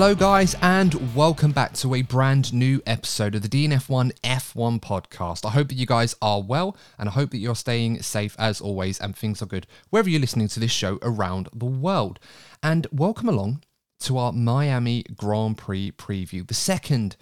Hello, 0.00 0.14
guys, 0.14 0.56
and 0.62 1.14
welcome 1.14 1.52
back 1.52 1.74
to 1.74 1.94
a 1.94 2.00
brand 2.00 2.54
new 2.54 2.80
episode 2.86 3.34
of 3.34 3.42
the 3.42 3.48
DNF1 3.50 4.18
F1 4.22 4.80
podcast. 4.80 5.44
I 5.44 5.50
hope 5.50 5.68
that 5.68 5.74
you 5.74 5.84
guys 5.84 6.16
are 6.22 6.40
well, 6.40 6.74
and 6.98 7.06
I 7.06 7.12
hope 7.12 7.32
that 7.32 7.36
you're 7.36 7.54
staying 7.54 8.00
safe 8.00 8.34
as 8.38 8.62
always, 8.62 8.98
and 8.98 9.14
things 9.14 9.42
are 9.42 9.46
good 9.46 9.66
wherever 9.90 10.08
you're 10.08 10.18
listening 10.18 10.48
to 10.48 10.58
this 10.58 10.70
show 10.70 10.98
around 11.02 11.50
the 11.54 11.66
world. 11.66 12.18
And 12.62 12.86
welcome 12.90 13.28
along 13.28 13.62
to 14.00 14.16
our 14.16 14.32
Miami 14.32 15.04
Grand 15.14 15.58
Prix 15.58 15.92
preview, 15.92 16.48
the 16.48 16.54
second 16.54 17.18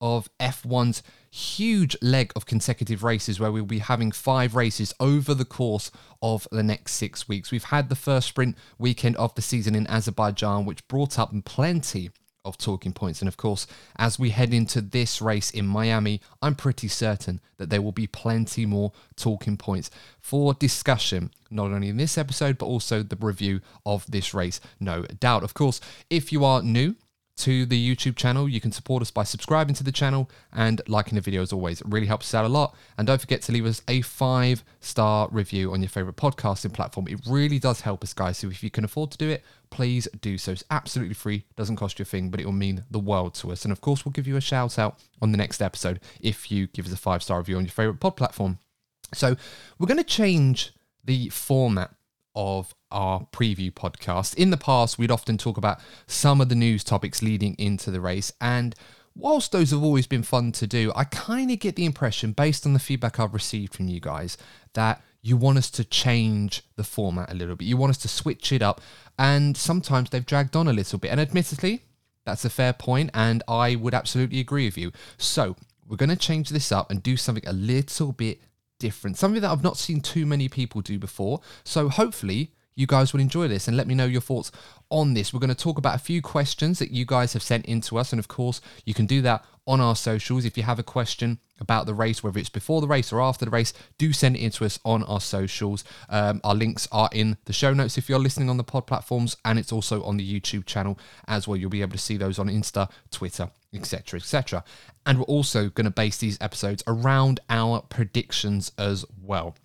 of 0.00 0.30
F1's 0.40 1.02
huge 1.30 1.98
leg 2.00 2.32
of 2.34 2.46
consecutive 2.46 3.04
races 3.04 3.40
where 3.40 3.52
we'll 3.52 3.66
be 3.66 3.80
having 3.80 4.10
five 4.10 4.54
races 4.54 4.94
over 4.98 5.34
the 5.34 5.44
course 5.44 5.90
of 6.22 6.48
the 6.50 6.62
next 6.62 6.92
six 6.92 7.28
weeks. 7.28 7.52
We've 7.52 7.64
had 7.64 7.90
the 7.90 7.94
first 7.94 8.28
sprint 8.28 8.56
weekend 8.78 9.16
of 9.16 9.34
the 9.34 9.42
season 9.42 9.74
in 9.74 9.86
Azerbaijan, 9.86 10.64
which 10.64 10.88
brought 10.88 11.18
up 11.18 11.30
plenty 11.44 12.10
of 12.44 12.58
talking 12.58 12.92
points. 12.92 13.20
And 13.20 13.28
of 13.28 13.36
course, 13.36 13.66
as 13.96 14.18
we 14.18 14.30
head 14.30 14.52
into 14.52 14.80
this 14.80 15.22
race 15.22 15.50
in 15.50 15.66
Miami, 15.66 16.20
I'm 16.40 16.54
pretty 16.54 16.88
certain 16.88 17.40
that 17.58 17.70
there 17.70 17.82
will 17.82 17.92
be 17.92 18.06
plenty 18.06 18.66
more 18.66 18.92
talking 19.16 19.56
points 19.56 19.90
for 20.20 20.54
discussion, 20.54 21.30
not 21.50 21.70
only 21.70 21.88
in 21.88 21.96
this 21.96 22.18
episode, 22.18 22.58
but 22.58 22.66
also 22.66 23.02
the 23.02 23.16
review 23.16 23.60
of 23.86 24.04
this 24.10 24.34
race, 24.34 24.60
no 24.80 25.02
doubt. 25.02 25.42
Of 25.42 25.54
course, 25.54 25.80
if 26.10 26.32
you 26.32 26.44
are 26.44 26.62
new, 26.62 26.96
to 27.36 27.66
the 27.66 27.96
YouTube 27.96 28.16
channel. 28.16 28.48
You 28.48 28.60
can 28.60 28.72
support 28.72 29.02
us 29.02 29.10
by 29.10 29.24
subscribing 29.24 29.74
to 29.76 29.84
the 29.84 29.92
channel 29.92 30.30
and 30.52 30.80
liking 30.86 31.16
the 31.16 31.20
video 31.20 31.42
as 31.42 31.52
always. 31.52 31.80
It 31.80 31.86
really 31.88 32.06
helps 32.06 32.28
us 32.28 32.34
out 32.34 32.44
a 32.44 32.48
lot. 32.48 32.76
And 32.98 33.06
don't 33.06 33.20
forget 33.20 33.42
to 33.42 33.52
leave 33.52 33.66
us 33.66 33.82
a 33.88 34.02
five 34.02 34.62
star 34.80 35.28
review 35.30 35.72
on 35.72 35.80
your 35.80 35.88
favorite 35.88 36.16
podcasting 36.16 36.72
platform. 36.72 37.08
It 37.08 37.20
really 37.26 37.58
does 37.58 37.80
help 37.80 38.04
us, 38.04 38.12
guys. 38.12 38.38
So 38.38 38.48
if 38.48 38.62
you 38.62 38.70
can 38.70 38.84
afford 38.84 39.10
to 39.12 39.18
do 39.18 39.28
it, 39.28 39.42
please 39.70 40.06
do 40.20 40.38
so. 40.38 40.52
It's 40.52 40.64
absolutely 40.70 41.14
free, 41.14 41.44
doesn't 41.56 41.76
cost 41.76 41.98
you 41.98 42.02
a 42.02 42.06
thing, 42.06 42.30
but 42.30 42.40
it 42.40 42.44
will 42.44 42.52
mean 42.52 42.84
the 42.90 42.98
world 42.98 43.34
to 43.34 43.52
us. 43.52 43.64
And 43.64 43.72
of 43.72 43.80
course, 43.80 44.04
we'll 44.04 44.12
give 44.12 44.26
you 44.26 44.36
a 44.36 44.40
shout 44.40 44.78
out 44.78 44.98
on 45.20 45.32
the 45.32 45.38
next 45.38 45.62
episode 45.62 46.00
if 46.20 46.50
you 46.50 46.66
give 46.68 46.86
us 46.86 46.92
a 46.92 46.96
five 46.96 47.22
star 47.22 47.38
review 47.38 47.56
on 47.56 47.64
your 47.64 47.72
favorite 47.72 48.00
pod 48.00 48.16
platform. 48.16 48.58
So 49.14 49.36
we're 49.78 49.86
going 49.86 49.98
to 49.98 50.04
change 50.04 50.72
the 51.04 51.28
format 51.30 51.94
of 52.34 52.74
our 52.90 53.26
preview 53.32 53.72
podcast. 53.72 54.34
In 54.34 54.50
the 54.50 54.56
past, 54.56 54.98
we'd 54.98 55.10
often 55.10 55.38
talk 55.38 55.56
about 55.56 55.80
some 56.06 56.40
of 56.40 56.48
the 56.48 56.54
news 56.54 56.84
topics 56.84 57.22
leading 57.22 57.54
into 57.58 57.90
the 57.90 58.00
race. 58.00 58.32
And 58.40 58.74
whilst 59.14 59.52
those 59.52 59.70
have 59.70 59.82
always 59.82 60.06
been 60.06 60.22
fun 60.22 60.52
to 60.52 60.66
do, 60.66 60.92
I 60.94 61.04
kind 61.04 61.50
of 61.50 61.58
get 61.58 61.76
the 61.76 61.84
impression, 61.84 62.32
based 62.32 62.66
on 62.66 62.72
the 62.72 62.78
feedback 62.78 63.18
I've 63.20 63.34
received 63.34 63.74
from 63.74 63.88
you 63.88 64.00
guys, 64.00 64.36
that 64.74 65.02
you 65.20 65.36
want 65.36 65.58
us 65.58 65.70
to 65.70 65.84
change 65.84 66.62
the 66.76 66.84
format 66.84 67.30
a 67.30 67.34
little 67.34 67.56
bit. 67.56 67.66
You 67.66 67.76
want 67.76 67.90
us 67.90 67.98
to 67.98 68.08
switch 68.08 68.52
it 68.52 68.62
up. 68.62 68.80
And 69.18 69.56
sometimes 69.56 70.10
they've 70.10 70.26
dragged 70.26 70.56
on 70.56 70.68
a 70.68 70.72
little 70.72 70.98
bit. 70.98 71.10
And 71.10 71.20
admittedly, 71.20 71.82
that's 72.24 72.44
a 72.44 72.50
fair 72.50 72.72
point, 72.72 73.10
and 73.14 73.42
I 73.48 73.74
would 73.74 73.94
absolutely 73.94 74.40
agree 74.40 74.66
with 74.66 74.78
you. 74.78 74.92
So, 75.16 75.56
we're 75.88 75.96
going 75.96 76.08
to 76.08 76.16
change 76.16 76.50
this 76.50 76.72
up 76.72 76.90
and 76.90 77.02
do 77.02 77.16
something 77.16 77.46
a 77.46 77.52
little 77.52 78.12
bit 78.12 78.40
different, 78.82 79.16
something 79.16 79.40
that 79.40 79.50
I've 79.50 79.62
not 79.62 79.78
seen 79.78 80.00
too 80.00 80.26
many 80.26 80.48
people 80.48 80.80
do 80.80 80.98
before. 80.98 81.40
So 81.62 81.88
hopefully 81.88 82.50
you 82.74 82.88
guys 82.88 83.12
will 83.12 83.20
enjoy 83.20 83.46
this 83.46 83.68
and 83.68 83.76
let 83.76 83.86
me 83.86 83.94
know 83.94 84.06
your 84.06 84.20
thoughts 84.20 84.50
on 84.92 85.14
this. 85.14 85.32
We're 85.32 85.40
going 85.40 85.48
to 85.48 85.54
talk 85.56 85.78
about 85.78 85.96
a 85.96 85.98
few 85.98 86.22
questions 86.22 86.78
that 86.78 86.90
you 86.90 87.04
guys 87.04 87.32
have 87.32 87.42
sent 87.42 87.66
in 87.66 87.80
to 87.82 87.98
us. 87.98 88.12
And 88.12 88.20
of 88.20 88.28
course, 88.28 88.60
you 88.84 88.94
can 88.94 89.06
do 89.06 89.22
that 89.22 89.44
on 89.66 89.80
our 89.80 89.96
socials. 89.96 90.44
If 90.44 90.56
you 90.56 90.62
have 90.64 90.78
a 90.78 90.84
question 90.84 91.38
about 91.58 91.86
the 91.86 91.94
race, 91.94 92.22
whether 92.22 92.38
it's 92.38 92.48
before 92.48 92.80
the 92.80 92.86
race 92.86 93.12
or 93.12 93.20
after 93.20 93.44
the 93.46 93.50
race, 93.50 93.72
do 93.96 94.12
send 94.12 94.36
it 94.36 94.40
in 94.40 94.50
to 94.52 94.66
us 94.66 94.78
on 94.84 95.02
our 95.04 95.20
socials. 95.20 95.82
Um, 96.08 96.40
our 96.44 96.54
links 96.54 96.86
are 96.92 97.08
in 97.12 97.38
the 97.46 97.52
show 97.52 97.72
notes 97.72 97.96
if 97.96 98.08
you're 98.08 98.18
listening 98.18 98.50
on 98.50 98.58
the 98.58 98.64
pod 98.64 98.86
platforms, 98.86 99.36
and 99.44 99.58
it's 99.58 99.72
also 99.72 100.02
on 100.02 100.18
the 100.18 100.40
YouTube 100.40 100.66
channel 100.66 100.98
as 101.26 101.48
well. 101.48 101.56
You'll 101.56 101.70
be 101.70 101.82
able 101.82 101.92
to 101.92 101.98
see 101.98 102.18
those 102.18 102.38
on 102.38 102.48
Insta, 102.48 102.90
Twitter, 103.10 103.50
etc., 103.72 104.18
etc. 104.18 104.62
And 105.06 105.18
we're 105.18 105.24
also 105.24 105.70
going 105.70 105.86
to 105.86 105.90
base 105.90 106.18
these 106.18 106.36
episodes 106.40 106.82
around 106.86 107.40
our 107.48 107.80
predictions 107.80 108.72
as 108.76 109.04
well. 109.22 109.56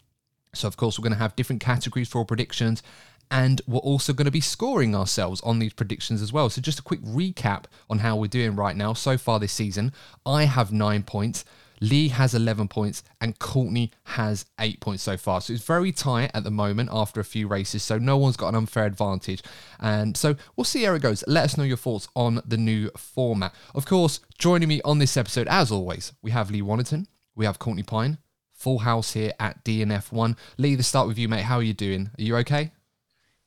So, 0.54 0.68
of 0.68 0.78
course, 0.78 0.98
we're 0.98 1.04
going 1.04 1.14
to 1.14 1.20
have 1.20 1.36
different 1.36 1.62
categories 1.62 2.10
for 2.10 2.26
predictions, 2.26 2.82
and 3.30 3.62
we're 3.68 3.80
also 3.80 4.14
going 4.14 4.26
to 4.26 4.32
be 4.32 4.42
scoring 4.42 4.96
ourselves 4.96 5.42
on 5.42 5.60
these 5.60 5.74
predictions 5.74 6.22
as 6.22 6.32
well. 6.32 6.50
So, 6.50 6.62
just 6.62 6.80
a 6.80 6.84
quick 6.84 7.02
recap 7.02 7.66
on 7.90 8.00
how 8.00 8.16
we're 8.16 8.28
doing 8.28 8.56
right 8.56 8.76
now 8.76 8.94
so 8.94 9.18
far 9.18 9.40
this 9.40 9.54
season. 9.54 9.92
I 10.26 10.46
have 10.46 10.72
nine 10.72 11.04
points. 11.04 11.46
Lee 11.82 12.08
has 12.10 12.34
11 12.34 12.68
points 12.68 13.04
and 13.22 13.38
Courtney 13.38 13.92
has 14.04 14.46
8 14.60 14.80
points 14.80 15.04
so 15.04 15.18
far. 15.18 15.42
So 15.42 15.54
it's 15.54 15.64
very 15.64 15.92
tight 15.92 16.32
at 16.34 16.44
the 16.44 16.52
moment 16.52 16.90
after 16.92 17.20
a 17.20 17.26
few 17.26 17.48
races. 17.48 17.84
So 17.84 17.98
no 17.98 18.18
one's 18.18 18.38
got 18.38 18.50
an 18.50 18.56
unfair 18.56 18.86
advantage. 18.86 19.44
And 19.80 20.18
so 20.18 20.36
we'll 20.56 20.66
see 20.66 20.84
how 20.84 20.96
it 20.96 21.02
goes. 21.02 21.24
Let 21.28 21.44
us 21.46 21.58
know 21.58 21.64
your 21.64 21.78
thoughts 21.78 22.08
on 22.16 22.42
the 22.46 22.58
new 22.58 22.90
format. 22.98 23.54
Of 23.76 23.86
course, 23.86 24.22
joining 24.38 24.70
me 24.70 24.82
on 24.84 25.00
this 25.00 25.18
episode, 25.18 25.48
as 25.48 25.72
always, 25.72 26.14
we 26.22 26.32
have 26.32 26.50
Lee 26.50 26.62
Wannerton, 26.62 27.08
we 27.36 27.46
have 27.46 27.60
Courtney 27.60 27.84
Pine, 27.84 28.18
full 28.54 28.80
house 28.80 29.14
here 29.14 29.34
at 29.40 29.64
DNF1. 29.64 30.36
Lee, 30.58 30.76
let's 30.76 30.88
start 30.88 31.08
with 31.08 31.20
you, 31.20 31.30
mate. 31.30 31.44
How 31.44 31.58
are 31.58 31.64
you 31.64 31.74
doing? 31.74 32.10
Are 32.18 32.24
you 32.24 32.36
okay? 32.38 32.72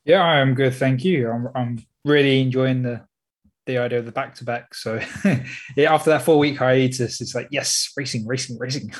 Yeah, 0.05 0.23
I'm 0.23 0.55
good. 0.55 0.73
Thank 0.73 1.03
you. 1.03 1.29
I'm, 1.29 1.47
I'm 1.55 1.85
really 2.05 2.41
enjoying 2.41 2.83
the 2.83 3.01
the 3.67 3.77
idea 3.77 3.99
of 3.99 4.05
the 4.05 4.11
back 4.11 4.33
to 4.35 4.43
back. 4.43 4.73
So 4.73 4.99
yeah, 5.75 5.93
after 5.93 6.09
that 6.09 6.23
four 6.23 6.39
week 6.39 6.57
hiatus, 6.57 7.21
it's 7.21 7.35
like 7.35 7.47
yes, 7.51 7.91
racing, 7.95 8.25
racing, 8.25 8.57
racing. 8.57 8.93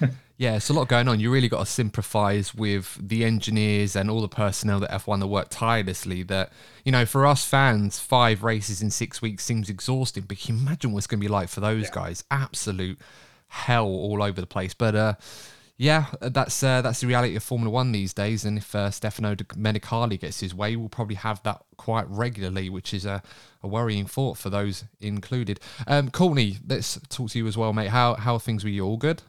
yeah, 0.36 0.56
it's 0.56 0.68
a 0.68 0.72
lot 0.72 0.88
going 0.88 1.08
on. 1.08 1.20
You 1.20 1.30
really 1.30 1.48
got 1.48 1.60
to 1.60 1.66
sympathise 1.66 2.54
with 2.54 2.98
the 3.00 3.24
engineers 3.24 3.94
and 3.94 4.10
all 4.10 4.20
the 4.20 4.28
personnel 4.28 4.80
that 4.80 4.90
F1 4.90 5.20
that 5.20 5.28
work 5.28 5.48
tirelessly. 5.50 6.22
That 6.24 6.52
you 6.84 6.92
know, 6.92 7.06
for 7.06 7.24
us 7.24 7.44
fans, 7.44 8.00
five 8.00 8.42
races 8.42 8.82
in 8.82 8.90
six 8.90 9.22
weeks 9.22 9.44
seems 9.44 9.70
exhausting. 9.70 10.24
But 10.24 10.38
can 10.38 10.56
you 10.56 10.62
imagine 10.62 10.92
what 10.92 10.98
it's 10.98 11.06
going 11.06 11.20
to 11.20 11.24
be 11.24 11.28
like 11.28 11.48
for 11.48 11.60
those 11.60 11.84
yeah. 11.84 11.90
guys? 11.92 12.24
Absolute 12.30 12.98
hell 13.46 13.86
all 13.86 14.22
over 14.22 14.40
the 14.40 14.46
place. 14.46 14.74
But 14.74 14.96
uh, 14.96 15.14
yeah, 15.76 16.06
that's 16.20 16.62
uh, 16.62 16.82
that's 16.82 17.00
the 17.00 17.08
reality 17.08 17.34
of 17.34 17.42
Formula 17.42 17.70
One 17.70 17.90
these 17.90 18.14
days. 18.14 18.44
And 18.44 18.58
if 18.58 18.74
uh, 18.74 18.90
Stefano 18.90 19.34
Domenicali 19.34 20.20
gets 20.20 20.40
his 20.40 20.54
way, 20.54 20.76
we'll 20.76 20.88
probably 20.88 21.16
have 21.16 21.42
that 21.42 21.62
quite 21.76 22.08
regularly, 22.08 22.70
which 22.70 22.94
is 22.94 23.04
a, 23.04 23.22
a 23.62 23.66
worrying 23.66 24.06
thought 24.06 24.38
for 24.38 24.50
those 24.50 24.84
included. 25.00 25.58
Um, 25.86 26.10
Courtney, 26.10 26.58
let's 26.66 27.00
talk 27.08 27.30
to 27.30 27.38
you 27.38 27.46
as 27.48 27.56
well, 27.56 27.72
mate. 27.72 27.88
How 27.88 28.14
how 28.14 28.34
are 28.34 28.40
things 28.40 28.62
with 28.62 28.72
you? 28.72 28.84
All 28.84 28.96
good? 28.96 29.22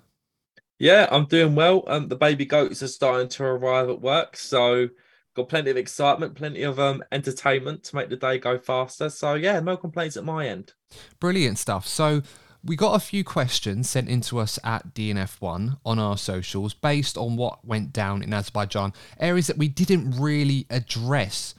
Yeah, 0.78 1.08
I'm 1.10 1.26
doing 1.26 1.56
well. 1.56 1.84
Um, 1.88 2.10
the 2.10 2.16
baby 2.16 2.46
goats 2.46 2.84
are 2.84 2.88
starting 2.88 3.30
to 3.30 3.44
arrive 3.44 3.90
at 3.90 4.02
work, 4.02 4.38
so 4.38 4.90
got 5.36 5.50
plenty 5.50 5.72
of 5.72 5.78
excitement, 5.78 6.36
plenty 6.36 6.62
of 6.62 6.80
um 6.80 7.04
entertainment 7.12 7.84
to 7.86 7.96
make 7.96 8.10
the 8.10 8.18
day 8.18 8.38
go 8.38 8.60
faster. 8.60 9.10
So 9.10 9.34
yeah, 9.34 9.60
no 9.62 9.78
complaints 9.78 10.16
at 10.16 10.24
my 10.24 10.48
end. 10.48 10.74
Brilliant 11.20 11.58
stuff. 11.58 11.88
So 11.88 12.22
we 12.66 12.76
got 12.76 12.96
a 12.96 13.00
few 13.00 13.24
questions 13.24 13.90
sent 13.90 14.10
in 14.10 14.22
to 14.22 14.40
us 14.40 14.58
at 14.64 14.96
DNF1 14.96 15.78
on 15.86 16.00
our 16.00 16.18
socials 16.18 16.74
based 16.74 17.18
on 17.18 17.36
what 17.36 17.64
went 17.64 17.94
down 17.94 18.24
in 18.24 18.34
Azerbaijan, 18.34 18.92
areas 19.20 19.48
that 19.48 19.58
we 19.58 19.68
didn't 19.68 20.20
really 20.20 20.66
address 20.72 21.54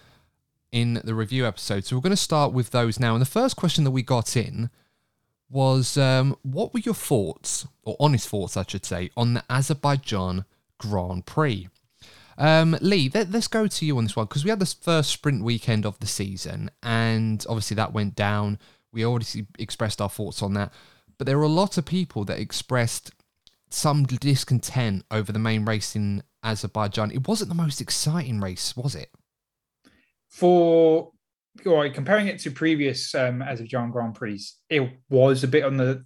in 0.73 1.01
the 1.05 1.15
review 1.15 1.47
episode. 1.47 1.85
So 1.85 1.97
we're 1.97 2.03
going 2.03 2.11
to 2.11 2.17
start 2.17 2.53
with 2.53 2.71
those 2.71 2.99
now. 2.99 3.15
And 3.15 3.23
the 3.23 3.27
first 3.27 3.57
question 3.57 3.85
that 3.85 3.93
we 3.93 4.03
got 4.03 4.37
in 4.37 4.69
was 5.49 5.97
um, 5.97 6.37
what 6.43 6.75
were 6.75 6.81
your 6.81 6.95
thoughts, 6.95 7.67
or 7.85 7.97
honest 8.01 8.29
thoughts, 8.29 8.57
I 8.57 8.65
should 8.67 8.85
say, 8.85 9.11
on 9.17 9.35
the 9.35 9.45
Azerbaijan 9.49 10.45
Grand 10.79 11.25
Prix? 11.25 11.69
Um, 12.37 12.77
Lee, 12.81 13.11
let, 13.15 13.35
us 13.35 13.49
go 13.49 13.67
to 13.67 13.87
you 13.87 13.97
on 13.97 14.05
this 14.05 14.17
one 14.17 14.27
because 14.27 14.45
we 14.45 14.51
had 14.51 14.59
this 14.61 14.75
first 14.75 15.11
sprint 15.11 15.43
weekend 15.43 15.87
of 15.87 15.99
the 16.01 16.07
season, 16.07 16.71
and 16.83 17.47
obviously 17.49 17.77
that 17.77 17.93
went 17.93 18.17
down. 18.17 18.59
We 18.93 19.05
already 19.05 19.47
expressed 19.59 20.01
our 20.01 20.09
thoughts 20.09 20.43
on 20.43 20.55
that. 20.55 20.73
But 21.19 21.27
there 21.27 21.39
were 21.39 21.45
a 21.45 21.49
lot 21.49 21.79
of 21.79 21.85
people 21.85 22.25
that 22.25 22.39
expressed 22.39 23.11
some 23.71 24.05
discontent 24.05 25.05
over 25.11 25.33
the 25.33 25.39
main 25.39 25.65
race 25.65 25.97
in 25.97 26.23
Azerbaijan. 26.43 27.11
It 27.11 27.27
wasn't 27.27 27.49
the 27.49 27.55
most 27.55 27.81
exciting 27.81 28.41
race, 28.41 28.77
was 28.77 28.95
it? 28.95 29.11
For 30.29 31.13
right, 31.65 31.93
comparing 31.93 32.29
it 32.29 32.39
to 32.41 32.51
previous 32.51 33.15
um, 33.15 33.43
Azerbaijan 33.43 33.91
Grand 33.91 34.15
Prix, 34.15 34.43
it 34.69 34.89
was 35.09 35.43
a 35.43 35.49
bit 35.49 35.65
on 35.65 35.77
the 35.77 36.05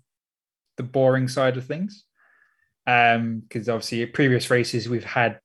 the 0.76 0.82
boring 0.82 1.28
side 1.28 1.56
of 1.56 1.66
things. 1.66 2.04
Because 2.86 3.68
um, 3.68 3.74
obviously, 3.74 4.06
previous 4.06 4.50
races, 4.50 4.88
we've 4.88 5.04
had 5.04 5.38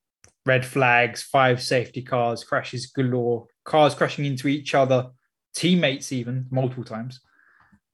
red 0.45 0.65
flags, 0.65 1.21
five 1.21 1.61
safety 1.61 2.01
cars, 2.01 2.43
crashes 2.43 2.87
galore, 2.87 3.47
cars 3.65 3.93
crashing 3.93 4.25
into 4.25 4.47
each 4.47 4.73
other, 4.73 5.09
teammates 5.53 6.11
even 6.11 6.45
multiple 6.49 6.83
times. 6.83 7.19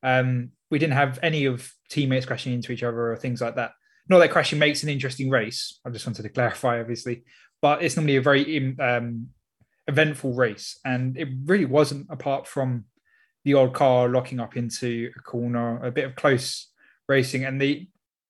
Um, 0.03 0.51
we 0.71 0.79
didn't 0.79 0.93
have 0.93 1.19
any 1.21 1.45
of 1.45 1.71
teammates 1.89 2.25
crashing 2.25 2.53
into 2.53 2.71
each 2.71 2.81
other 2.81 3.11
or 3.11 3.17
things 3.17 3.41
like 3.41 3.55
that. 3.55 3.73
not 4.09 4.19
that 4.19 4.31
crashing 4.31 4.57
makes 4.57 4.81
an 4.81 4.89
interesting 4.89 5.29
race. 5.29 5.79
I 5.85 5.89
just 5.89 6.07
wanted 6.07 6.23
to 6.23 6.29
clarify, 6.29 6.79
obviously, 6.79 7.23
but 7.61 7.83
it's 7.83 7.95
normally 7.95 8.15
a 8.15 8.21
very 8.21 8.75
um, 8.79 9.27
eventful 9.87 10.33
race, 10.33 10.79
and 10.83 11.17
it 11.17 11.27
really 11.45 11.65
wasn't. 11.65 12.07
Apart 12.09 12.47
from 12.47 12.85
the 13.43 13.53
old 13.53 13.73
car 13.73 14.09
locking 14.09 14.39
up 14.39 14.57
into 14.57 15.11
a 15.15 15.19
corner, 15.21 15.83
a 15.83 15.91
bit 15.91 16.05
of 16.05 16.15
close 16.15 16.71
racing, 17.07 17.45
and 17.45 17.61
the 17.61 17.87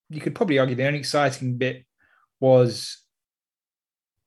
you 0.09 0.19
could 0.19 0.35
probably 0.35 0.59
argue 0.59 0.75
the 0.75 0.87
only 0.87 0.99
exciting 0.99 1.57
bit 1.57 1.85
was 2.39 2.97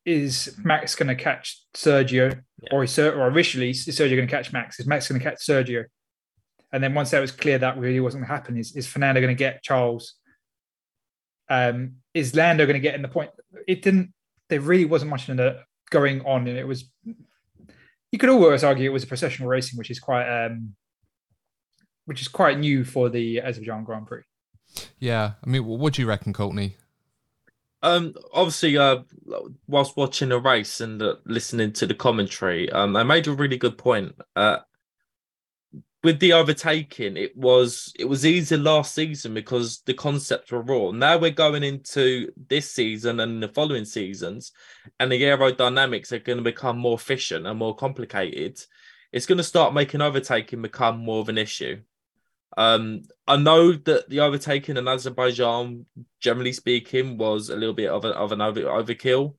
is 0.06 0.54
Max 0.62 0.94
going 0.94 1.08
to 1.08 1.14
catch 1.14 1.64
Sergio, 1.74 2.40
yeah. 2.62 2.68
or 2.72 2.84
is 2.84 2.98
or 2.98 3.28
initially 3.28 3.70
is 3.70 3.86
Sergio 3.86 4.16
going 4.16 4.28
to 4.28 4.34
catch 4.34 4.52
Max? 4.52 4.78
Is 4.78 4.86
Max 4.86 5.08
going 5.08 5.20
to 5.20 5.24
catch 5.24 5.38
Sergio? 5.38 5.84
And 6.74 6.82
then 6.82 6.92
once 6.92 7.12
that 7.12 7.20
was 7.20 7.30
clear 7.30 7.56
that 7.58 7.78
really 7.78 8.00
wasn't 8.00 8.22
going 8.22 8.28
to 8.28 8.34
happen, 8.34 8.58
is, 8.58 8.74
is 8.74 8.84
Fernando 8.84 9.20
going 9.20 9.34
to 9.34 9.38
get 9.38 9.62
Charles? 9.62 10.14
Um, 11.48 11.98
is 12.14 12.34
Lando 12.34 12.66
going 12.66 12.74
to 12.74 12.80
get 12.80 12.96
in 12.96 13.02
the 13.02 13.06
point? 13.06 13.30
It 13.68 13.80
didn't. 13.80 14.12
There 14.48 14.60
really 14.60 14.84
wasn't 14.84 15.12
much 15.12 15.28
in 15.28 15.36
the 15.36 15.60
going 15.90 16.22
on, 16.22 16.48
and 16.48 16.58
it 16.58 16.66
was. 16.66 16.90
You 18.10 18.18
could 18.18 18.28
always 18.28 18.64
argue 18.64 18.90
it 18.90 18.92
was 18.92 19.04
a 19.04 19.06
processional 19.06 19.48
racing, 19.48 19.78
which 19.78 19.88
is 19.88 20.00
quite, 20.00 20.26
um, 20.46 20.74
which 22.06 22.20
is 22.20 22.26
quite 22.26 22.58
new 22.58 22.82
for 22.82 23.08
the 23.08 23.40
Azerbaijan 23.40 23.84
Grand 23.84 24.08
Prix. 24.08 24.22
Yeah, 24.98 25.34
I 25.44 25.48
mean, 25.48 25.64
what 25.64 25.92
do 25.92 26.02
you 26.02 26.08
reckon, 26.08 26.32
Courtney? 26.32 26.76
Um, 27.82 28.14
obviously, 28.32 28.76
uh, 28.76 29.02
whilst 29.68 29.96
watching 29.96 30.30
the 30.30 30.40
race 30.40 30.80
and 30.80 31.00
uh, 31.00 31.16
listening 31.24 31.72
to 31.74 31.86
the 31.86 31.94
commentary, 31.94 32.68
um, 32.72 32.96
I 32.96 33.04
made 33.04 33.28
a 33.28 33.32
really 33.32 33.58
good 33.58 33.78
point. 33.78 34.16
Uh, 34.34 34.58
with 36.04 36.20
the 36.20 36.34
overtaking, 36.34 37.16
it 37.16 37.34
was 37.34 37.92
it 37.98 38.04
was 38.04 38.26
easier 38.26 38.58
last 38.58 38.94
season 38.94 39.32
because 39.32 39.80
the 39.86 39.94
concepts 39.94 40.52
were 40.52 40.60
raw. 40.60 40.90
Now 40.90 41.16
we're 41.16 41.30
going 41.30 41.64
into 41.64 42.30
this 42.48 42.70
season 42.70 43.20
and 43.20 43.42
the 43.42 43.48
following 43.48 43.86
seasons, 43.86 44.52
and 45.00 45.10
the 45.10 45.22
aerodynamics 45.22 46.12
are 46.12 46.18
going 46.18 46.36
to 46.36 46.44
become 46.44 46.76
more 46.76 46.96
efficient 46.96 47.46
and 47.46 47.58
more 47.58 47.74
complicated. 47.74 48.60
It's 49.12 49.24
going 49.24 49.38
to 49.38 49.44
start 49.44 49.72
making 49.72 50.02
overtaking 50.02 50.60
become 50.60 50.98
more 50.98 51.20
of 51.20 51.30
an 51.30 51.38
issue. 51.38 51.80
Um, 52.56 53.02
I 53.26 53.36
know 53.36 53.72
that 53.72 54.10
the 54.10 54.20
overtaking 54.20 54.76
in 54.76 54.86
Azerbaijan, 54.86 55.86
generally 56.20 56.52
speaking, 56.52 57.16
was 57.16 57.48
a 57.48 57.56
little 57.56 57.74
bit 57.74 57.88
of, 57.88 58.04
of 58.04 58.30
an 58.30 58.42
over, 58.42 58.60
overkill, 58.60 59.36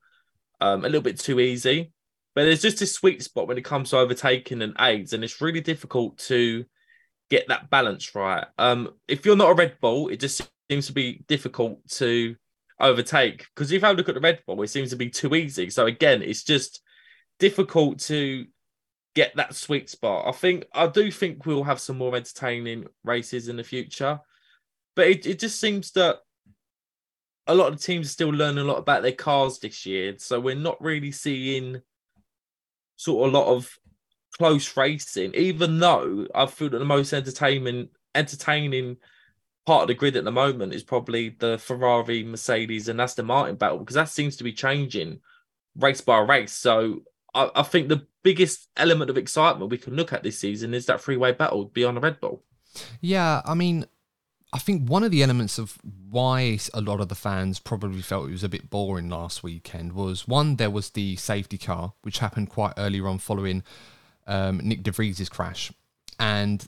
um, 0.60 0.80
a 0.84 0.88
little 0.88 1.02
bit 1.02 1.20
too 1.20 1.40
easy. 1.40 1.92
But 2.36 2.44
there's 2.44 2.62
just 2.62 2.82
a 2.82 2.86
sweet 2.86 3.24
spot 3.24 3.48
when 3.48 3.58
it 3.58 3.64
comes 3.64 3.90
to 3.90 3.98
overtaking 3.98 4.62
and 4.62 4.76
aids, 4.80 5.14
and 5.14 5.24
it's 5.24 5.42
really 5.42 5.62
difficult 5.62 6.18
to 6.20 6.66
get 7.30 7.48
that 7.48 7.70
balance 7.70 8.14
right. 8.14 8.46
Um, 8.58 8.94
if 9.08 9.26
you're 9.26 9.38
not 9.38 9.52
a 9.52 9.56
Red 9.56 9.78
Bull, 9.82 10.10
it 10.10 10.20
just 10.20 10.48
seems 10.70 10.88
to 10.88 10.94
be 10.94 11.24
difficult 11.28 11.88
to 11.90 12.36
overtake 12.80 13.48
because 13.56 13.72
if 13.72 13.86
I 13.86 13.92
look 13.92 14.10
at 14.10 14.16
the 14.16 14.22
Red 14.22 14.42
Bull, 14.46 14.62
it 14.62 14.68
seems 14.68 14.90
to 14.90 14.96
be 14.96 15.10
too 15.10 15.34
easy. 15.34 15.70
So 15.70 15.86
again, 15.86 16.22
it's 16.22 16.44
just 16.44 16.82
difficult 17.40 18.00
to 18.00 18.46
get 19.16 19.36
that 19.38 19.56
sweet 19.56 19.90
spot. 19.90 20.28
I 20.28 20.32
think 20.32 20.66
I 20.74 20.88
do 20.88 21.10
think 21.12 21.46
we'll 21.46 21.64
have 21.64 21.80
some 21.80 21.98
more 21.98 22.16
entertaining 22.16 22.86
races 23.04 23.48
in 23.48 23.56
the 23.56 23.64
future, 23.64 24.20
but 24.96 25.08
it, 25.08 25.26
it 25.26 25.40
just 25.40 25.60
seems 25.60 25.92
that 25.92 26.18
a 27.48 27.56
lot 27.56 27.72
of 27.72 27.82
teams 27.82 28.08
are 28.08 28.10
still 28.10 28.30
learning 28.30 28.66
a 28.66 28.68
lot 28.68 28.78
about 28.78 29.04
their 29.04 29.12
cars 29.12 29.60
this 29.60 29.86
year. 29.86 30.16
So 30.18 30.40
we're 30.40 30.56
not 30.56 30.82
really 30.82 31.12
seeing 31.12 31.82
sort 32.96 33.28
of 33.28 33.34
a 33.34 33.38
lot 33.38 33.48
of 33.48 33.78
close 34.38 34.76
racing, 34.76 35.34
even 35.34 35.80
though 35.80 36.28
I 36.34 36.46
feel 36.46 36.70
that 36.70 36.80
the 36.80 36.86
most 36.86 37.14
entertainment 37.14 37.90
entertaining 38.14 38.98
part 39.66 39.84
of 39.84 39.88
the 39.88 39.94
grid 39.94 40.16
at 40.16 40.24
the 40.24 40.32
moment 40.32 40.74
is 40.74 40.84
probably 40.84 41.30
the 41.30 41.58
Ferrari, 41.58 42.24
Mercedes, 42.24 42.88
and 42.88 43.02
Aston 43.02 43.26
Martin 43.26 43.56
battle 43.56 43.80
because 43.80 43.96
that 43.96 44.10
seems 44.10 44.38
to 44.38 44.44
be 44.44 44.54
changing 44.54 45.20
race 45.76 46.02
by 46.02 46.20
race. 46.20 46.54
So 46.54 47.02
I, 47.34 47.50
I 47.56 47.64
think 47.64 47.90
the 47.90 48.08
biggest 48.24 48.70
element 48.78 49.10
of 49.10 49.18
excitement 49.18 49.72
we 49.72 49.78
can 49.78 49.96
look 49.96 50.14
at 50.14 50.24
this 50.24 50.40
season 50.40 50.74
is 50.74 50.86
that 50.86 51.02
three 51.02 51.18
way 51.18 51.32
battle 51.32 51.66
beyond 51.66 51.98
the 51.98 52.02
Red 52.02 52.20
Bull. 52.20 52.44
Yeah, 53.02 53.42
I 53.46 53.54
mean, 53.54 53.86
I 54.54 54.58
think 54.60 54.88
one 54.88 55.04
of 55.04 55.12
the 55.12 55.22
elements 55.22 55.58
of 55.58 55.78
why 56.10 56.60
a 56.74 56.82
lot 56.82 57.02
of 57.02 57.10
the 57.10 57.16
fans 57.16 57.60
probably 57.60 58.02
felt 58.02 58.30
it 58.30 58.32
was 58.32 58.44
a 58.44 58.50
bit 58.50 58.70
boring 58.70 59.10
last 59.10 59.44
weekend 59.44 59.94
was 59.94 60.28
one, 60.28 60.56
there 60.56 60.70
was 60.70 60.92
the 60.92 61.16
safety 61.18 61.58
car, 61.58 61.94
which 62.04 62.20
happened 62.20 62.50
quite 62.50 62.74
earlier 62.78 63.08
on 63.08 63.18
following 63.18 63.64
um, 64.28 64.62
Nyck 64.62 64.84
de 64.84 64.92
Vries's 64.92 65.30
crash. 65.30 65.72
And, 66.20 66.66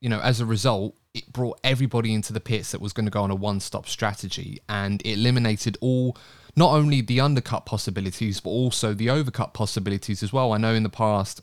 you 0.00 0.08
know, 0.08 0.20
as 0.20 0.40
a 0.40 0.46
result, 0.46 0.96
it 1.12 1.32
brought 1.32 1.58
everybody 1.64 2.14
into 2.14 2.32
the 2.32 2.40
pits 2.40 2.72
that 2.72 2.80
was 2.80 2.92
going 2.92 3.06
to 3.06 3.10
go 3.10 3.22
on 3.22 3.30
a 3.30 3.34
one 3.34 3.60
stop 3.60 3.88
strategy 3.88 4.60
and 4.68 5.00
it 5.02 5.18
eliminated 5.18 5.78
all 5.80 6.16
not 6.56 6.72
only 6.72 7.00
the 7.00 7.20
undercut 7.20 7.66
possibilities, 7.66 8.40
but 8.40 8.50
also 8.50 8.94
the 8.94 9.08
overcut 9.08 9.54
possibilities 9.54 10.22
as 10.22 10.32
well. 10.32 10.52
I 10.52 10.58
know 10.58 10.74
in 10.74 10.84
the 10.84 10.88
past, 10.88 11.42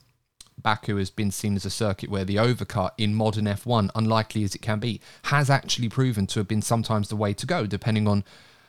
Baku 0.61 0.97
has 0.97 1.09
been 1.09 1.31
seen 1.31 1.55
as 1.55 1.65
a 1.65 1.69
circuit 1.69 2.09
where 2.09 2.25
the 2.25 2.35
overcut 2.35 2.91
in 2.97 3.13
modern 3.13 3.45
F1, 3.45 3.89
unlikely 3.95 4.43
as 4.43 4.55
it 4.55 4.61
can 4.61 4.79
be, 4.79 5.01
has 5.23 5.49
actually 5.49 5.89
proven 5.89 6.27
to 6.27 6.39
have 6.39 6.47
been 6.47 6.61
sometimes 6.61 7.09
the 7.09 7.15
way 7.15 7.33
to 7.33 7.45
go, 7.45 7.65
depending 7.65 8.07
on 8.07 8.23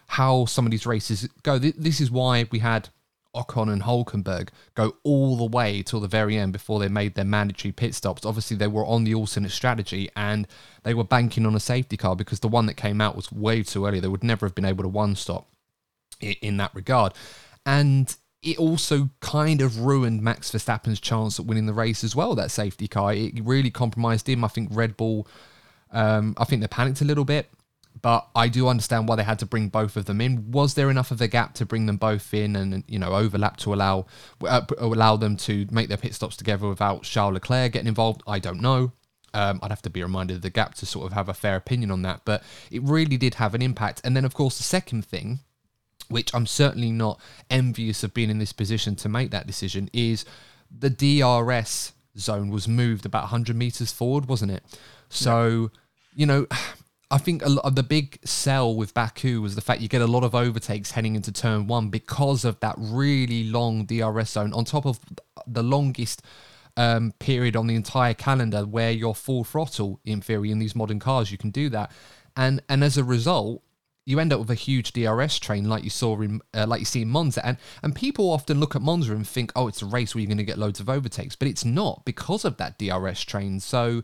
how 0.08 0.44
some 0.46 0.66
of 0.66 0.70
these 0.70 0.86
races 0.86 1.28
go. 1.42 1.58
This 1.58 2.00
is 2.00 2.10
why 2.10 2.46
we 2.50 2.58
had 2.58 2.88
Ocon 3.34 3.72
and 3.72 3.82
Hulkenberg 3.82 4.50
go 4.74 4.96
all 5.02 5.36
the 5.36 5.46
way 5.46 5.82
till 5.82 6.00
the 6.00 6.08
very 6.08 6.36
end 6.36 6.52
before 6.52 6.78
they 6.78 6.88
made 6.88 7.14
their 7.14 7.24
mandatory 7.24 7.72
pit 7.72 7.94
stops. 7.94 8.26
Obviously, 8.26 8.56
they 8.56 8.66
were 8.66 8.84
on 8.84 9.04
the 9.04 9.14
alternate 9.14 9.52
strategy 9.52 10.10
and 10.14 10.46
they 10.82 10.92
were 10.94 11.04
banking 11.04 11.46
on 11.46 11.54
a 11.54 11.60
safety 11.60 11.96
car 11.96 12.14
because 12.14 12.40
the 12.40 12.48
one 12.48 12.66
that 12.66 12.74
came 12.74 13.00
out 13.00 13.16
was 13.16 13.32
way 13.32 13.62
too 13.62 13.86
early. 13.86 14.00
They 14.00 14.08
would 14.08 14.24
never 14.24 14.46
have 14.46 14.54
been 14.54 14.66
able 14.66 14.82
to 14.82 14.88
one 14.88 15.16
stop 15.16 15.48
in 16.20 16.58
that 16.58 16.74
regard. 16.74 17.14
And 17.64 18.14
it 18.42 18.58
also 18.58 19.08
kind 19.20 19.60
of 19.60 19.80
ruined 19.80 20.20
Max 20.20 20.50
Verstappen's 20.50 21.00
chance 21.00 21.38
at 21.38 21.46
winning 21.46 21.66
the 21.66 21.72
race 21.72 22.02
as 22.02 22.16
well, 22.16 22.34
that 22.34 22.50
safety 22.50 22.88
car. 22.88 23.14
It 23.14 23.40
really 23.44 23.70
compromised 23.70 24.28
him. 24.28 24.44
I 24.44 24.48
think 24.48 24.68
Red 24.72 24.96
Bull, 24.96 25.28
um, 25.92 26.34
I 26.36 26.44
think 26.44 26.60
they 26.60 26.66
panicked 26.66 27.00
a 27.00 27.04
little 27.04 27.24
bit, 27.24 27.48
but 28.00 28.26
I 28.34 28.48
do 28.48 28.66
understand 28.66 29.06
why 29.06 29.14
they 29.14 29.22
had 29.22 29.38
to 29.40 29.46
bring 29.46 29.68
both 29.68 29.96
of 29.96 30.06
them 30.06 30.20
in. 30.20 30.50
Was 30.50 30.74
there 30.74 30.90
enough 30.90 31.12
of 31.12 31.20
a 31.20 31.28
gap 31.28 31.54
to 31.54 31.66
bring 31.66 31.86
them 31.86 31.98
both 31.98 32.34
in 32.34 32.56
and, 32.56 32.82
you 32.88 32.98
know, 32.98 33.12
overlap 33.12 33.58
to 33.58 33.72
allow, 33.72 34.06
uh, 34.42 34.62
allow 34.78 35.16
them 35.16 35.36
to 35.36 35.68
make 35.70 35.88
their 35.88 35.96
pit 35.96 36.14
stops 36.14 36.36
together 36.36 36.68
without 36.68 37.04
Charles 37.04 37.34
Leclerc 37.34 37.72
getting 37.72 37.86
involved? 37.86 38.24
I 38.26 38.40
don't 38.40 38.60
know. 38.60 38.90
Um, 39.34 39.60
I'd 39.62 39.70
have 39.70 39.82
to 39.82 39.90
be 39.90 40.02
reminded 40.02 40.36
of 40.36 40.42
the 40.42 40.50
gap 40.50 40.74
to 40.76 40.86
sort 40.86 41.06
of 41.06 41.12
have 41.12 41.28
a 41.28 41.34
fair 41.34 41.54
opinion 41.54 41.92
on 41.92 42.02
that, 42.02 42.22
but 42.24 42.42
it 42.72 42.82
really 42.82 43.16
did 43.16 43.34
have 43.34 43.54
an 43.54 43.62
impact. 43.62 44.00
And 44.02 44.16
then, 44.16 44.24
of 44.24 44.34
course, 44.34 44.58
the 44.58 44.64
second 44.64 45.04
thing 45.04 45.40
which 46.12 46.35
I'm 46.35 46.47
certainly 46.47 46.93
not 46.93 47.20
envious 47.50 48.04
of 48.04 48.14
being 48.14 48.31
in 48.31 48.38
this 48.38 48.52
position 48.52 48.95
to 48.97 49.09
make 49.09 49.31
that 49.31 49.47
decision, 49.47 49.90
is 49.92 50.25
the 50.71 50.90
DRS 50.90 51.92
zone 52.19 52.50
was 52.50 52.69
moved 52.69 53.07
about 53.07 53.25
100 53.25 53.57
meters 53.57 53.92
forward, 53.92 54.26
wasn't 54.26 54.52
it? 54.52 54.62
So, 55.09 55.71
yeah. 55.73 55.78
you 56.14 56.26
know, 56.26 56.47
I 57.12 57.19
think 57.19 57.45
a 57.45 57.49
lot 57.49 57.66
of 57.66 57.75
the 57.75 57.83
big 57.83 58.19
sell 58.25 58.75
with 58.75 58.95
Baku 58.95 59.42
was 59.42 59.54
the 59.54 59.61
fact 59.61 59.83
you 59.83 59.88
get 59.88 60.00
a 60.00 60.07
lot 60.07 60.25
of 60.25 60.35
overtakes 60.35 60.92
heading 60.92 61.14
into 61.14 61.31
turn 61.31 61.66
one 61.66 61.90
because 61.90 62.45
of 62.45 62.59
that 62.61 62.75
really 62.78 63.45
long 63.45 63.85
DRS 63.85 64.31
zone 64.31 64.54
on 64.54 64.64
top 64.64 64.87
of 64.87 64.99
the 65.47 65.62
longest 65.62 66.23
um, 66.78 67.12
period 67.19 67.54
on 67.54 67.66
the 67.66 67.75
entire 67.75 68.14
calendar 68.14 68.64
where 68.64 68.90
you're 68.90 69.14
full 69.14 69.45
throttle 69.45 70.00
in 70.07 70.23
theory 70.23 70.50
in 70.50 70.59
these 70.59 70.75
modern 70.75 70.99
cars. 70.99 71.31
You 71.31 71.37
can 71.37 71.50
do 71.50 71.69
that. 71.69 71.92
And, 72.35 72.62
and 72.71 72.83
as 72.83 72.97
a 72.97 73.04
result, 73.04 73.62
you 74.04 74.18
end 74.18 74.32
up 74.32 74.40
with 74.40 74.50
a 74.50 74.54
huge 74.54 74.92
DRS 74.92 75.38
train 75.38 75.68
like 75.68 75.85
you 75.85 75.90
saw 75.90 76.21
in 76.21 76.40
uh, 76.54 76.66
like 76.66 76.80
you 76.80 76.85
see 76.85 77.02
in 77.02 77.09
Monza 77.09 77.44
and 77.47 77.56
and 77.82 77.94
people 77.94 78.30
often 78.30 78.59
look 78.59 78.75
at 78.75 78.82
Monza 78.82 79.14
and 79.14 79.26
think 79.26 79.52
oh 79.54 79.68
it's 79.68 79.82
a 79.82 79.87
race 79.87 80.14
where 80.14 80.21
you're 80.21 80.28
going 80.28 80.38
to 80.38 80.44
get 80.44 80.59
loads 80.59 80.80
of 80.80 80.88
overtakes 80.88 81.37
but 81.37 81.49
it's 81.49 81.64
not 81.64 82.04
because 82.04 82.44
of 82.44 82.56
that 82.56 82.78
DRS 82.78 83.23
train. 83.23 83.61
So 83.61 84.02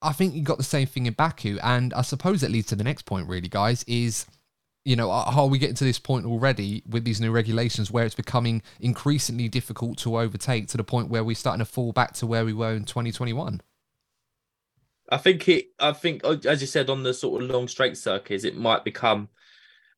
I 0.00 0.12
think 0.12 0.34
you 0.34 0.42
got 0.42 0.58
the 0.58 0.64
same 0.64 0.86
thing 0.86 1.06
in 1.06 1.12
Baku 1.12 1.58
and 1.62 1.94
I 1.94 2.02
suppose 2.02 2.42
it 2.42 2.50
leads 2.50 2.68
to 2.68 2.76
the 2.76 2.84
next 2.84 3.02
point 3.02 3.28
really 3.28 3.48
guys 3.48 3.84
is 3.84 4.26
you 4.84 4.96
know 4.96 5.10
are 5.10 5.46
we 5.46 5.58
getting 5.58 5.76
to 5.76 5.84
this 5.84 6.00
point 6.00 6.26
already 6.26 6.82
with 6.88 7.04
these 7.04 7.20
new 7.20 7.30
regulations 7.30 7.90
where 7.90 8.04
it's 8.04 8.16
becoming 8.16 8.62
increasingly 8.80 9.48
difficult 9.48 9.98
to 9.98 10.18
overtake 10.18 10.66
to 10.68 10.76
the 10.76 10.84
point 10.84 11.08
where 11.08 11.22
we're 11.22 11.36
starting 11.36 11.64
to 11.64 11.70
fall 11.70 11.92
back 11.92 12.14
to 12.14 12.26
where 12.26 12.44
we 12.44 12.52
were 12.52 12.72
in 12.72 12.84
2021 12.84 13.60
I 15.12 15.18
think 15.18 15.46
it. 15.46 15.66
I 15.78 15.92
think, 15.92 16.22
uh, 16.24 16.38
as 16.46 16.62
you 16.62 16.66
said, 16.66 16.88
on 16.88 17.02
the 17.02 17.12
sort 17.12 17.42
of 17.42 17.50
long 17.50 17.68
straight 17.68 17.98
circuits, 17.98 18.44
it 18.44 18.56
might 18.56 18.82
become 18.82 19.28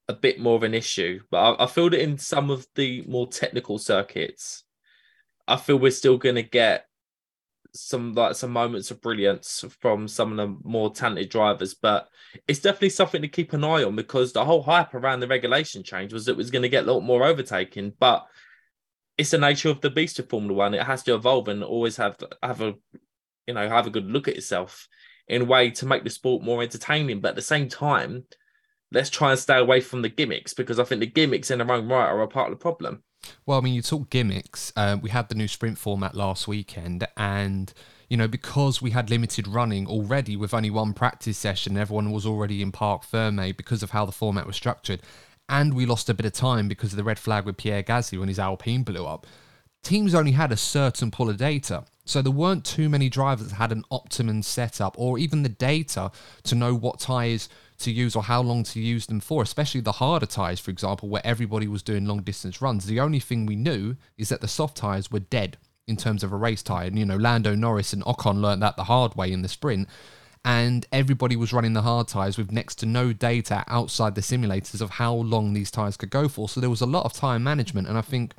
a 0.08 0.12
bit 0.12 0.40
more 0.40 0.56
of 0.56 0.64
an 0.64 0.74
issue. 0.74 1.20
But 1.30 1.54
I, 1.54 1.64
I 1.64 1.66
feel 1.68 1.88
that 1.90 2.02
in 2.02 2.18
some 2.18 2.50
of 2.50 2.66
the 2.74 3.04
more 3.06 3.28
technical 3.28 3.78
circuits, 3.78 4.64
I 5.46 5.56
feel 5.56 5.78
we're 5.78 5.92
still 5.92 6.18
going 6.18 6.34
to 6.34 6.42
get 6.42 6.88
some 7.72 8.12
like 8.14 8.34
some 8.34 8.50
moments 8.50 8.90
of 8.90 9.00
brilliance 9.00 9.64
from 9.80 10.08
some 10.08 10.32
of 10.32 10.36
the 10.36 10.68
more 10.68 10.92
talented 10.92 11.28
drivers. 11.28 11.74
But 11.74 12.08
it's 12.48 12.58
definitely 12.58 12.90
something 12.90 13.22
to 13.22 13.28
keep 13.28 13.52
an 13.52 13.62
eye 13.62 13.84
on 13.84 13.94
because 13.94 14.32
the 14.32 14.44
whole 14.44 14.64
hype 14.64 14.94
around 14.94 15.20
the 15.20 15.28
regulation 15.28 15.84
change 15.84 16.12
was 16.12 16.26
it 16.26 16.36
was 16.36 16.50
going 16.50 16.62
to 16.62 16.68
get 16.68 16.88
a 16.88 16.92
lot 16.92 17.02
more 17.02 17.22
overtaking, 17.22 17.92
but 18.00 18.26
it's 19.16 19.30
the 19.30 19.38
nature 19.38 19.68
of 19.68 19.80
the 19.80 19.90
beast 19.90 20.18
of 20.18 20.28
Formula 20.28 20.54
One. 20.54 20.74
It 20.74 20.82
has 20.82 21.04
to 21.04 21.14
evolve 21.14 21.46
and 21.46 21.62
always 21.62 21.96
have 21.98 22.16
have 22.42 22.60
a 22.62 22.74
you 23.46 23.54
know 23.54 23.68
have 23.68 23.86
a 23.86 23.90
good 23.90 24.06
look 24.06 24.28
at 24.28 24.36
itself 24.36 24.88
in 25.28 25.42
a 25.42 25.46
way 25.46 25.70
to 25.70 25.86
make 25.86 26.04
the 26.04 26.10
sport 26.10 26.42
more 26.42 26.62
entertaining. 26.62 27.20
But 27.20 27.30
at 27.30 27.36
the 27.36 27.42
same 27.42 27.68
time, 27.68 28.24
let's 28.92 29.10
try 29.10 29.30
and 29.30 29.40
stay 29.40 29.58
away 29.58 29.80
from 29.80 30.02
the 30.02 30.08
gimmicks 30.08 30.54
because 30.54 30.78
I 30.78 30.84
think 30.84 31.00
the 31.00 31.06
gimmicks 31.06 31.50
in 31.50 31.58
their 31.58 31.70
own 31.70 31.88
right 31.88 32.06
are 32.06 32.22
a 32.22 32.28
part 32.28 32.50
of 32.50 32.58
the 32.58 32.62
problem. 32.62 33.02
Well, 33.46 33.58
I 33.58 33.62
mean, 33.62 33.74
you 33.74 33.82
talk 33.82 34.10
gimmicks. 34.10 34.72
Uh, 34.76 34.98
we 35.00 35.10
had 35.10 35.28
the 35.28 35.34
new 35.34 35.48
sprint 35.48 35.78
format 35.78 36.14
last 36.14 36.46
weekend, 36.46 37.06
and 37.16 37.72
you 38.08 38.16
know, 38.16 38.28
because 38.28 38.82
we 38.82 38.90
had 38.90 39.10
limited 39.10 39.48
running 39.48 39.86
already 39.86 40.36
with 40.36 40.52
only 40.52 40.70
one 40.70 40.92
practice 40.92 41.38
session, 41.38 41.76
everyone 41.76 42.10
was 42.10 42.26
already 42.26 42.60
in 42.60 42.70
Parc 42.70 43.02
Ferme 43.02 43.56
because 43.56 43.82
of 43.82 43.90
how 43.90 44.04
the 44.04 44.12
format 44.12 44.46
was 44.46 44.56
structured, 44.56 45.00
and 45.48 45.74
we 45.74 45.86
lost 45.86 46.10
a 46.10 46.14
bit 46.14 46.26
of 46.26 46.32
time 46.32 46.68
because 46.68 46.92
of 46.92 46.96
the 46.96 47.04
red 47.04 47.18
flag 47.18 47.46
with 47.46 47.56
Pierre 47.56 47.82
Gasly 47.82 48.18
when 48.18 48.28
his 48.28 48.38
Alpine 48.38 48.82
blew 48.82 49.06
up. 49.06 49.26
Teams 49.84 50.14
only 50.14 50.32
had 50.32 50.50
a 50.50 50.56
certain 50.56 51.10
pool 51.10 51.30
of 51.30 51.36
data, 51.36 51.84
so 52.06 52.20
there 52.20 52.32
weren't 52.32 52.64
too 52.64 52.88
many 52.88 53.08
drivers 53.08 53.48
that 53.48 53.56
had 53.56 53.70
an 53.70 53.84
optimum 53.90 54.42
setup 54.42 54.94
or 54.98 55.18
even 55.18 55.42
the 55.42 55.48
data 55.48 56.10
to 56.44 56.54
know 56.54 56.74
what 56.74 57.00
tyres 57.00 57.48
to 57.78 57.90
use 57.90 58.16
or 58.16 58.22
how 58.22 58.40
long 58.40 58.62
to 58.64 58.80
use 58.80 59.06
them 59.06 59.20
for, 59.20 59.42
especially 59.42 59.80
the 59.80 59.92
harder 59.92 60.26
tyres, 60.26 60.58
for 60.58 60.70
example, 60.70 61.08
where 61.08 61.24
everybody 61.24 61.68
was 61.68 61.82
doing 61.82 62.06
long 62.06 62.22
distance 62.22 62.62
runs. 62.62 62.86
The 62.86 63.00
only 63.00 63.20
thing 63.20 63.46
we 63.46 63.56
knew 63.56 63.96
is 64.16 64.30
that 64.30 64.40
the 64.40 64.48
soft 64.48 64.76
tyres 64.76 65.10
were 65.10 65.20
dead 65.20 65.58
in 65.86 65.96
terms 65.96 66.22
of 66.22 66.32
a 66.32 66.36
race 66.36 66.62
tyre. 66.62 66.86
And, 66.86 66.98
you 66.98 67.04
know, 67.04 67.16
Lando 67.16 67.54
Norris 67.54 67.92
and 67.92 68.02
Ocon 68.04 68.40
learned 68.40 68.62
that 68.62 68.76
the 68.76 68.84
hard 68.84 69.14
way 69.16 69.32
in 69.32 69.42
the 69.42 69.48
sprint. 69.48 69.88
And 70.46 70.86
everybody 70.92 71.36
was 71.36 71.52
running 71.52 71.72
the 71.72 71.82
hard 71.82 72.08
tyres 72.08 72.36
with 72.36 72.52
next 72.52 72.76
to 72.76 72.86
no 72.86 73.12
data 73.12 73.64
outside 73.66 74.14
the 74.14 74.20
simulators 74.20 74.80
of 74.80 74.90
how 74.90 75.14
long 75.14 75.52
these 75.52 75.70
tyres 75.70 75.96
could 75.96 76.10
go 76.10 76.28
for. 76.28 76.48
So 76.48 76.60
there 76.60 76.70
was 76.70 76.82
a 76.82 76.86
lot 76.86 77.04
of 77.04 77.12
tyre 77.12 77.38
management. 77.38 77.88
And 77.88 77.98
I 77.98 78.02
think 78.02 78.34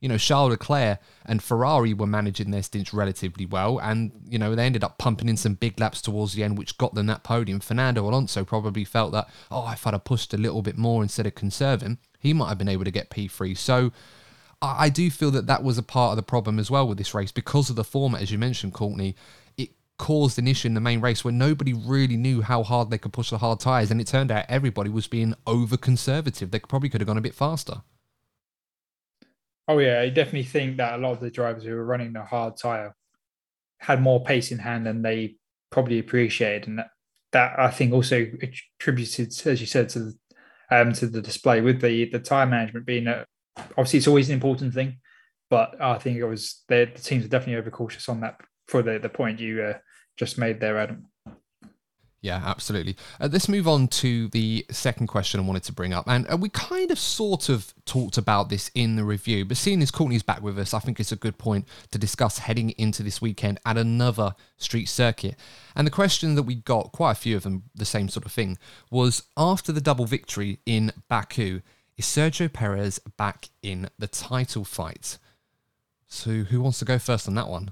you 0.00 0.08
know, 0.08 0.18
Charles 0.18 0.50
Leclerc 0.50 1.00
and 1.24 1.42
Ferrari 1.42 1.94
were 1.94 2.06
managing 2.06 2.50
their 2.50 2.62
stints 2.62 2.92
relatively 2.92 3.46
well, 3.46 3.78
and 3.78 4.12
you 4.28 4.38
know 4.38 4.54
they 4.54 4.66
ended 4.66 4.84
up 4.84 4.98
pumping 4.98 5.28
in 5.28 5.36
some 5.36 5.54
big 5.54 5.78
laps 5.80 6.02
towards 6.02 6.34
the 6.34 6.44
end, 6.44 6.58
which 6.58 6.78
got 6.78 6.94
them 6.94 7.06
that 7.06 7.22
podium. 7.22 7.60
Fernando 7.60 8.06
Alonso 8.06 8.44
probably 8.44 8.84
felt 8.84 9.12
that, 9.12 9.28
oh, 9.50 9.70
if 9.72 9.86
I'd 9.86 9.94
have 9.94 10.04
pushed 10.04 10.34
a 10.34 10.38
little 10.38 10.62
bit 10.62 10.76
more 10.76 11.02
instead 11.02 11.26
of 11.26 11.34
conserving, 11.34 11.98
he 12.18 12.32
might 12.32 12.48
have 12.48 12.58
been 12.58 12.68
able 12.68 12.84
to 12.84 12.90
get 12.90 13.10
P3. 13.10 13.56
So 13.56 13.92
I 14.62 14.88
do 14.88 15.10
feel 15.10 15.30
that 15.32 15.46
that 15.46 15.62
was 15.62 15.76
a 15.78 15.82
part 15.82 16.12
of 16.12 16.16
the 16.16 16.22
problem 16.22 16.58
as 16.58 16.70
well 16.70 16.88
with 16.88 16.98
this 16.98 17.14
race 17.14 17.32
because 17.32 17.68
of 17.68 17.76
the 17.76 17.84
format, 17.84 18.22
as 18.22 18.30
you 18.30 18.38
mentioned, 18.38 18.72
Courtney. 18.72 19.14
It 19.56 19.70
caused 19.98 20.38
an 20.38 20.48
issue 20.48 20.68
in 20.68 20.74
the 20.74 20.80
main 20.80 21.00
race 21.00 21.24
where 21.24 21.32
nobody 21.32 21.72
really 21.72 22.16
knew 22.16 22.42
how 22.42 22.62
hard 22.62 22.90
they 22.90 22.98
could 22.98 23.12
push 23.12 23.30
the 23.30 23.38
hard 23.38 23.60
tyres, 23.60 23.90
and 23.90 24.00
it 24.00 24.06
turned 24.06 24.30
out 24.30 24.46
everybody 24.48 24.88
was 24.88 25.06
being 25.06 25.34
over 25.46 25.76
conservative. 25.76 26.50
They 26.50 26.60
probably 26.60 26.88
could 26.88 27.00
have 27.00 27.08
gone 27.08 27.18
a 27.18 27.22
bit 27.22 27.34
faster. 27.34 27.82
Oh 29.68 29.78
yeah, 29.78 30.00
I 30.00 30.10
definitely 30.10 30.44
think 30.44 30.76
that 30.76 30.94
a 30.94 30.98
lot 30.98 31.12
of 31.12 31.20
the 31.20 31.30
drivers 31.30 31.64
who 31.64 31.74
were 31.74 31.84
running 31.84 32.12
the 32.12 32.22
hard 32.22 32.56
tire 32.56 32.94
had 33.78 34.00
more 34.00 34.22
pace 34.22 34.52
in 34.52 34.58
hand 34.58 34.86
than 34.86 35.02
they 35.02 35.36
probably 35.70 35.98
appreciated, 35.98 36.68
and 36.68 36.78
that, 36.78 36.88
that 37.32 37.58
I 37.58 37.70
think 37.70 37.92
also 37.92 38.26
attributed, 38.40 39.28
as 39.46 39.60
you 39.60 39.66
said, 39.66 39.88
to 39.90 39.98
the 40.00 40.14
um, 40.70 40.92
to 40.94 41.06
the 41.06 41.22
display 41.22 41.60
with 41.60 41.80
the 41.80 42.08
the 42.10 42.20
tire 42.20 42.46
management 42.46 42.86
being 42.86 43.06
a, 43.08 43.26
obviously 43.70 43.98
it's 43.98 44.08
always 44.08 44.28
an 44.28 44.34
important 44.34 44.72
thing, 44.72 44.98
but 45.50 45.80
I 45.80 45.98
think 45.98 46.18
it 46.18 46.24
was 46.24 46.62
the 46.68 46.86
teams 46.86 47.24
are 47.24 47.28
definitely 47.28 47.56
overcautious 47.56 48.08
on 48.08 48.20
that 48.20 48.40
for 48.68 48.82
the 48.82 48.98
the 48.98 49.08
point 49.08 49.40
you 49.40 49.62
uh, 49.62 49.78
just 50.16 50.38
made 50.38 50.60
there, 50.60 50.78
Adam. 50.78 51.06
Yeah, 52.26 52.42
absolutely. 52.44 52.96
Uh, 53.20 53.28
let's 53.30 53.48
move 53.48 53.68
on 53.68 53.86
to 53.86 54.26
the 54.30 54.66
second 54.68 55.06
question 55.06 55.38
I 55.38 55.44
wanted 55.44 55.62
to 55.62 55.72
bring 55.72 55.94
up. 55.94 56.08
And 56.08 56.28
uh, 56.28 56.36
we 56.36 56.48
kind 56.48 56.90
of 56.90 56.98
sort 56.98 57.48
of 57.48 57.72
talked 57.84 58.18
about 58.18 58.48
this 58.48 58.68
in 58.74 58.96
the 58.96 59.04
review, 59.04 59.44
but 59.44 59.56
seeing 59.56 59.80
as 59.80 59.92
Courtney's 59.92 60.24
back 60.24 60.42
with 60.42 60.58
us, 60.58 60.74
I 60.74 60.80
think 60.80 60.98
it's 60.98 61.12
a 61.12 61.16
good 61.16 61.38
point 61.38 61.68
to 61.92 61.98
discuss 61.98 62.38
heading 62.38 62.70
into 62.70 63.04
this 63.04 63.22
weekend 63.22 63.60
at 63.64 63.78
another 63.78 64.34
street 64.56 64.86
circuit. 64.86 65.36
And 65.76 65.86
the 65.86 65.92
question 65.92 66.34
that 66.34 66.42
we 66.42 66.56
got, 66.56 66.90
quite 66.90 67.12
a 67.12 67.14
few 67.14 67.36
of 67.36 67.44
them, 67.44 67.62
the 67.76 67.84
same 67.84 68.08
sort 68.08 68.26
of 68.26 68.32
thing, 68.32 68.58
was 68.90 69.22
after 69.36 69.70
the 69.70 69.80
double 69.80 70.04
victory 70.04 70.58
in 70.66 70.92
Baku, 71.08 71.60
is 71.96 72.06
Sergio 72.06 72.52
Perez 72.52 72.98
back 73.16 73.50
in 73.62 73.88
the 74.00 74.08
title 74.08 74.64
fight? 74.64 75.18
So 76.08 76.30
who 76.30 76.60
wants 76.60 76.80
to 76.80 76.84
go 76.84 76.98
first 76.98 77.28
on 77.28 77.36
that 77.36 77.46
one? 77.46 77.70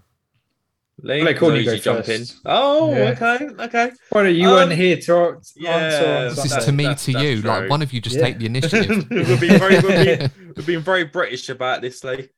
Lee, 1.03 1.23
let 1.23 1.37
Courtney 1.37 1.65
go 1.65 1.77
jump 1.77 2.09
in. 2.09 2.25
Oh, 2.45 2.91
yeah. 2.91 3.11
okay, 3.11 3.49
okay. 3.65 3.91
Well, 4.13 4.29
you 4.29 4.49
um, 4.49 4.55
weren't 4.55 4.73
here 4.73 4.97
to 4.97 5.41
yeah, 5.57 5.77
answer. 5.77 6.43
This 6.43 6.57
is 6.57 6.65
to 6.65 6.73
me, 6.73 6.95
to 6.95 7.13
you. 7.13 7.41
True. 7.41 7.51
Like 7.51 7.71
one 7.71 7.83
of 7.83 7.93
you 7.93 8.01
just 8.01 8.17
yeah. 8.17 8.23
take 8.23 8.39
the 8.39 8.47
initiative. 8.47 8.89
we've 9.11 9.41
been 9.41 9.59
very, 9.59 9.75
we've 9.81 9.83
been, 9.83 10.31
we've 10.57 10.67
been 10.67 10.81
very 10.81 11.05
British 11.05 11.49
about 11.49 11.83
this, 11.83 12.05
Lee. 12.05 12.29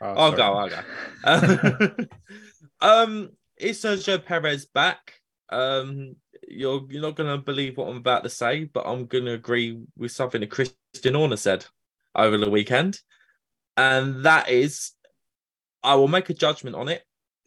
Oh, 0.00 0.06
I'll 0.06 0.36
sorry. 0.36 0.70
go. 0.70 0.82
I'll 1.24 1.40
go. 1.40 2.06
um, 2.80 3.30
is 3.58 3.82
Sergio 3.82 4.24
Perez 4.24 4.64
back? 4.64 5.20
Um, 5.50 6.16
you're 6.48 6.86
you're 6.88 7.02
not 7.02 7.16
gonna 7.16 7.38
believe 7.38 7.76
what 7.76 7.88
I'm 7.88 7.98
about 7.98 8.24
to 8.24 8.30
say, 8.30 8.64
but 8.64 8.86
I'm 8.86 9.06
gonna 9.06 9.32
agree 9.32 9.78
with 9.96 10.10
something 10.10 10.40
that 10.40 10.50
Christian 10.50 11.14
Horner 11.14 11.36
said 11.36 11.66
over 12.14 12.38
the 12.38 12.50
weekend, 12.50 12.98
and 13.76 14.24
that 14.24 14.48
is, 14.48 14.92
I 15.82 15.96
will 15.96 16.08
make 16.08 16.30
a 16.30 16.34
judgment 16.34 16.76
on 16.76 16.88
it 16.88 17.05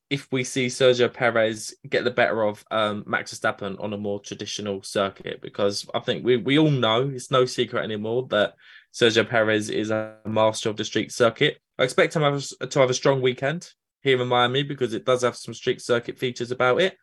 if 0.10 0.28
we 0.32 0.44
see 0.44 0.68
Sergio 0.68 1.14
Perez 1.14 1.76
get 1.88 2.04
the 2.04 2.12
better 2.12 2.44
of 2.44 2.66
um, 2.72 3.04
Max 3.06 3.34
Verstappen 3.34 3.82
on 3.82 3.94
a 3.94 3.98
more 3.98 4.20
traditional 4.20 4.82
circuit, 4.82 5.40
because 5.42 5.88
I 5.94 6.00
think 6.00 6.26
we, 6.26 6.38
we 6.38 6.58
all 6.58 6.72
know 6.72 7.10
it's 7.14 7.30
no 7.30 7.46
secret 7.46 7.84
anymore 7.84 8.28
that 8.32 8.56
Sergio 8.92 9.28
Perez 9.28 9.70
is 9.70 9.92
a 9.92 10.16
master 10.26 10.70
of 10.70 10.78
the 10.78 10.86
street 10.86 11.12
circuit. 11.12 11.60
I 11.78 11.84
expect 11.84 12.16
him 12.16 12.24
to 12.24 12.32
have, 12.32 12.70
to 12.70 12.80
have 12.80 12.90
a 12.90 12.96
strong 12.96 13.22
weekend 13.22 13.72
here 14.02 14.20
in 14.20 14.28
Miami 14.28 14.64
because 14.64 14.94
it 14.94 15.06
does 15.06 15.22
have 15.22 15.36
some 15.36 15.54
street 15.54 15.80
circuit 15.80 16.18
features 16.18 16.50
about 16.50 16.82
it. 16.82 16.98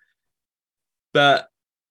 But 1.13 1.49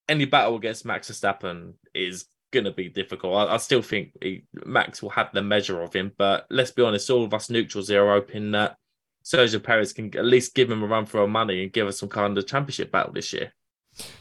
any 0.10 0.26
battle 0.26 0.58
against 0.58 0.86
Max 0.86 1.10
Verstappen 1.10 1.76
is 1.94 2.26
going 2.52 2.66
to 2.66 2.72
be 2.72 2.90
difficult. 2.90 3.36
I, 3.36 3.54
I 3.54 3.58
still 3.58 3.82
think 3.82 4.12
he, 4.22 4.44
Max 4.66 5.02
will 5.02 5.12
have 5.12 5.32
the 5.32 5.42
measure 5.42 5.82
of 5.82 5.94
him, 5.94 6.12
but 6.18 6.46
let's 6.50 6.72
be 6.72 6.84
honest, 6.84 7.10
all 7.10 7.24
of 7.24 7.34
us 7.34 7.50
neutrals 7.50 7.88
here 7.88 8.06
are 8.06 8.16
hoping 8.16 8.52
that 8.52 8.76
Sergio 9.26 9.62
Perez 9.62 9.92
can 9.92 10.16
at 10.16 10.24
least 10.24 10.54
give 10.54 10.70
him 10.70 10.84
a 10.84 10.88
run 10.88 11.08
for 11.08 11.20
our 11.20 11.28
money 11.28 11.64
and 11.64 11.74
give 11.74 11.88
us 11.88 12.00
some 12.00 12.10
kind 12.10 12.38
of 12.38 12.46
championship 12.46 12.92
battle 12.92 13.12
this 13.12 13.34
year. 13.34 13.54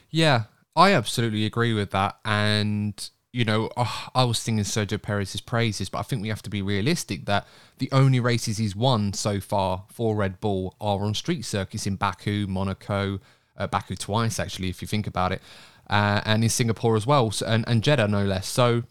Yeah, 0.08 0.44
I 0.74 0.92
absolutely 0.92 1.44
agree 1.44 1.74
with 1.74 1.90
that. 1.90 2.18
And, 2.24 3.10
you 3.30 3.44
know, 3.44 3.70
oh, 3.76 4.08
I 4.14 4.24
was 4.24 4.38
singing 4.38 4.64
Sergio 4.64 5.00
Perez's 5.00 5.42
praises, 5.42 5.90
but 5.90 5.98
I 5.98 6.02
think 6.02 6.22
we 6.22 6.28
have 6.28 6.42
to 6.42 6.50
be 6.50 6.62
realistic 6.62 7.26
that 7.26 7.46
the 7.78 7.90
only 7.92 8.18
races 8.18 8.56
he's 8.56 8.74
won 8.74 9.12
so 9.12 9.40
far 9.40 9.84
for 9.90 10.16
Red 10.16 10.40
Bull 10.40 10.74
are 10.80 11.04
on 11.04 11.12
street 11.12 11.44
circuits 11.44 11.86
in 11.86 11.96
Baku, 11.96 12.46
Monaco, 12.46 13.20
uh, 13.58 13.66
Baku 13.66 13.96
twice, 13.96 14.40
actually, 14.40 14.70
if 14.70 14.80
you 14.80 14.88
think 14.88 15.06
about 15.06 15.32
it, 15.32 15.42
uh, 15.90 16.22
and 16.24 16.42
in 16.42 16.48
Singapore 16.48 16.96
as 16.96 17.06
well, 17.06 17.30
so, 17.30 17.44
and, 17.44 17.64
and 17.68 17.82
Jeddah, 17.82 18.08
no 18.08 18.24
less. 18.24 18.48
So, 18.48 18.84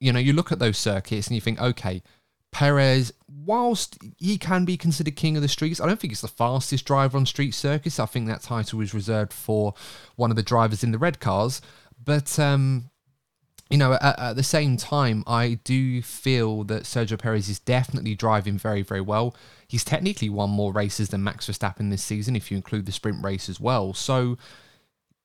you 0.00 0.12
know, 0.12 0.18
you 0.18 0.32
look 0.32 0.50
at 0.50 0.58
those 0.58 0.76
circuits 0.76 1.28
and 1.28 1.36
you 1.36 1.40
think, 1.40 1.60
okay, 1.60 2.02
Perez, 2.52 3.12
whilst 3.26 3.98
he 4.18 4.38
can 4.38 4.64
be 4.64 4.76
considered 4.76 5.16
king 5.16 5.36
of 5.36 5.42
the 5.42 5.48
streets, 5.48 5.80
I 5.80 5.86
don't 5.86 5.98
think 5.98 6.12
he's 6.12 6.20
the 6.20 6.28
fastest 6.28 6.84
driver 6.84 7.16
on 7.16 7.26
street 7.26 7.54
circuits. 7.54 7.98
I 7.98 8.06
think 8.06 8.28
that 8.28 8.42
title 8.42 8.80
is 8.80 8.94
reserved 8.94 9.32
for 9.32 9.74
one 10.16 10.30
of 10.30 10.36
the 10.36 10.42
drivers 10.42 10.84
in 10.84 10.92
the 10.92 10.98
red 10.98 11.18
cars. 11.18 11.62
But 12.04 12.38
um, 12.38 12.90
you 13.72 13.78
know, 13.78 13.94
at, 13.94 14.18
at, 14.18 14.36
the 14.36 14.42
same 14.42 14.76
time, 14.76 15.24
I 15.26 15.58
do 15.64 16.02
feel 16.02 16.64
that 16.64 16.82
Sergio 16.82 17.18
Perez 17.18 17.48
is 17.48 17.58
definitely 17.58 18.14
driving 18.14 18.58
very, 18.58 18.82
very 18.82 19.00
well. 19.00 19.34
He's 19.66 19.82
technically 19.82 20.28
won 20.28 20.50
more 20.50 20.74
races 20.74 21.08
than 21.08 21.24
Max 21.24 21.48
Verstappen 21.48 21.90
this 21.90 22.02
season, 22.02 22.36
if 22.36 22.50
you 22.50 22.58
include 22.58 22.84
the 22.84 22.92
sprint 22.92 23.24
race 23.24 23.48
as 23.48 23.58
well. 23.58 23.94
So, 23.94 24.36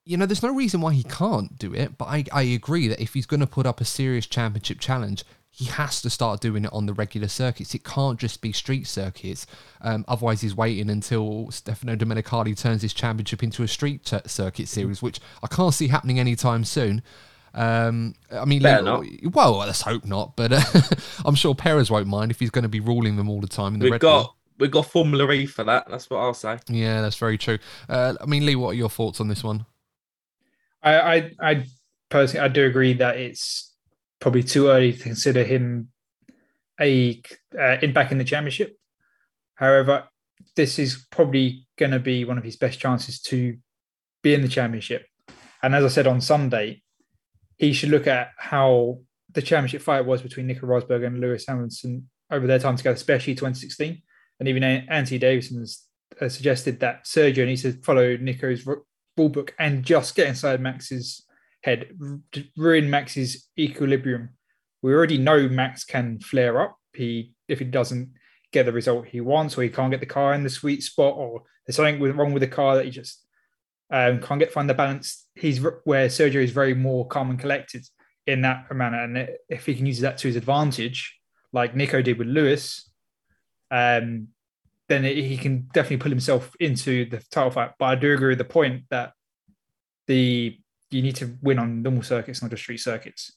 you 0.06 0.16
know, 0.16 0.26
there's 0.26 0.44
no 0.44 0.54
reason 0.54 0.80
why 0.80 0.94
he 0.94 1.04
can't 1.04 1.60
do 1.60 1.74
it. 1.74 1.98
But 1.98 2.06
I, 2.06 2.24
I 2.32 2.44
agree 2.44 2.88
that 2.88 3.02
if 3.02 3.16
he's 3.16 3.26
going 3.26 3.42
to 3.42 3.48
put 3.48 3.66
up 3.66 3.82
a 3.82 3.86
serious 3.86 4.26
championship 4.26 4.80
challenge, 4.80 5.26
he 5.58 5.66
has 5.66 6.04
to 6.04 6.10
start 6.12 6.40
doing 6.40 6.66
it 6.66 6.72
on 6.72 6.86
the 6.86 6.94
regular 6.94 7.28
circuits. 7.28 7.74
It 7.74 7.84
can't 7.84 8.20
just 8.20 8.42
be 8.42 8.52
street 8.52 8.86
circuits. 8.86 9.48
Um, 9.82 10.06
otherwise, 10.08 10.42
he's 10.42 10.56
waiting 10.56 10.88
until 10.88 11.50
Stefano 11.50 11.96
Domenicali 11.96 12.56
turns 12.56 12.84
his 12.84 12.94
championship 12.94 13.42
into 13.42 13.64
a 13.64 13.68
street 13.68 14.06
t- 14.06 14.20
circuit 14.28 14.68
series, 14.68 15.02
which 15.02 15.20
I 15.42 15.48
can't 15.48 15.74
see 15.74 15.88
happening 15.88 16.20
anytime 16.20 16.64
soon. 16.64 17.02
Um, 17.56 18.14
I 18.32 18.46
mean, 18.46 18.62
not. 18.62 19.04
well, 19.34 19.58
let's 19.58 19.82
hope 19.82 20.06
not. 20.06 20.36
But 20.36 20.54
uh, 20.54 20.62
I'm 21.26 21.34
sure 21.34 21.56
Perez 21.56 21.90
won't 21.90 22.06
mind 22.06 22.30
if 22.30 22.40
he's 22.40 22.52
going 22.52 22.62
to 22.62 22.70
be 22.70 22.80
ruling 22.80 23.16
them 23.16 23.28
all 23.28 23.42
the 23.42 23.48
time. 23.48 23.74
In 23.74 23.80
the 23.80 23.86
we've 23.86 23.94
Red 23.94 24.02
got 24.02 24.36
we've 24.60 24.70
got 24.70 24.86
Formula 24.86 25.32
E 25.32 25.48
for 25.48 25.64
that. 25.64 25.90
That's 25.90 26.08
what 26.08 26.20
I'll 26.20 26.36
say. 26.36 26.60
Yeah, 26.68 27.02
that's 27.02 27.18
very 27.18 27.40
true. 27.40 27.58
Uh, 27.90 28.14
I 28.22 28.28
mean, 28.28 28.46
Lee, 28.46 28.56
what 28.56 28.70
are 28.70 28.76
your 28.76 28.92
thoughts 28.92 29.20
on 29.20 29.28
this 29.28 29.44
one? 29.44 29.66
I, 30.84 31.00
I, 31.00 31.32
I 31.42 31.66
personally, 32.10 32.46
I 32.46 32.48
do 32.48 32.68
agree 32.68 32.94
that 32.94 33.18
it's 33.18 33.67
probably 34.20 34.44
too 34.44 34.68
early 34.68 34.94
to 34.94 35.00
consider 35.00 35.44
him 35.44 35.90
a 36.80 37.22
uh, 37.58 37.78
in 37.82 37.94
back 37.94 38.12
in 38.12 38.18
the 38.18 38.24
championship. 38.24 38.78
However, 39.56 40.08
this 40.56 40.80
is 40.80 41.06
probably 41.12 41.68
going 41.78 41.92
to 41.92 42.00
be 42.00 42.26
one 42.26 42.38
of 42.38 42.44
his 42.44 42.56
best 42.56 42.80
chances 42.80 43.20
to 43.22 43.58
be 44.22 44.34
in 44.34 44.42
the 44.42 44.48
championship. 44.48 45.06
And 45.64 45.74
as 45.76 45.84
I 45.84 45.88
said 45.88 46.08
on 46.08 46.22
Sunday, 46.22 46.84
he 47.58 47.74
should 47.74 47.90
look 47.90 48.08
at 48.08 48.32
how 48.38 49.00
the 49.34 49.42
championship 49.42 49.82
fight 49.82 50.06
was 50.06 50.22
between 50.22 50.48
Nico 50.48 50.68
Rosberg 50.68 51.06
and 51.06 51.20
Lewis 51.20 51.46
Hamilton 51.48 52.10
over 52.32 52.48
their 52.48 52.60
time 52.60 52.76
together, 52.76 52.96
especially 52.96 53.36
2016. 53.36 54.02
And 54.40 54.48
even 54.48 54.64
Anthony 54.64 55.18
Davidson 55.18 55.60
has 55.60 55.84
uh, 56.22 56.30
suggested 56.30 56.80
that 56.80 57.06
Sergio 57.06 57.46
needs 57.46 57.64
to 57.64 57.74
follow 57.82 58.18
Nico's 58.18 58.66
rule 58.66 58.84
book 59.30 59.56
and 59.58 59.84
just 59.84 60.16
get 60.16 60.28
inside 60.28 60.62
Max's 60.62 61.26
head, 61.64 61.98
ruin 62.58 62.90
Max's 62.90 63.48
equilibrium. 63.58 64.30
We 64.82 64.94
already 64.94 65.18
know 65.18 65.50
Max 65.50 65.84
can 65.84 66.20
flare 66.20 66.62
up. 66.62 66.78
He 66.94 67.34
if 67.48 67.60
he 67.60 67.66
doesn't 67.66 68.12
get 68.52 68.66
the 68.66 68.72
result 68.72 69.08
he 69.08 69.22
wants, 69.22 69.58
or 69.58 69.64
he 69.64 69.70
can't 69.70 69.92
get 69.92 70.00
the 70.00 70.06
car 70.06 70.34
in 70.34 70.44
the 70.44 70.50
sweet 70.50 70.84
spot, 70.84 71.16
or 71.16 71.44
there's 71.66 71.76
something 71.76 72.02
wrong 72.02 72.34
with 72.34 72.42
the 72.42 72.48
car 72.48 72.76
that 72.76 72.86
he 72.86 72.92
just 72.92 73.26
um, 73.92 74.22
can't 74.22 74.40
get 74.40 74.52
find 74.52 74.70
the 74.70 74.74
balance. 74.74 75.26
He's 75.36 75.60
where 75.60 76.08
Sergio 76.08 76.44
is 76.44 76.52
very 76.52 76.74
more 76.74 77.08
calm 77.08 77.30
and 77.30 77.40
collected 77.40 77.86
in 78.26 78.42
that 78.42 78.74
manner, 78.74 79.04
and 79.04 79.30
if 79.50 79.66
he 79.66 79.76
can 79.76 79.86
use 79.86 80.00
that 80.02 80.18
to 80.20 80.28
his 80.28 80.36
advantage, 80.36 81.18
like 81.54 81.76
Nico 81.76 82.02
did 82.02 82.18
with 82.18 82.28
Lewis, 82.28 82.90
um, 83.72 84.30
then 84.90 85.06
it, 85.06 85.18
he 85.18 85.38
can 85.38 85.68
definitely 85.74 85.98
pull 85.98 86.12
himself 86.12 86.56
into 86.60 87.06
the 87.10 87.22
title 87.32 87.52
fight. 87.52 87.72
But 87.80 87.86
I 87.86 87.96
do 87.96 88.14
agree 88.14 88.30
with 88.30 88.38
the 88.38 88.46
point 88.46 88.84
that 88.90 89.14
the 90.08 90.58
you 90.90 91.02
need 91.02 91.16
to 91.18 91.38
win 91.42 91.60
on 91.60 91.82
normal 91.82 92.04
circuits, 92.04 92.42
not 92.42 92.52
just 92.52 92.64
street 92.64 92.78
circuits. 92.78 93.34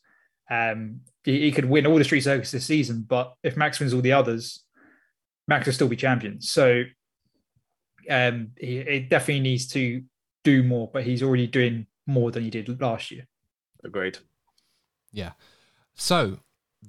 Um, 0.50 1.00
he, 1.24 1.40
he, 1.40 1.52
could 1.52 1.64
win 1.64 1.86
all 1.86 1.96
the 1.96 2.04
street 2.04 2.22
circuits 2.22 2.50
this 2.50 2.66
season, 2.66 3.04
but 3.08 3.34
if 3.42 3.56
Max 3.56 3.78
wins 3.78 3.94
all 3.94 4.00
the 4.00 4.12
others, 4.12 4.64
Max 5.46 5.66
will 5.66 5.72
still 5.72 5.88
be 5.88 5.96
champion. 5.96 6.40
So 6.40 6.84
um, 8.08 8.52
he, 8.56 8.82
he 8.82 9.00
definitely 9.00 9.40
needs 9.40 9.68
to 9.68 10.02
do 10.42 10.62
more, 10.62 10.90
but 10.92 11.04
he's 11.04 11.22
already 11.22 11.46
doing 11.46 11.86
more 12.06 12.30
than 12.30 12.42
he 12.42 12.50
did 12.50 12.80
last 12.80 13.10
year. 13.10 13.26
Agreed. 13.84 14.18
Yeah. 15.12 15.32
So 15.94 16.38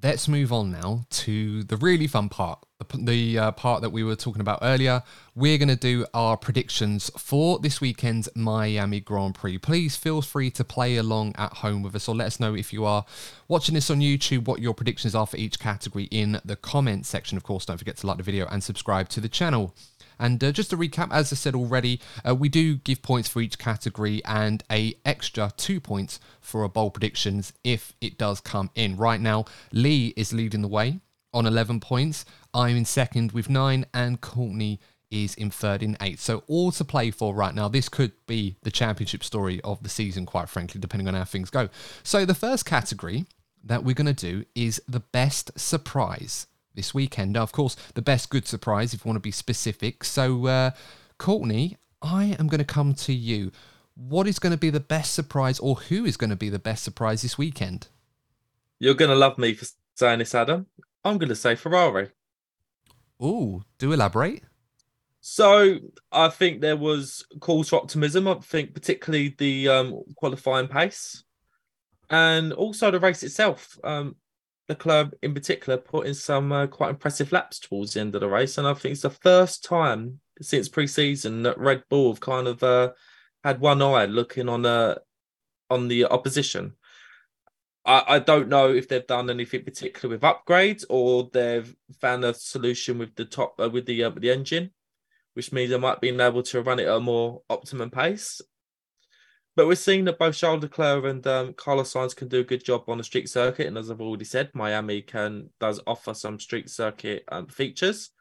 let's 0.01 0.27
move 0.27 0.51
on 0.51 0.71
now 0.71 1.05
to 1.09 1.63
the 1.63 1.77
really 1.77 2.07
fun 2.07 2.29
part, 2.29 2.63
the, 2.81 2.97
the 2.97 3.39
uh, 3.39 3.51
part 3.51 3.81
that 3.81 3.91
we 3.91 4.03
were 4.03 4.15
talking 4.15 4.41
about 4.41 4.59
earlier. 4.61 5.03
We're 5.35 5.57
going 5.57 5.69
to 5.69 5.75
do 5.75 6.05
our 6.13 6.35
predictions 6.35 7.11
for 7.17 7.59
this 7.59 7.79
weekend's 7.79 8.27
Miami 8.35 8.99
Grand 8.99 9.35
Prix. 9.35 9.57
Please 9.59 9.95
feel 9.95 10.21
free 10.21 10.51
to 10.51 10.63
play 10.63 10.97
along 10.97 11.35
at 11.37 11.53
home 11.53 11.83
with 11.83 11.95
us, 11.95 12.07
or 12.07 12.15
let 12.15 12.27
us 12.27 12.39
know 12.39 12.53
if 12.55 12.73
you 12.73 12.85
are 12.85 13.05
watching 13.47 13.75
this 13.75 13.89
on 13.89 13.99
YouTube 13.99 14.45
what 14.45 14.61
your 14.61 14.73
predictions 14.73 15.15
are 15.15 15.27
for 15.27 15.37
each 15.37 15.59
category 15.59 16.05
in 16.05 16.41
the 16.43 16.55
comments 16.55 17.09
section. 17.09 17.37
Of 17.37 17.43
course, 17.43 17.65
don't 17.65 17.77
forget 17.77 17.97
to 17.97 18.07
like 18.07 18.17
the 18.17 18.23
video 18.23 18.47
and 18.47 18.63
subscribe 18.63 19.09
to 19.09 19.21
the 19.21 19.29
channel. 19.29 19.73
And 20.19 20.43
uh, 20.43 20.51
just 20.51 20.69
to 20.69 20.77
recap, 20.77 21.11
as 21.11 21.33
I 21.33 21.35
said 21.35 21.55
already, 21.55 21.99
uh, 22.27 22.35
we 22.35 22.47
do 22.47 22.75
give 22.75 23.01
points 23.01 23.27
for 23.27 23.41
each 23.41 23.57
category 23.57 24.21
and 24.23 24.63
a 24.71 24.93
extra 25.03 25.51
two 25.57 25.79
points 25.79 26.19
for 26.39 26.63
a 26.63 26.69
bold 26.69 26.93
predictions 26.93 27.53
if 27.63 27.93
it 28.01 28.19
does 28.19 28.39
come 28.39 28.69
in. 28.75 28.97
Right 28.97 29.19
now, 29.19 29.45
Lee 29.71 30.13
is 30.15 30.31
leading 30.31 30.61
the 30.61 30.67
way 30.67 30.99
on 31.33 31.45
11 31.45 31.79
points. 31.79 32.25
I'm 32.53 32.75
in 32.77 32.85
second 32.85 33.31
with 33.31 33.49
nine, 33.49 33.85
and 33.93 34.21
Courtney 34.21 34.79
is 35.11 35.35
in 35.35 35.51
third 35.51 35.83
in 35.83 35.97
eight. 36.01 36.19
So 36.19 36.43
all 36.47 36.71
to 36.71 36.85
play 36.85 37.11
for 37.11 37.35
right 37.35 37.53
now. 37.53 37.67
This 37.67 37.89
could 37.89 38.13
be 38.27 38.55
the 38.63 38.71
championship 38.71 39.23
story 39.23 39.59
of 39.61 39.83
the 39.83 39.89
season, 39.89 40.25
quite 40.25 40.49
frankly, 40.49 40.79
depending 40.79 41.07
on 41.07 41.13
how 41.13 41.25
things 41.25 41.49
go. 41.49 41.69
So 42.01 42.25
the 42.25 42.33
first 42.33 42.65
category 42.65 43.25
that 43.63 43.83
we're 43.83 43.93
going 43.93 44.13
to 44.13 44.13
do 44.13 44.45
is 44.55 44.81
the 44.87 45.01
best 45.01 45.59
surprise 45.59 46.47
this 46.73 46.93
weekend. 46.93 47.33
Now, 47.33 47.43
of 47.43 47.51
course, 47.51 47.75
the 47.93 48.01
best 48.01 48.29
good 48.29 48.47
surprise 48.47 48.93
if 48.93 49.03
you 49.03 49.09
want 49.09 49.17
to 49.17 49.21
be 49.21 49.31
specific. 49.31 50.03
So, 50.03 50.47
uh, 50.47 50.71
Courtney, 51.17 51.77
I 52.01 52.35
am 52.39 52.47
going 52.47 52.59
to 52.59 52.65
come 52.65 52.93
to 52.95 53.13
you. 53.13 53.51
What 53.95 54.27
is 54.27 54.39
going 54.39 54.51
to 54.51 54.57
be 54.57 54.69
the 54.69 54.79
best 54.79 55.13
surprise, 55.13 55.59
or 55.59 55.75
who 55.75 56.05
is 56.05 56.17
going 56.17 56.29
to 56.29 56.35
be 56.35 56.49
the 56.49 56.59
best 56.59 56.83
surprise 56.83 57.21
this 57.21 57.37
weekend? 57.37 57.89
You're 58.79 58.95
going 58.95 59.11
to 59.11 59.15
love 59.15 59.37
me 59.37 59.53
for 59.53 59.67
saying 59.95 60.19
this, 60.19 60.33
Adam. 60.33 60.67
I'm 61.03 61.17
going 61.17 61.29
to 61.29 61.35
say 61.35 61.55
Ferrari. 61.55 62.09
Oh, 63.19 63.63
do 63.77 63.91
elaborate. 63.91 64.43
So 65.19 65.77
I 66.11 66.29
think 66.29 66.61
there 66.61 66.77
was 66.77 67.25
cause 67.39 67.69
for 67.69 67.75
optimism. 67.75 68.27
I 68.27 68.35
think 68.35 68.73
particularly 68.73 69.35
the 69.37 69.69
um, 69.69 70.01
qualifying 70.15 70.67
pace, 70.67 71.23
and 72.09 72.53
also 72.53 72.89
the 72.89 72.99
race 72.99 73.21
itself. 73.23 73.77
Um, 73.83 74.15
club, 74.75 75.13
in 75.21 75.33
particular 75.33 75.77
put 75.77 76.07
in 76.07 76.13
some 76.13 76.51
uh, 76.51 76.67
quite 76.67 76.91
impressive 76.91 77.31
laps 77.31 77.59
towards 77.59 77.93
the 77.93 77.99
end 78.01 78.15
of 78.15 78.21
the 78.21 78.29
race, 78.29 78.57
and 78.57 78.67
I 78.67 78.73
think 78.73 78.93
it's 78.93 79.01
the 79.01 79.09
first 79.09 79.63
time 79.63 80.19
since 80.41 80.69
pre-season 80.69 81.43
that 81.43 81.59
Red 81.59 81.83
Bull 81.89 82.11
have 82.11 82.19
kind 82.19 82.47
of 82.47 82.63
uh, 82.63 82.91
had 83.43 83.59
one 83.59 83.81
eye 83.81 84.05
looking 84.05 84.49
on 84.49 84.65
uh, 84.65 84.95
on 85.69 85.87
the 85.87 86.05
opposition. 86.05 86.73
I, 87.85 88.03
I 88.07 88.19
don't 88.19 88.49
know 88.49 88.73
if 88.73 88.87
they've 88.87 89.05
done 89.05 89.29
anything 89.29 89.63
particular 89.63 90.13
with 90.13 90.21
upgrades 90.21 90.85
or 90.89 91.29
they've 91.33 91.75
found 91.99 92.23
a 92.23 92.33
solution 92.33 92.97
with 92.97 93.15
the 93.15 93.25
top 93.25 93.59
uh, 93.59 93.69
with 93.69 93.85
the 93.85 94.03
uh, 94.03 94.11
the 94.11 94.31
engine, 94.31 94.71
which 95.33 95.51
means 95.51 95.71
they 95.71 95.77
might 95.77 96.01
be 96.01 96.09
able 96.09 96.43
to 96.43 96.61
run 96.61 96.79
it 96.79 96.87
at 96.87 96.95
a 96.95 96.99
more 96.99 97.41
optimum 97.49 97.89
pace. 97.89 98.41
But 99.55 99.67
we're 99.67 99.75
seeing 99.75 100.05
that 100.05 100.17
both 100.17 100.37
Charles 100.37 100.61
Leclerc 100.61 101.03
and 101.03 101.25
um, 101.27 101.53
Carlos 101.53 101.93
Sainz 101.93 102.15
can 102.15 102.29
do 102.29 102.39
a 102.39 102.43
good 102.43 102.63
job 102.63 102.83
on 102.87 102.99
the 102.99 103.03
street 103.03 103.29
circuit, 103.29 103.67
and 103.67 103.77
as 103.77 103.91
I've 103.91 103.99
already 103.99 104.23
said, 104.25 104.51
Miami 104.53 105.01
can 105.01 105.49
does 105.59 105.81
offer 105.85 106.13
some 106.13 106.39
street 106.39 106.69
circuit 106.69 107.25
um, 107.29 107.47
features. 107.47 108.11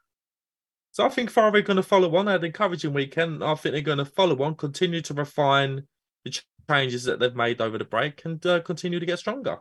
So 0.91 1.05
I 1.05 1.09
think 1.09 1.29
Ferrari 1.29 1.59
are 1.59 1.63
going 1.63 1.77
to 1.77 1.83
follow 1.83 2.13
on. 2.17 2.27
Had 2.27 2.41
an 2.41 2.47
encouraging 2.47 2.93
weekend. 2.93 3.41
I 3.43 3.55
think 3.55 3.73
they're 3.73 3.81
going 3.81 3.99
to 3.99 4.05
follow 4.05 4.41
on, 4.43 4.55
continue 4.55 5.01
to 5.01 5.13
refine 5.13 5.83
the 6.25 6.31
changes 6.69 7.03
that 7.05 7.19
they've 7.19 7.35
made 7.35 7.61
over 7.61 7.77
the 7.77 7.85
break, 7.85 8.23
and 8.25 8.45
uh, 8.45 8.59
continue 8.61 8.99
to 8.99 9.05
get 9.05 9.19
stronger. 9.19 9.59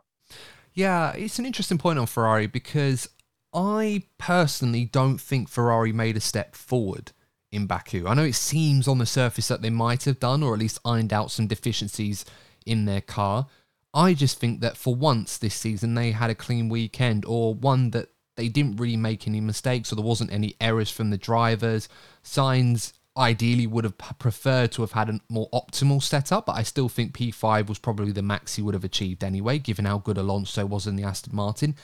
Yeah, 0.75 1.13
it's 1.13 1.39
an 1.39 1.47
interesting 1.47 1.79
point 1.79 1.99
on 1.99 2.07
Ferrari 2.07 2.47
because 2.47 3.09
I 3.53 4.05
personally 4.19 4.85
don't 4.85 5.19
think 5.19 5.49
Ferrari 5.49 5.93
made 5.93 6.17
a 6.17 6.21
step 6.21 6.55
forward 6.55 7.13
in 7.51 7.67
Baku. 7.67 8.07
I 8.07 8.15
know 8.15 8.25
it 8.25 8.37
seems 8.37 8.87
on 8.87 8.99
the 8.99 9.07
surface 9.07 9.49
that 9.49 9.63
they 9.63 9.71
might 9.71 10.05
have 10.05 10.21
done, 10.21 10.43
or 10.43 10.55
at 10.55 10.61
least 10.61 10.79
ironed 10.85 11.13
out 11.13 11.31
some 11.31 11.49
deficiencies 11.49 12.25
in 12.65 12.85
their 12.85 13.01
car. 13.01 13.47
I 13.93 14.15
just 14.15 14.39
think 14.39 14.61
that 14.61 14.77
for 14.77 14.95
once 14.95 15.37
this 15.37 15.55
season 15.55 15.95
they 15.95 16.13
had 16.13 16.31
a 16.31 16.35
clean 16.35 16.69
weekend, 16.69 17.25
or 17.25 17.55
one 17.55 17.91
that 17.91 18.09
they 18.37 18.49
didn't 18.49 18.77
really 18.77 18.97
make 18.97 19.27
any 19.27 19.41
mistakes, 19.41 19.93
or 19.93 19.97
there 19.97 20.05
wasn't 20.05 20.33
any 20.33 20.55
errors 20.61 20.91
from 20.91 21.11
the 21.11 21.19
drivers. 21.19 21.89
Sainz 22.23 22.93
ideally 23.17 23.67
would 23.67 23.85
have 23.85 23.99
preferred 24.19 24.73
to 24.73 24.83
have 24.83 24.93
had 24.93 25.11
a 25.11 25.21
more 25.29 25.49
optimal 25.51 26.03
setup, 26.03 26.47
but 26.47 26.57
I 26.57 26.63
still 26.63 26.89
think 26.89 27.17
P5 27.17 27.69
was 27.69 27.79
probably 27.79 28.13
the 28.13 28.23
max 28.23 28.57
he 28.57 28.63
would 28.63 28.75
have 28.75 28.85
achieved 28.85 29.25
anyway, 29.25 29.59
given 29.59 29.85
how 29.85 29.99
good 29.99 30.19
Alonso 30.19 30.65
was 30.65 30.87
in 30.87 30.97
the 30.97 31.05
Aston 31.05 31.35
Martin. 31.35 31.75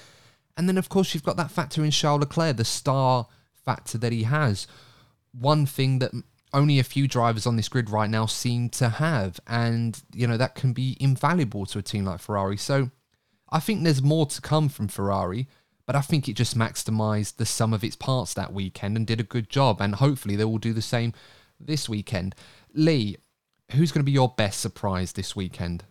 And 0.56 0.68
then, 0.68 0.78
of 0.78 0.88
course, 0.88 1.12
you've 1.12 1.24
got 1.24 1.36
that 1.36 1.50
factor 1.50 1.84
in 1.84 1.90
Charles 1.90 2.20
Leclerc, 2.20 2.56
the 2.56 2.64
star 2.64 3.26
factor 3.64 3.98
that 3.98 4.12
he 4.12 4.22
has 4.22 4.66
one 5.38 5.66
thing 5.66 5.98
that 5.98 6.12
only 6.52 6.78
a 6.78 6.84
few 6.84 7.06
drivers 7.06 7.46
on 7.46 7.56
this 7.56 7.68
grid 7.68 7.90
right 7.90 8.08
now 8.08 8.26
seem 8.26 8.68
to 8.70 8.88
have. 8.88 9.38
And, 9.46 10.00
you 10.14 10.26
know, 10.26 10.36
that 10.36 10.54
can 10.54 10.72
be 10.72 10.96
invaluable 11.00 11.66
to 11.66 11.78
a 11.78 11.82
team 11.82 12.04
like 12.04 12.20
Ferrari. 12.20 12.56
So 12.56 12.90
I 13.50 13.60
think 13.60 13.82
there's 13.82 14.02
more 14.02 14.26
to 14.26 14.40
come 14.40 14.68
from 14.68 14.88
Ferrari, 14.88 15.48
but 15.86 15.94
I 15.96 16.00
think 16.00 16.28
it 16.28 16.34
just 16.34 16.58
maximised 16.58 17.36
the 17.36 17.46
sum 17.46 17.72
of 17.72 17.84
its 17.84 17.96
parts 17.96 18.34
that 18.34 18.52
weekend 18.52 18.96
and 18.96 19.06
did 19.06 19.20
a 19.20 19.24
good 19.24 19.48
job. 19.48 19.80
And 19.80 19.94
hopefully 19.94 20.34
they 20.34 20.44
will 20.44 20.58
do 20.58 20.72
the 20.72 20.82
same 20.82 21.12
this 21.60 21.88
weekend. 21.88 22.34
Lee, 22.74 23.16
who's 23.72 23.92
going 23.92 24.00
to 24.00 24.04
be 24.04 24.12
your 24.12 24.34
best 24.36 24.60
surprise 24.60 25.12
this 25.12 25.36
weekend? 25.36 25.84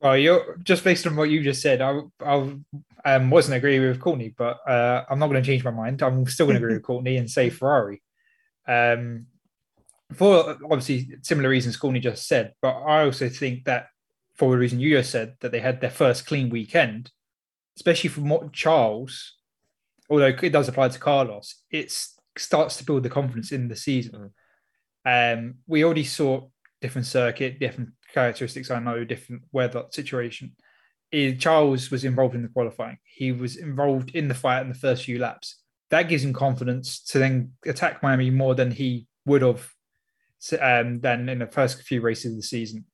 Well, 0.00 0.16
you're 0.16 0.56
just 0.62 0.84
based 0.84 1.06
on 1.06 1.16
what 1.16 1.28
you 1.28 1.42
just 1.42 1.60
said. 1.60 1.82
I, 1.82 2.00
I 2.24 2.56
um, 3.04 3.30
wasn't 3.30 3.56
agreeing 3.56 3.82
with 3.82 4.00
Courtney, 4.00 4.34
but 4.36 4.58
uh, 4.66 5.04
I'm 5.10 5.18
not 5.18 5.28
going 5.28 5.42
to 5.42 5.46
change 5.46 5.64
my 5.64 5.70
mind. 5.70 6.02
I'm 6.02 6.26
still 6.26 6.46
going 6.46 6.58
to 6.58 6.64
agree 6.64 6.74
with 6.74 6.82
Courtney 6.84 7.16
and 7.16 7.30
say 7.30 7.50
Ferrari. 7.50 8.00
Um, 8.66 9.26
for 10.14 10.56
obviously 10.64 11.16
similar 11.22 11.50
reasons 11.50 11.76
Courtney 11.76 12.00
just 12.00 12.26
said, 12.26 12.54
but 12.62 12.70
I 12.70 13.04
also 13.04 13.28
think 13.28 13.64
that 13.64 13.88
for 14.36 14.52
the 14.52 14.58
reason 14.58 14.80
you 14.80 14.96
just 14.96 15.10
said 15.10 15.36
that 15.40 15.52
they 15.52 15.60
had 15.60 15.80
their 15.80 15.90
first 15.90 16.26
clean 16.26 16.48
weekend, 16.48 17.10
especially 17.78 18.10
for 18.10 18.50
Charles, 18.52 19.36
although 20.10 20.26
it 20.26 20.52
does 20.52 20.68
apply 20.68 20.88
to 20.88 20.98
Carlos, 20.98 21.62
it 21.70 21.90
starts 22.36 22.76
to 22.76 22.84
build 22.84 23.04
the 23.04 23.10
confidence 23.10 23.52
in 23.52 23.68
the 23.68 23.76
season. 23.76 24.32
Mm. 25.06 25.38
Um, 25.38 25.54
we 25.66 25.84
already 25.84 26.04
saw 26.04 26.48
different 26.80 27.06
circuit, 27.06 27.58
different 27.58 27.90
characteristics. 28.12 28.70
I 28.70 28.80
know 28.80 29.04
different 29.04 29.42
weather 29.52 29.84
situation. 29.90 30.56
Charles 31.38 31.90
was 31.90 32.04
involved 32.04 32.34
in 32.34 32.42
the 32.42 32.48
qualifying. 32.48 32.98
He 33.04 33.32
was 33.32 33.56
involved 33.56 34.10
in 34.10 34.28
the 34.28 34.34
fight 34.34 34.62
in 34.62 34.68
the 34.68 34.74
first 34.74 35.04
few 35.04 35.18
laps 35.18 35.62
that 35.90 36.08
gives 36.08 36.24
him 36.24 36.32
confidence 36.32 37.02
to 37.02 37.18
then 37.18 37.52
attack 37.66 38.02
Miami 38.02 38.30
more 38.30 38.54
than 38.54 38.70
he 38.70 39.06
would 39.24 39.42
have 39.42 39.68
um, 40.60 41.00
than 41.00 41.28
in 41.28 41.38
the 41.38 41.46
first 41.46 41.82
few 41.82 42.00
races 42.00 42.32
of 42.32 42.36
the 42.36 42.42
season. 42.42 42.84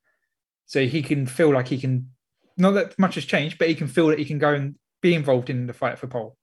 So 0.66 0.87
he 0.87 1.03
can 1.03 1.27
feel 1.27 1.53
like 1.53 1.68
he 1.68 1.79
can, 1.79 2.11
not 2.57 2.73
that 2.73 2.99
much 2.99 3.17
has 3.17 3.25
changed, 3.25 3.59
but 3.59 3.69
he 3.69 3.75
can 3.75 3.88
feel 3.88 4.09
that 4.09 4.19
he 4.19 4.25
can 4.25 4.38
go 4.38 4.55
and 4.55 4.77
be 5.03 5.14
involved 5.14 5.51
in 5.51 5.67
the 5.67 5.73
fight 5.73 5.99
for 5.99 6.07
pole. 6.07 6.37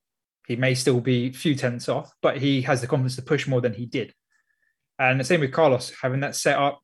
He 0.47 0.55
may 0.55 0.75
still 0.75 0.99
be 0.99 1.27
a 1.27 1.33
few 1.33 1.55
tenths 1.55 1.87
off, 1.87 2.13
but 2.21 2.37
he 2.37 2.61
has 2.63 2.81
the 2.81 2.87
confidence 2.87 3.15
to 3.15 3.21
push 3.21 3.47
more 3.47 3.61
than 3.61 3.73
he 3.73 3.85
did. 3.85 4.13
And 4.99 5.19
the 5.19 5.23
same 5.23 5.39
with 5.39 5.51
Carlos, 5.53 5.93
having 6.01 6.19
that 6.19 6.35
set 6.35 6.57
up 6.57 6.81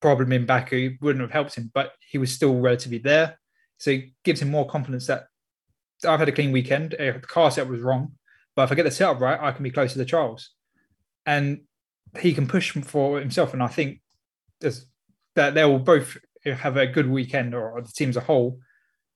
problem 0.00 0.32
in 0.32 0.46
Baku 0.46 0.96
wouldn't 1.00 1.22
have 1.22 1.30
helped 1.30 1.56
him, 1.56 1.70
but 1.72 1.92
he 2.00 2.18
was 2.18 2.32
still 2.32 2.60
relatively 2.60 2.98
there. 2.98 3.38
So 3.78 3.90
it 3.92 4.10
gives 4.24 4.42
him 4.42 4.50
more 4.50 4.66
confidence 4.68 5.06
that 5.06 5.24
I've 6.06 6.18
had 6.18 6.28
a 6.28 6.32
clean 6.32 6.52
weekend. 6.52 6.94
If 6.98 7.20
the 7.20 7.26
car 7.26 7.50
setup 7.50 7.70
was 7.70 7.80
wrong, 7.80 8.12
but 8.54 8.64
if 8.64 8.72
I 8.72 8.74
get 8.74 8.84
the 8.84 8.90
setup 8.90 9.20
right, 9.20 9.40
I 9.40 9.52
can 9.52 9.62
be 9.62 9.70
closer 9.70 9.94
to 9.94 9.98
the 9.98 10.04
Charles. 10.04 10.50
And 11.24 11.62
he 12.20 12.34
can 12.34 12.46
push 12.46 12.72
for 12.72 13.18
himself. 13.18 13.54
And 13.54 13.62
I 13.62 13.68
think 13.68 14.00
that 14.60 15.54
they 15.54 15.64
will 15.64 15.78
both 15.78 16.18
have 16.44 16.76
a 16.76 16.86
good 16.86 17.08
weekend 17.08 17.54
or, 17.54 17.80
the 17.80 17.92
team 17.92 18.08
as 18.08 18.16
a 18.16 18.20
whole 18.20 18.58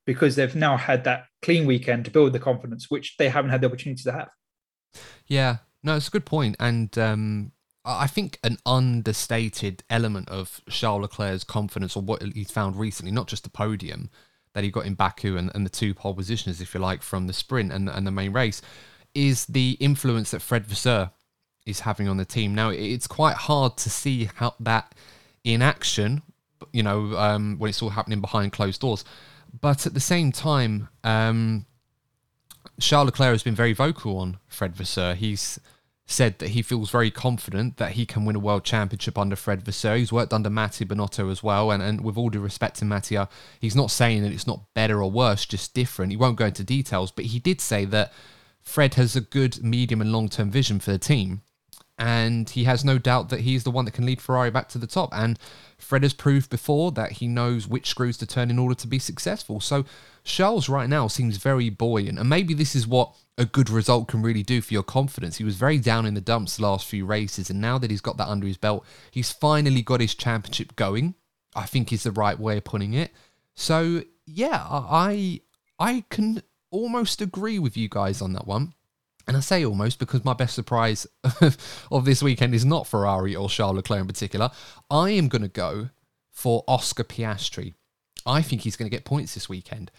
because 0.05 0.37
they've 0.37 0.55
now 0.55 0.77
had 0.77 1.05
that 1.05 1.25
clean 1.43 1.67
weekend 1.67 2.05
to 2.05 2.11
build 2.11 2.33
the 2.33 2.39
confidence, 2.39 2.87
which 2.89 3.17
they 3.19 3.29
haven't 3.29 3.51
had 3.51 3.61
the 3.61 3.67
opportunity 3.67 4.03
to 4.05 4.12
have. 4.12 4.29
Yeah, 5.27 5.59
no, 5.83 5.97
it's 5.97 6.09
a 6.09 6.12
good 6.12 6.25
point, 6.25 6.57
and 6.61 6.97
um, 6.97 7.53
I 7.85 8.07
think 8.07 8.39
an 8.43 8.59
understated 8.65 9.83
element 9.91 10.29
of 10.29 10.61
Charles 10.69 11.03
Leclerc's 11.03 11.45
confidence, 11.45 11.97
or 11.97 12.03
what 12.03 12.23
he's 12.23 12.51
found 12.51 12.77
recently, 12.77 13.12
not 13.12 13.27
just 13.27 13.45
the 13.45 13.51
podium 13.51 14.11
that 14.55 14.65
he 14.65 14.71
got 14.71 14.87
in 14.87 14.95
Baku 14.95 15.37
and, 15.37 15.51
and 15.55 15.67
the 15.67 15.71
two 15.71 15.93
pole 15.93 16.15
positions, 16.15 16.61
if 16.61 16.73
you 16.73 16.81
like, 16.81 17.03
from 17.03 17.27
the 17.27 17.33
sprint 17.33 17.73
and, 17.73 17.89
and 17.89 18.07
the 18.07 18.11
main 18.11 18.33
race, 18.33 18.62
is 19.15 19.47
the 19.47 19.77
influence 19.81 20.31
that 20.31 20.41
Fred 20.41 20.67
Vasseur 20.67 21.11
is 21.67 21.81
having 21.81 22.09
on 22.09 22.17
the 22.17 22.25
team. 22.25 22.55
Now, 22.55 22.71
it's 22.71 23.07
quite 23.07 23.37
hard 23.37 23.77
to 23.79 23.91
see 23.91 24.31
how 24.37 24.55
that 24.61 24.95
in 25.45 25.62
action, 25.62 26.23
you 26.73 26.83
know, 26.83 27.16
um, 27.16 27.57
when 27.59 27.69
it's 27.69 27.83
all 27.83 27.90
happening 27.90 28.21
behind 28.21 28.53
closed 28.53 28.81
doors. 28.81 29.05
But 29.61 29.87
at 29.87 29.95
the 29.95 30.01
same 30.01 30.33
time, 30.33 30.88
um, 31.05 31.66
Charles 32.81 33.07
Leclerc 33.07 33.33
has 33.33 33.42
been 33.42 33.55
very 33.55 33.73
vocal 33.73 34.19
on 34.19 34.38
Fred 34.49 34.77
Vasseur. 34.77 35.14
He's 35.14 35.59
said 36.09 36.38
that 36.38 36.51
he 36.51 36.62
feels 36.62 36.90
very 36.90 37.11
confident 37.11 37.79
that 37.79 37.92
he 37.92 38.07
can 38.07 38.25
win 38.25 38.37
a 38.37 38.38
world 38.38 38.64
championship 38.64 39.19
under 39.19 39.35
Fred 39.35 39.62
Vasseur. 39.62 39.97
He's 39.97 40.12
worked 40.12 40.33
under 40.33 40.49
Mattia 40.49 40.85
Binotto 40.85 41.31
as 41.33 41.42
well. 41.42 41.73
And, 41.73 41.83
and 41.83 42.03
with 42.03 42.16
all 42.16 42.31
due 42.31 42.40
respect 42.40 42.77
to 42.77 42.85
Mattia, 42.85 43.29
he's 43.61 43.75
not 43.75 43.90
saying 43.90 44.23
that 44.23 44.33
it's 44.33 44.47
not 44.47 44.73
better 44.73 45.03
or 45.03 45.11
worse, 45.11 45.45
just 45.45 45.75
different. 45.75 46.12
He 46.12 46.16
won't 46.16 46.37
go 46.37 46.47
into 46.47 46.62
details, 46.62 47.11
but 47.11 47.27
he 47.27 47.40
did 47.40 47.61
say 47.61 47.85
that 47.87 48.12
Fred 48.62 48.95
has 48.95 49.16
a 49.16 49.21
good 49.21 49.62
medium 49.64 50.01
and 50.01 50.12
long 50.12 50.29
term 50.29 50.51
vision 50.51 50.79
for 50.79 50.92
the 50.92 50.99
team 50.99 51.42
and 51.99 52.51
he 52.51 52.65
has 52.65 52.85
no 52.85 52.99
doubt 52.99 53.31
that 53.31 53.41
he's 53.41 53.65
the 53.65 53.71
one 53.71 53.85
that 53.87 53.95
can 53.95 54.05
lead 54.05 54.21
Ferrari 54.21 54.51
back 54.51 54.69
to 54.71 54.79
the 54.79 54.87
top. 54.87 55.11
And 55.13 55.39
Fred 55.79 56.03
has 56.03 56.13
proved 56.13 56.51
before 56.51 56.93
that 56.93 57.13
he 57.13 57.27
knows 57.27 57.67
which 57.67 57.89
screws 57.89 58.19
to 58.19 58.27
turn 58.27 58.51
in 58.51 58.59
order 58.59 58.75
to 58.75 58.87
be 58.87 58.99
successful. 58.99 59.61
So 59.61 59.85
Charles 60.25 60.69
right 60.69 60.89
now 60.89 61.09
seems 61.09 61.39
very 61.39 61.71
buoyant, 61.71 62.19
and 62.19 62.29
maybe 62.29 62.53
this 62.53 62.75
is 62.75 62.87
what 62.87 63.15
a 63.39 63.45
good 63.45 63.71
result 63.71 64.09
can 64.09 64.23
really 64.23 64.43
do 64.43 64.61
for 64.61 64.75
your 64.75 64.83
confidence. 64.83 65.37
He 65.37 65.45
was 65.45 65.57
very 65.57 65.79
down 65.79 66.07
in 66.07 66.15
the 66.15 66.21
dumps 66.21 66.57
the 66.57 66.65
last 66.65 66.87
few 66.87 67.07
races, 67.07 67.49
and 67.49 67.61
now 67.61 67.79
that 67.79 67.91
he's 67.91 68.01
got 68.01 68.17
that 68.19 68.29
under 68.29 68.47
his 68.47 68.57
belt, 68.57 68.85
he's 69.11 69.33
finally 69.33 69.83
got 69.83 70.01
his 70.01 70.15
championship 70.15 70.77
going. 70.77 71.15
I 71.55 71.65
think 71.65 71.91
is 71.91 72.03
the 72.03 72.13
right 72.13 72.39
way 72.39 72.59
of 72.59 72.65
putting 72.65 72.93
it. 72.93 73.13
So 73.55 74.03
yeah, 74.27 74.67
I 74.69 75.41
I 75.79 76.05
can 76.11 76.43
almost 76.71 77.23
agree 77.23 77.59
with 77.59 77.77
you 77.77 77.89
guys 77.89 78.21
on 78.21 78.35
that 78.35 78.47
one. 78.47 78.75
And 79.27 79.37
I 79.37 79.41
say 79.41 79.65
almost 79.65 79.99
because 79.99 80.25
my 80.25 80.35
best 80.35 80.55
surprise 80.55 81.07
of 81.91 82.05
this 82.05 82.23
weekend 82.23 82.55
is 82.55 82.65
not 82.65 82.87
Ferrari 82.87 83.35
or 83.35 83.49
Charles 83.49 83.77
Leclerc 83.77 84.03
in 84.03 84.07
particular. 84.07 84.51
I 84.89 85.11
am 85.11 85.29
going 85.29 85.43
to 85.43 85.49
go 85.49 85.89
for 86.31 86.62
Oscar 86.69 87.03
Piastri. 87.03 87.75
I 88.25 88.43
think 88.43 88.62
he's 88.62 88.77
going 88.77 88.89
to 88.89 88.97
get 88.97 89.05
points 89.05 89.35
this 89.35 89.49
weekend. 89.49 89.91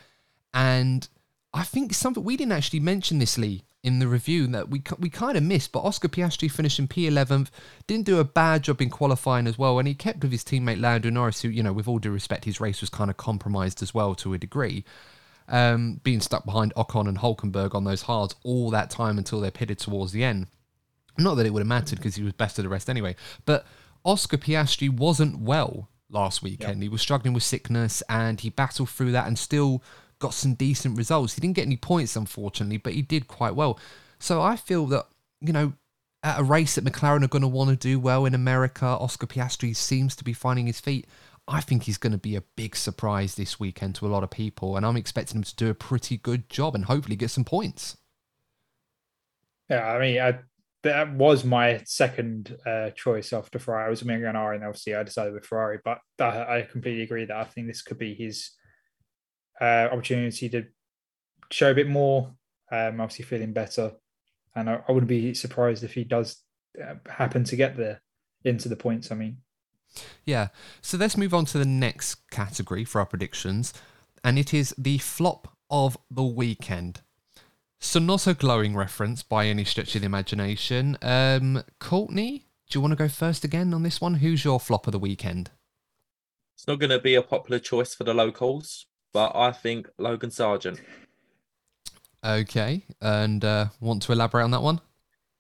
And 0.53 1.07
I 1.53 1.63
think 1.63 1.93
something 1.93 2.23
we 2.23 2.37
didn't 2.37 2.53
actually 2.53 2.79
mention 2.79 3.19
this, 3.19 3.37
Lee, 3.37 3.63
in 3.83 3.99
the 3.99 4.07
review 4.07 4.47
that 4.47 4.69
we 4.69 4.81
we 4.97 5.09
kind 5.09 5.37
of 5.37 5.43
missed. 5.43 5.73
But 5.73 5.83
Oscar 5.83 6.07
Piastri 6.07 6.49
finishing 6.49 6.87
P11th, 6.87 7.49
didn't 7.85 8.05
do 8.05 8.19
a 8.19 8.23
bad 8.23 8.63
job 8.63 8.81
in 8.81 8.89
qualifying 8.89 9.47
as 9.47 9.57
well, 9.57 9.77
and 9.79 9.87
he 9.87 9.93
kept 9.93 10.21
with 10.21 10.31
his 10.31 10.43
teammate 10.43 10.79
Lando 10.79 11.09
Norris, 11.09 11.41
who 11.41 11.49
you 11.49 11.63
know, 11.63 11.73
with 11.73 11.87
all 11.87 11.99
due 11.99 12.11
respect, 12.11 12.45
his 12.45 12.61
race 12.61 12.79
was 12.79 12.89
kind 12.89 13.09
of 13.09 13.17
compromised 13.17 13.81
as 13.81 13.93
well 13.93 14.15
to 14.15 14.33
a 14.33 14.37
degree 14.37 14.85
um, 15.47 15.99
being 16.03 16.21
stuck 16.21 16.45
behind 16.45 16.73
Ocon 16.75 17.07
and 17.07 17.19
Hulkenberg 17.19 17.73
on 17.73 17.83
those 17.83 18.03
hards 18.03 18.35
all 18.43 18.69
that 18.71 18.89
time 18.89 19.17
until 19.17 19.39
they're 19.39 19.51
pitted 19.51 19.79
towards 19.79 20.11
the 20.11 20.23
end. 20.23 20.47
Not 21.17 21.35
that 21.35 21.45
it 21.45 21.53
would 21.53 21.61
have 21.61 21.67
mattered 21.67 21.97
because 21.97 22.15
he 22.15 22.23
was 22.23 22.33
best 22.33 22.59
of 22.59 22.63
the 22.63 22.69
rest 22.69 22.89
anyway, 22.89 23.15
but 23.45 23.65
Oscar 24.03 24.37
Piastri 24.37 24.89
wasn't 24.89 25.39
well 25.39 25.89
last 26.09 26.43
weekend. 26.43 26.81
He 26.83 26.89
was 26.89 27.01
struggling 27.01 27.33
with 27.33 27.43
sickness 27.43 28.03
and 28.07 28.39
he 28.39 28.49
battled 28.49 28.89
through 28.89 29.11
that 29.13 29.27
and 29.27 29.37
still 29.37 29.83
got 30.19 30.33
some 30.33 30.53
decent 30.53 30.97
results. 30.97 31.33
He 31.33 31.41
didn't 31.41 31.55
get 31.55 31.65
any 31.65 31.77
points, 31.77 32.15
unfortunately, 32.15 32.77
but 32.77 32.93
he 32.93 33.01
did 33.01 33.27
quite 33.27 33.55
well. 33.55 33.79
So 34.19 34.41
I 34.41 34.55
feel 34.55 34.85
that, 34.87 35.07
you 35.41 35.53
know, 35.53 35.73
at 36.23 36.39
a 36.39 36.43
race 36.43 36.75
that 36.75 36.85
McLaren 36.85 37.23
are 37.23 37.27
going 37.27 37.41
to 37.43 37.47
want 37.47 37.69
to 37.69 37.75
do 37.75 37.99
well 37.99 38.25
in 38.25 38.33
America, 38.33 38.85
Oscar 38.85 39.27
Piastri 39.27 39.75
seems 39.75 40.15
to 40.15 40.23
be 40.23 40.33
finding 40.33 40.67
his 40.67 40.79
feet. 40.79 41.07
I 41.47 41.61
think 41.61 41.83
he's 41.83 41.97
going 41.97 42.11
to 42.11 42.17
be 42.17 42.35
a 42.35 42.41
big 42.41 42.75
surprise 42.75 43.35
this 43.35 43.59
weekend 43.59 43.95
to 43.95 44.07
a 44.07 44.09
lot 44.09 44.23
of 44.23 44.29
people, 44.29 44.75
and 44.75 44.85
I'm 44.85 44.97
expecting 44.97 45.37
him 45.37 45.43
to 45.43 45.55
do 45.55 45.69
a 45.69 45.73
pretty 45.73 46.17
good 46.17 46.49
job 46.49 46.75
and 46.75 46.85
hopefully 46.85 47.15
get 47.15 47.31
some 47.31 47.45
points. 47.45 47.95
Yeah, 49.69 49.87
I 49.87 49.99
mean, 49.99 50.19
I, 50.19 50.39
that 50.83 51.13
was 51.13 51.45
my 51.45 51.81
second 51.85 52.57
uh, 52.65 52.89
choice 52.91 53.31
after 53.31 53.59
Ferrari. 53.59 53.85
I 53.85 53.89
was 53.89 54.03
R, 54.03 54.53
and 54.53 54.63
obviously 54.63 54.95
I 54.95 55.03
decided 55.03 55.33
with 55.33 55.45
Ferrari, 55.45 55.79
but 55.83 55.99
I, 56.19 56.57
I 56.57 56.67
completely 56.69 57.03
agree 57.03 57.25
that 57.25 57.37
I 57.37 57.45
think 57.45 57.67
this 57.67 57.81
could 57.81 57.97
be 57.97 58.13
his 58.13 58.51
uh, 59.61 59.87
opportunity 59.91 60.49
to 60.49 60.65
show 61.49 61.71
a 61.71 61.75
bit 61.75 61.87
more. 61.87 62.33
Um, 62.69 62.99
obviously, 62.99 63.23
feeling 63.23 63.53
better, 63.53 63.93
and 64.53 64.69
I, 64.69 64.81
I 64.87 64.91
wouldn't 64.91 65.07
be 65.07 65.33
surprised 65.33 65.85
if 65.85 65.93
he 65.93 66.03
does 66.03 66.43
uh, 66.81 66.95
happen 67.09 67.45
to 67.45 67.55
get 67.55 67.77
there 67.77 68.01
into 68.43 68.67
the 68.67 68.75
points. 68.75 69.13
I 69.13 69.15
mean. 69.15 69.37
Yeah. 70.25 70.49
So 70.81 70.97
let's 70.97 71.17
move 71.17 71.33
on 71.33 71.45
to 71.45 71.57
the 71.57 71.65
next 71.65 72.29
category 72.29 72.85
for 72.85 72.99
our 72.99 73.05
predictions, 73.05 73.73
and 74.23 74.37
it 74.37 74.53
is 74.53 74.73
the 74.77 74.97
flop 74.97 75.55
of 75.69 75.97
the 76.09 76.23
weekend. 76.23 77.01
So 77.79 77.99
not 77.99 78.25
a 78.25 78.33
glowing 78.33 78.75
reference 78.75 79.21
by 79.23 79.45
any 79.45 79.63
stretch 79.63 79.95
of 79.95 80.01
the 80.01 80.07
imagination. 80.07 80.97
Um, 81.01 81.63
Courtney, 81.79 82.45
do 82.69 82.77
you 82.77 82.81
want 82.81 82.91
to 82.91 82.97
go 82.97 83.07
first 83.07 83.43
again 83.43 83.73
on 83.73 83.83
this 83.83 84.01
one? 84.01 84.15
Who's 84.15 84.43
your 84.43 84.59
flop 84.59 84.87
of 84.87 84.93
the 84.93 84.99
weekend? 84.99 85.51
It's 86.55 86.67
not 86.67 86.79
going 86.79 86.89
to 86.89 86.99
be 86.99 87.13
a 87.13 87.21
popular 87.21 87.59
choice 87.59 87.93
for 87.93 88.03
the 88.03 88.15
locals, 88.15 88.87
but 89.13 89.35
I 89.35 89.51
think 89.51 89.89
Logan 89.99 90.31
Sargeant. 90.31 90.79
Okay, 92.25 92.83
and 92.99 93.45
uh, 93.45 93.67
want 93.79 94.01
to 94.03 94.11
elaborate 94.11 94.43
on 94.43 94.51
that 94.51 94.63
one? 94.63 94.81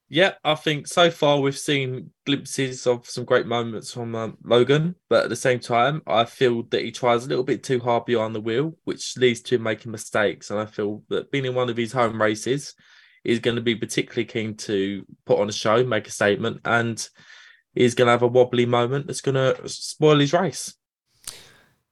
Yeah, 0.09 0.35
I 0.43 0.55
think 0.55 0.87
so 0.87 1.11
far 1.11 1.39
we've 1.39 1.57
seen 1.57 2.11
glimpses 2.25 2.87
of 2.87 3.09
some 3.09 3.25
great 3.25 3.45
moments 3.45 3.91
from 3.91 4.15
um, 4.15 4.37
Logan, 4.43 4.95
but 5.09 5.25
at 5.25 5.29
the 5.29 5.35
same 5.35 5.59
time, 5.59 6.01
I 6.07 6.23
feel 6.23 6.63
that 6.69 6.83
he 6.83 6.91
tries 6.91 7.25
a 7.25 7.29
little 7.29 7.43
bit 7.43 7.61
too 7.61 7.79
hard 7.79 8.05
behind 8.05 8.33
the 8.33 8.41
wheel, 8.41 8.77
which 8.85 9.17
leads 9.17 9.41
to 9.41 9.55
him 9.55 9.63
making 9.63 9.91
mistakes. 9.91 10.49
And 10.49 10.59
I 10.59 10.65
feel 10.65 11.03
that 11.09 11.29
being 11.29 11.45
in 11.45 11.55
one 11.55 11.69
of 11.69 11.75
his 11.75 11.91
home 11.91 12.21
races, 12.21 12.73
is 13.27 13.39
going 13.39 13.55
to 13.55 13.61
be 13.61 13.75
particularly 13.75 14.25
keen 14.25 14.55
to 14.55 15.05
put 15.25 15.37
on 15.37 15.49
a 15.49 15.53
show, 15.53 15.83
make 15.83 16.07
a 16.07 16.11
statement, 16.11 16.61
and 16.63 17.09
he's 17.73 17.93
going 17.93 18.05
to 18.05 18.11
have 18.11 18.21
a 18.21 18.27
wobbly 18.27 18.65
moment 18.65 19.05
that's 19.05 19.21
going 19.21 19.35
to 19.35 19.67
spoil 19.67 20.19
his 20.19 20.31
race. 20.31 20.73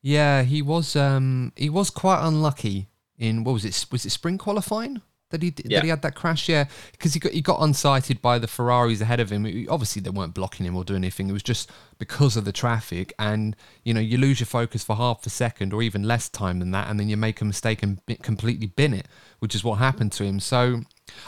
Yeah, 0.01 0.43
he 0.43 0.62
was. 0.62 0.95
Um, 0.95 1.51
he 1.58 1.69
was 1.69 1.89
quite 1.89 2.25
unlucky 2.25 2.89
in 3.17 3.43
what 3.43 3.54
was 3.54 3.65
it? 3.65 3.86
Was 3.91 4.06
it 4.06 4.12
sprint 4.12 4.39
qualifying? 4.39 5.01
That 5.31 5.41
he 5.41 5.53
yeah. 5.57 5.77
that 5.77 5.83
he 5.83 5.89
had 5.89 6.01
that 6.03 6.15
crash. 6.15 6.47
Yeah, 6.47 6.65
because 6.91 7.13
he 7.13 7.19
got 7.19 7.31
he 7.31 7.41
got 7.41 7.59
unsighted 7.59 8.21
by 8.21 8.39
the 8.39 8.47
Ferraris 8.47 9.01
ahead 9.01 9.19
of 9.19 9.31
him. 9.31 9.45
Obviously, 9.69 10.01
they 10.01 10.09
weren't 10.09 10.33
blocking 10.33 10.65
him 10.65 10.75
or 10.75 10.83
doing 10.83 11.03
anything. 11.03 11.29
It 11.29 11.33
was 11.33 11.43
just 11.43 11.71
because 11.97 12.38
of 12.38 12.45
the 12.45 12.51
traffic, 12.51 13.13
and 13.17 13.55
you 13.83 13.93
know 13.93 13.99
you 13.99 14.17
lose 14.17 14.39
your 14.39 14.47
focus 14.47 14.83
for 14.83 14.95
half 14.95 15.25
a 15.25 15.29
second 15.29 15.73
or 15.73 15.81
even 15.81 16.03
less 16.03 16.29
time 16.29 16.59
than 16.59 16.71
that, 16.71 16.89
and 16.89 16.99
then 16.99 17.09
you 17.09 17.17
make 17.17 17.41
a 17.41 17.45
mistake 17.45 17.83
and 17.83 17.99
completely 18.21 18.67
bin 18.67 18.93
it, 18.93 19.07
which 19.39 19.55
is 19.55 19.63
what 19.63 19.75
happened 19.75 20.11
to 20.13 20.23
him. 20.23 20.39
So. 20.39 20.81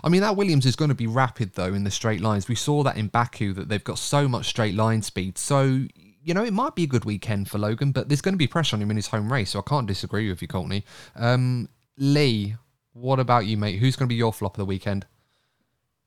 I 0.03 0.09
mean, 0.09 0.21
that 0.21 0.35
Williams 0.35 0.65
is 0.65 0.75
going 0.75 0.89
to 0.89 0.95
be 0.95 1.05
rapid 1.05 1.53
though 1.53 1.71
in 1.71 1.83
the 1.83 1.91
straight 1.91 2.19
lines. 2.19 2.47
We 2.47 2.55
saw 2.55 2.81
that 2.81 2.97
in 2.97 3.09
Baku 3.09 3.53
that 3.53 3.69
they've 3.69 3.83
got 3.83 3.99
so 3.99 4.27
much 4.27 4.47
straight 4.47 4.73
line 4.73 5.03
speed. 5.03 5.37
So, 5.37 5.85
you 6.23 6.33
know, 6.33 6.43
it 6.43 6.51
might 6.51 6.73
be 6.73 6.83
a 6.83 6.87
good 6.87 7.05
weekend 7.05 7.47
for 7.47 7.59
Logan, 7.59 7.91
but 7.91 8.09
there's 8.09 8.21
going 8.21 8.33
to 8.33 8.39
be 8.39 8.47
pressure 8.47 8.75
on 8.75 8.81
him 8.81 8.89
in 8.89 8.97
his 8.97 9.05
home 9.05 9.31
race. 9.31 9.51
So 9.51 9.59
I 9.59 9.61
can't 9.61 9.85
disagree 9.85 10.29
with 10.29 10.41
you, 10.41 10.47
Courtney. 10.47 10.83
Um, 11.15 11.69
Lee, 11.99 12.55
what 12.99 13.19
about 13.19 13.45
you, 13.45 13.57
mate? 13.57 13.79
Who's 13.79 13.95
going 13.95 14.07
to 14.07 14.09
be 14.09 14.15
your 14.15 14.33
flop 14.33 14.55
of 14.55 14.57
the 14.57 14.65
weekend? 14.65 15.05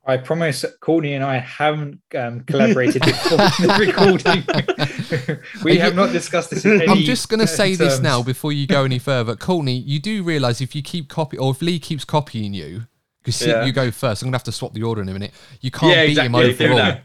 I 0.05 0.16
promise 0.16 0.64
Courtney 0.81 1.12
and 1.14 1.22
I 1.22 1.38
haven't 1.38 2.00
um, 2.16 2.40
collaborated 2.40 3.03
before 3.05 3.37
the 3.37 3.76
recording. 3.79 5.38
we 5.64 5.79
have 5.79 5.94
not 5.94 6.11
discussed 6.11 6.50
this. 6.50 6.64
I'm 6.64 6.98
just 6.98 7.29
going 7.29 7.40
to 7.40 7.46
say 7.46 7.76
terms. 7.76 7.79
this 7.79 8.00
now 8.00 8.22
before 8.22 8.50
you 8.50 8.66
go 8.66 8.85
any 8.85 8.98
further. 8.98 9.37
Courtney, 9.37 9.76
you 9.76 10.00
do 10.00 10.22
realise 10.22 10.61
if 10.61 10.74
you 10.74 10.83
keep 10.83 11.09
copy 11.09 11.37
or 11.37 11.50
if 11.53 11.61
Lee 11.61 11.79
keeps 11.79 12.05
copying 12.05 12.55
you, 12.55 12.87
because 13.22 13.46
yeah. 13.46 13.64
you 13.64 13.72
go 13.72 13.90
first, 13.90 14.22
I'm 14.22 14.26
going 14.26 14.33
to 14.33 14.37
have 14.37 14.44
to 14.44 14.53
swap 14.53 14.72
the 14.72 14.83
order 14.83 15.03
in 15.03 15.09
a 15.09 15.12
minute. 15.12 15.33
You 15.61 15.70
can't 15.70 15.92
yeah, 15.92 16.07
beat 16.07 16.18
exactly. 16.18 16.55
him 16.55 16.70
overall. 16.72 16.96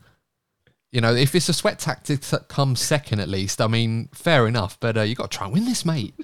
You 0.92 1.02
know, 1.02 1.14
if 1.14 1.36
it's 1.36 1.50
a 1.50 1.54
sweat 1.54 1.78
tactic 1.80 2.22
that 2.22 2.48
comes 2.48 2.80
second 2.80 3.20
at 3.20 3.28
least, 3.28 3.60
I 3.60 3.68
mean, 3.68 4.08
fair 4.14 4.48
enough. 4.48 4.80
But 4.80 4.98
uh, 4.98 5.02
you 5.02 5.14
got 5.16 5.30
to 5.30 5.38
try 5.38 5.46
and 5.46 5.54
win 5.54 5.66
this, 5.66 5.84
mate. 5.84 6.16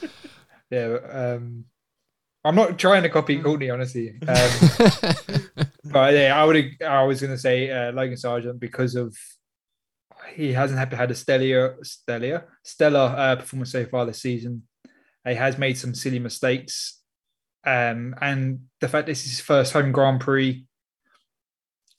yeah. 0.70 0.98
Um, 1.10 1.64
I'm 2.46 2.54
not 2.54 2.78
trying 2.78 3.02
to 3.02 3.08
copy 3.08 3.40
Courtney, 3.40 3.70
honestly. 3.70 4.18
Um, 4.26 4.50
but 5.84 6.14
yeah, 6.14 6.32
I 6.34 6.44
would. 6.44 6.82
I 6.82 7.02
was 7.04 7.20
going 7.20 7.32
to 7.32 7.38
say 7.38 7.70
uh, 7.70 7.92
Logan 7.92 8.16
Sargeant 8.16 8.60
because 8.60 8.94
of 8.94 9.16
he 10.34 10.52
hasn't 10.52 10.78
had, 10.78 10.92
had 10.92 11.10
a 11.10 11.14
stellar, 11.14 11.76
stellar, 11.82 12.48
stellar 12.62 13.14
uh, 13.16 13.36
performance 13.36 13.72
so 13.72 13.84
far 13.86 14.06
this 14.06 14.22
season. 14.22 14.62
He 15.26 15.34
has 15.34 15.58
made 15.58 15.76
some 15.76 15.94
silly 15.94 16.20
mistakes, 16.20 17.00
um, 17.64 18.14
and 18.20 18.60
the 18.80 18.88
fact 18.88 19.06
this 19.06 19.24
is 19.24 19.32
his 19.32 19.40
first 19.40 19.72
home 19.72 19.90
Grand 19.90 20.20
Prix 20.20 20.64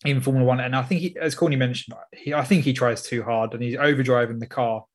in 0.06 0.22
Formula 0.22 0.48
One, 0.48 0.62
and 0.62 0.76
I 0.76 0.84
think 0.84 1.02
he, 1.02 1.18
as 1.20 1.36
Courtney 1.36 1.58
mentioned, 1.58 1.98
he, 2.14 2.34
I 2.34 2.46
think 2.46 2.64
he 2.64 2.72
tries 2.72 3.04
too 3.04 3.24
hard 3.24 3.54
and 3.54 3.62
he's 3.62 3.76
overdriving 3.76 4.40
the 4.40 4.48
car 4.48 4.86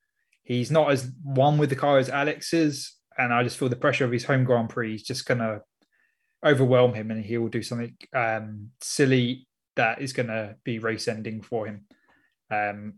He's 0.44 0.70
not 0.70 0.90
as 0.90 1.10
one 1.22 1.58
with 1.58 1.70
the 1.70 1.76
car 1.76 1.98
as 1.98 2.08
Alex 2.08 2.52
is, 2.52 2.92
and 3.18 3.32
I 3.32 3.42
just 3.42 3.58
feel 3.58 3.68
the 3.68 3.76
pressure 3.76 4.04
of 4.04 4.12
his 4.12 4.24
home 4.24 4.44
Grand 4.44 4.70
Prix 4.70 4.94
is 4.94 5.02
just 5.02 5.26
gonna 5.26 5.60
overwhelm 6.44 6.94
him, 6.94 7.10
and 7.10 7.24
he 7.24 7.38
will 7.38 7.48
do 7.48 7.62
something 7.62 7.96
um, 8.14 8.70
silly 8.80 9.46
that 9.76 10.02
is 10.02 10.12
gonna 10.12 10.56
be 10.64 10.78
race 10.78 11.08
ending 11.08 11.42
for 11.42 11.66
him. 11.66 11.86
Um, 12.50 12.94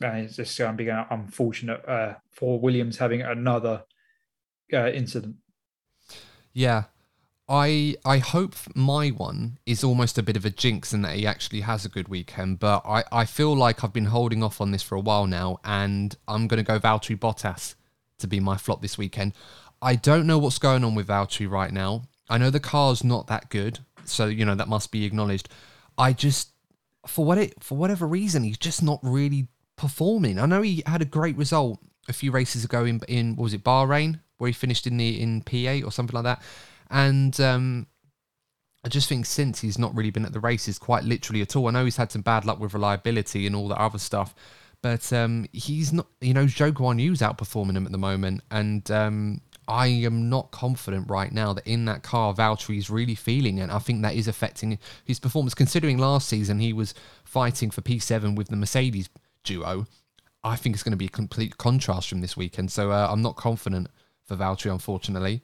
and 0.00 0.24
it's 0.24 0.36
just 0.36 0.58
going 0.58 0.76
to 0.76 0.84
be 0.84 0.88
unfortunate 0.88 1.86
uh, 1.88 2.14
for 2.32 2.58
Williams 2.58 2.98
having 2.98 3.22
another 3.22 3.84
uh, 4.72 4.90
incident. 4.90 5.36
Yeah, 6.52 6.84
I 7.48 7.96
I 8.04 8.18
hope 8.18 8.54
my 8.74 9.08
one 9.08 9.58
is 9.66 9.84
almost 9.84 10.18
a 10.18 10.22
bit 10.22 10.36
of 10.36 10.44
a 10.44 10.50
jinx 10.50 10.92
in 10.92 11.02
that 11.02 11.16
he 11.16 11.26
actually 11.26 11.62
has 11.62 11.84
a 11.84 11.88
good 11.88 12.08
weekend, 12.08 12.58
but 12.60 12.82
I, 12.86 13.04
I 13.10 13.24
feel 13.24 13.54
like 13.54 13.82
I've 13.82 13.92
been 13.92 14.06
holding 14.06 14.42
off 14.42 14.60
on 14.60 14.70
this 14.70 14.82
for 14.82 14.94
a 14.94 15.00
while 15.00 15.26
now, 15.26 15.58
and 15.64 16.16
I'm 16.28 16.46
going 16.46 16.64
to 16.64 16.66
go 16.66 16.78
Valtteri 16.78 17.18
Bottas 17.18 17.74
to 18.18 18.26
be 18.26 18.40
my 18.40 18.56
flop 18.56 18.82
this 18.82 18.98
weekend. 18.98 19.34
I 19.82 19.96
don't 19.96 20.26
know 20.26 20.38
what's 20.38 20.58
going 20.58 20.84
on 20.84 20.94
with 20.94 21.08
Valtteri 21.08 21.50
right 21.50 21.72
now. 21.72 22.02
I 22.28 22.38
know 22.38 22.50
the 22.50 22.60
car's 22.60 23.04
not 23.04 23.26
that 23.26 23.50
good, 23.50 23.80
so 24.04 24.26
you 24.26 24.44
know 24.44 24.54
that 24.54 24.68
must 24.68 24.90
be 24.90 25.04
acknowledged. 25.04 25.48
I 25.98 26.12
just 26.12 26.50
for 27.06 27.24
what 27.24 27.38
it 27.38 27.62
for 27.62 27.76
whatever 27.76 28.06
reason 28.06 28.44
he's 28.44 28.58
just 28.58 28.82
not 28.82 28.98
really 29.02 29.48
performing. 29.76 30.38
I 30.38 30.46
know 30.46 30.62
he 30.62 30.82
had 30.86 31.02
a 31.02 31.06
great 31.06 31.36
result 31.36 31.80
a 32.08 32.12
few 32.12 32.30
races 32.30 32.64
ago 32.64 32.84
in 32.84 33.00
in 33.08 33.36
was 33.36 33.52
it 33.52 33.64
Bahrain 33.64 34.20
where 34.38 34.48
he 34.48 34.52
finished 34.52 34.86
in 34.86 34.96
the 34.96 35.20
in 35.20 35.42
P8 35.42 35.84
or 35.84 35.92
something 35.92 36.14
like 36.14 36.24
that 36.24 36.42
and 36.90 37.38
um, 37.40 37.86
I 38.84 38.88
just 38.88 39.08
think 39.08 39.26
since 39.26 39.60
he's 39.60 39.78
not 39.78 39.94
really 39.96 40.10
been 40.10 40.24
at 40.24 40.32
the 40.32 40.40
races 40.40 40.78
quite 40.78 41.04
literally 41.04 41.40
at 41.40 41.56
all. 41.56 41.68
I 41.68 41.70
know 41.70 41.84
he's 41.84 41.96
had 41.96 42.12
some 42.12 42.22
bad 42.22 42.44
luck 42.44 42.60
with 42.60 42.74
reliability 42.74 43.46
and 43.46 43.56
all 43.56 43.68
that 43.68 43.80
other 43.80 43.98
stuff, 43.98 44.34
but 44.84 45.10
um, 45.14 45.46
he's 45.50 45.94
not. 45.94 46.06
You 46.20 46.34
know, 46.34 46.44
Zhou 46.44 46.70
Guanyu's 46.70 47.20
outperforming 47.20 47.74
him 47.74 47.86
at 47.86 47.92
the 47.92 47.96
moment, 47.96 48.42
and 48.50 48.88
um, 48.90 49.40
I 49.66 49.86
am 49.86 50.28
not 50.28 50.50
confident 50.50 51.08
right 51.08 51.32
now 51.32 51.54
that 51.54 51.66
in 51.66 51.86
that 51.86 52.02
car 52.02 52.34
Valtteri 52.34 52.76
is 52.76 52.90
really 52.90 53.14
feeling 53.14 53.56
it. 53.56 53.70
I 53.70 53.78
think 53.78 54.02
that 54.02 54.14
is 54.14 54.28
affecting 54.28 54.78
his 55.02 55.18
performance. 55.18 55.54
Considering 55.54 55.96
last 55.96 56.28
season 56.28 56.58
he 56.58 56.74
was 56.74 56.92
fighting 57.24 57.70
for 57.70 57.80
P7 57.80 58.36
with 58.36 58.48
the 58.48 58.56
Mercedes 58.56 59.08
duo, 59.42 59.86
I 60.42 60.56
think 60.56 60.76
it's 60.76 60.82
going 60.82 60.92
to 60.92 60.98
be 60.98 61.06
a 61.06 61.08
complete 61.08 61.56
contrast 61.56 62.10
from 62.10 62.20
this 62.20 62.36
weekend. 62.36 62.70
So 62.70 62.90
uh, 62.90 63.08
I'm 63.10 63.22
not 63.22 63.36
confident 63.36 63.88
for 64.26 64.36
Valtteri, 64.36 64.70
unfortunately 64.70 65.42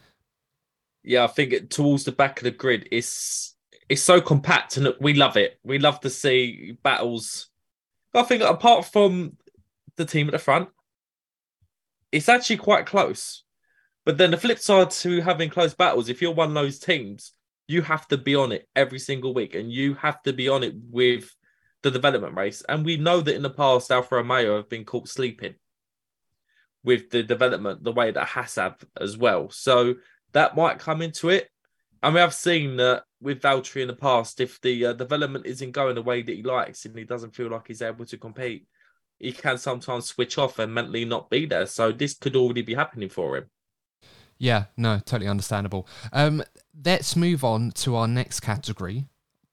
yeah, 1.02 1.24
I 1.24 1.28
think 1.28 1.70
towards 1.70 2.04
the 2.04 2.12
back 2.12 2.40
of 2.40 2.44
the 2.44 2.50
grid, 2.50 2.88
it's 2.90 3.54
it's 3.88 4.02
so 4.02 4.20
compact 4.20 4.76
and 4.76 4.94
we 5.00 5.14
love 5.14 5.36
it. 5.36 5.58
We 5.64 5.78
love 5.78 6.00
to 6.00 6.10
see 6.10 6.76
battles. 6.82 7.49
I 8.14 8.22
think 8.22 8.42
apart 8.42 8.86
from 8.86 9.36
the 9.96 10.04
team 10.04 10.28
at 10.28 10.32
the 10.32 10.38
front, 10.38 10.68
it's 12.12 12.28
actually 12.28 12.56
quite 12.56 12.86
close. 12.86 13.44
But 14.04 14.18
then 14.18 14.30
the 14.30 14.36
flip 14.36 14.58
side 14.58 14.90
to 14.90 15.20
having 15.20 15.50
close 15.50 15.74
battles, 15.74 16.08
if 16.08 16.20
you're 16.20 16.34
one 16.34 16.48
of 16.48 16.54
those 16.54 16.78
teams, 16.78 17.32
you 17.68 17.82
have 17.82 18.08
to 18.08 18.18
be 18.18 18.34
on 18.34 18.50
it 18.50 18.68
every 18.74 18.98
single 18.98 19.32
week, 19.32 19.54
and 19.54 19.70
you 19.70 19.94
have 19.94 20.22
to 20.22 20.32
be 20.32 20.48
on 20.48 20.64
it 20.64 20.74
with 20.90 21.30
the 21.82 21.90
development 21.90 22.36
race. 22.36 22.62
And 22.68 22.84
we 22.84 22.96
know 22.96 23.20
that 23.20 23.34
in 23.34 23.42
the 23.42 23.50
past, 23.50 23.92
Alfa 23.92 24.16
Romeo 24.16 24.56
have 24.56 24.68
been 24.68 24.84
caught 24.84 25.08
sleeping 25.08 25.54
with 26.82 27.10
the 27.10 27.22
development, 27.22 27.84
the 27.84 27.92
way 27.92 28.10
that 28.10 28.26
Haas 28.26 28.56
have 28.56 28.82
as 29.00 29.16
well. 29.16 29.50
So 29.50 29.94
that 30.32 30.56
might 30.56 30.78
come 30.78 31.02
into 31.02 31.28
it. 31.28 31.48
And 32.02 32.14
we 32.14 32.20
have 32.20 32.34
seen 32.34 32.76
that 32.76 33.04
with 33.20 33.42
Valtteri 33.42 33.82
in 33.82 33.88
the 33.88 33.94
past, 33.94 34.40
if 34.40 34.60
the 34.60 34.86
uh, 34.86 34.92
development 34.94 35.46
isn't 35.46 35.72
going 35.72 35.94
the 35.94 36.02
way 36.02 36.22
that 36.22 36.34
he 36.34 36.42
likes 36.42 36.84
and 36.86 36.96
he 36.96 37.04
doesn't 37.04 37.34
feel 37.34 37.50
like 37.50 37.68
he's 37.68 37.82
able 37.82 38.06
to 38.06 38.16
compete, 38.16 38.66
he 39.18 39.32
can 39.32 39.58
sometimes 39.58 40.06
switch 40.06 40.38
off 40.38 40.58
and 40.58 40.72
mentally 40.72 41.04
not 41.04 41.28
be 41.28 41.44
there. 41.44 41.66
So 41.66 41.92
this 41.92 42.14
could 42.14 42.36
already 42.36 42.62
be 42.62 42.74
happening 42.74 43.10
for 43.10 43.36
him. 43.36 43.50
Yeah, 44.38 44.64
no, 44.78 44.98
totally 45.04 45.28
understandable. 45.28 45.86
Um, 46.14 46.42
let's 46.82 47.14
move 47.14 47.44
on 47.44 47.72
to 47.72 47.96
our 47.96 48.08
next 48.08 48.40
category, 48.40 49.04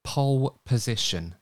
pole 0.05 0.61
position. 0.65 1.35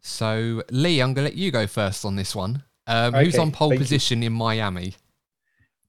So, 0.00 0.62
Lee, 0.70 1.00
I'm 1.00 1.14
going 1.14 1.26
to 1.26 1.30
let 1.30 1.34
you 1.34 1.50
go 1.50 1.66
first 1.66 2.04
on 2.04 2.14
this 2.14 2.36
one. 2.36 2.62
Um, 2.86 3.14
okay, 3.14 3.24
who's 3.24 3.38
on 3.38 3.50
pole 3.50 3.76
position 3.76 4.22
you. 4.22 4.28
in 4.28 4.34
Miami? 4.34 4.94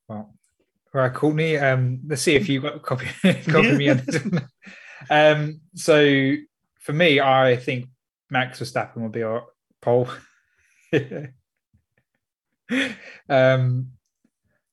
Well, 0.08 0.18
all 0.18 0.35
right, 1.02 1.14
Courtney. 1.14 1.58
Um, 1.58 2.00
let's 2.08 2.22
see 2.22 2.36
if 2.36 2.48
you 2.48 2.62
got 2.62 2.82
copy 2.82 3.08
copy 3.24 3.76
me 3.76 3.90
on 3.90 4.04
this 4.06 4.24
one. 4.24 4.48
Um, 5.08 5.60
so 5.76 6.36
for 6.80 6.94
me, 6.94 7.20
I 7.20 7.58
think 7.58 7.86
Max 8.32 8.60
Verstappen 8.60 9.02
will 9.04 9.10
be 9.10 9.22
our 9.22 9.44
pole. 9.82 10.10
um, 13.30 13.92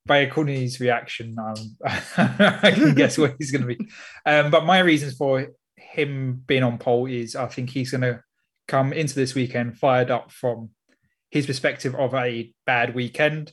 by 0.07 0.27
Courtney's 0.27 0.81
reaction, 0.81 1.37
um, 1.39 1.77
I 1.85 2.71
can 2.75 2.95
guess 2.95 3.19
where 3.19 3.35
he's 3.37 3.51
going 3.51 3.67
to 3.69 3.75
be. 3.75 3.89
Um, 4.25 4.51
but 4.51 4.65
my 4.65 4.79
reasons 4.79 5.17
for 5.17 5.49
him 5.77 6.43
being 6.47 6.63
on 6.63 6.79
pole 6.79 7.07
is 7.07 7.37
I 7.37 7.47
think 7.49 7.69
he's 7.71 7.91
going 7.91 8.03
to 8.03 8.23
come 8.69 8.95
into 8.95 9.15
this 9.15 9.35
weekend 9.35 9.77
fired 9.77 10.11
up 10.11 10.31
from 10.33 10.71
his 11.31 11.47
perspective 11.47 11.95
of 11.95 12.15
a 12.15 12.53
bad 12.65 12.95
weekend. 12.95 13.53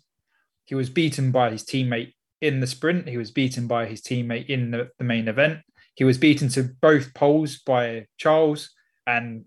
He 0.65 0.75
was 0.75 0.89
beaten 0.89 1.31
by 1.31 1.49
his 1.49 1.63
teammate 1.63 2.13
in 2.41 2.59
the 2.59 2.67
sprint. 2.67 3.07
He 3.07 3.17
was 3.17 3.31
beaten 3.31 3.67
by 3.67 3.85
his 3.85 4.01
teammate 4.01 4.47
in 4.47 4.71
the, 4.71 4.89
the 4.97 5.03
main 5.03 5.27
event. 5.27 5.59
He 5.95 6.03
was 6.03 6.17
beaten 6.17 6.49
to 6.49 6.69
both 6.81 7.13
poles 7.13 7.59
by 7.59 8.05
Charles. 8.17 8.69
And 9.05 9.45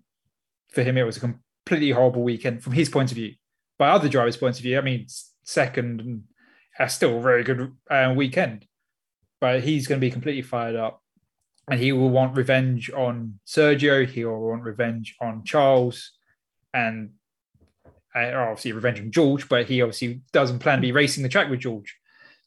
for 0.70 0.82
him, 0.82 0.96
it 0.96 1.04
was 1.04 1.16
a 1.16 1.20
completely 1.20 1.90
horrible 1.90 2.22
weekend 2.22 2.62
from 2.62 2.74
his 2.74 2.88
point 2.88 3.10
of 3.10 3.16
view. 3.16 3.34
By 3.78 3.90
other 3.90 4.08
drivers' 4.08 4.36
point 4.36 4.56
of 4.56 4.62
view, 4.62 4.78
I 4.78 4.82
mean, 4.82 5.06
second 5.44 6.00
and 6.00 6.22
uh, 6.78 6.86
still 6.86 7.18
a 7.18 7.22
very 7.22 7.42
good 7.42 7.72
uh, 7.90 8.12
weekend. 8.16 8.66
But 9.40 9.62
he's 9.62 9.86
going 9.86 10.00
to 10.00 10.06
be 10.06 10.10
completely 10.10 10.42
fired 10.42 10.76
up. 10.76 11.00
And 11.70 11.80
he 11.80 11.92
will 11.92 12.10
want 12.10 12.36
revenge 12.36 12.90
on 12.90 13.38
Sergio. 13.46 14.06
He 14.06 14.24
will 14.24 14.48
want 14.48 14.62
revenge 14.62 15.16
on 15.20 15.44
Charles. 15.44 16.10
And 16.74 17.12
uh, 18.14 18.32
obviously 18.34 18.72
revenge 18.72 19.00
on 19.00 19.10
George, 19.10 19.48
but 19.48 19.66
he 19.66 19.80
obviously 19.80 20.22
doesn't 20.32 20.58
plan 20.58 20.78
to 20.78 20.82
be 20.82 20.92
racing 20.92 21.22
the 21.22 21.28
track 21.28 21.48
with 21.48 21.60
George. 21.60 21.96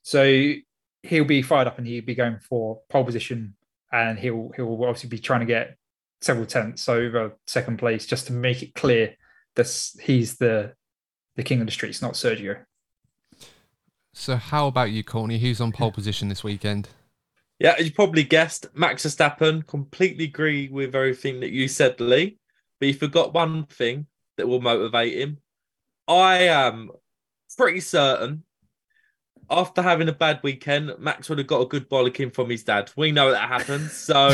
So 0.05 0.53
he'll 1.01 1.25
be 1.25 1.41
fired 1.41 1.65
up 1.67 1.79
and 1.79 1.87
he'll 1.87 2.05
be 2.05 2.13
going 2.13 2.37
for 2.37 2.79
pole 2.89 3.03
position 3.03 3.55
and 3.91 4.19
he'll 4.19 4.51
he'll 4.55 4.83
obviously 4.83 5.09
be 5.09 5.17
trying 5.17 5.39
to 5.39 5.47
get 5.47 5.77
several 6.21 6.45
tenths 6.45 6.87
over 6.87 7.35
second 7.47 7.79
place 7.79 8.05
just 8.05 8.27
to 8.27 8.33
make 8.33 8.61
it 8.61 8.75
clear 8.75 9.15
that 9.55 9.67
he's 9.99 10.37
the 10.37 10.73
the 11.35 11.41
king 11.41 11.59
of 11.59 11.65
the 11.65 11.71
streets, 11.71 12.03
not 12.03 12.13
Sergio. 12.13 12.65
So 14.13 14.35
how 14.35 14.67
about 14.67 14.91
you, 14.91 15.03
Courtney? 15.03 15.39
Who's 15.39 15.59
on 15.59 15.71
pole 15.71 15.91
position 15.99 16.29
this 16.29 16.43
weekend? 16.43 16.87
Yeah, 17.57 17.73
as 17.79 17.85
you 17.85 17.91
probably 17.91 18.23
guessed, 18.23 18.67
Max 18.75 19.07
Verstappen. 19.07 19.65
Completely 19.65 20.25
agree 20.25 20.69
with 20.69 20.93
everything 20.93 21.39
that 21.39 21.49
you 21.49 21.67
said, 21.67 21.99
Lee. 21.99 22.37
But 22.79 22.89
you 22.89 22.93
forgot 22.93 23.33
one 23.33 23.65
thing 23.65 24.05
that 24.37 24.47
will 24.47 24.61
motivate 24.61 25.17
him. 25.17 25.39
I 26.07 26.43
am 26.43 26.91
pretty 27.57 27.79
certain 27.79 28.43
after 29.49 29.81
having 29.81 30.09
a 30.09 30.13
bad 30.13 30.39
weekend, 30.43 30.91
Max 30.99 31.29
would 31.29 31.37
have 31.37 31.47
got 31.47 31.61
a 31.61 31.65
good 31.65 31.89
bollocking 31.89 32.33
from 32.33 32.49
his 32.49 32.63
dad. 32.63 32.91
We 32.95 33.11
know 33.11 33.31
that 33.31 33.49
happens. 33.49 33.91
So 34.05 34.29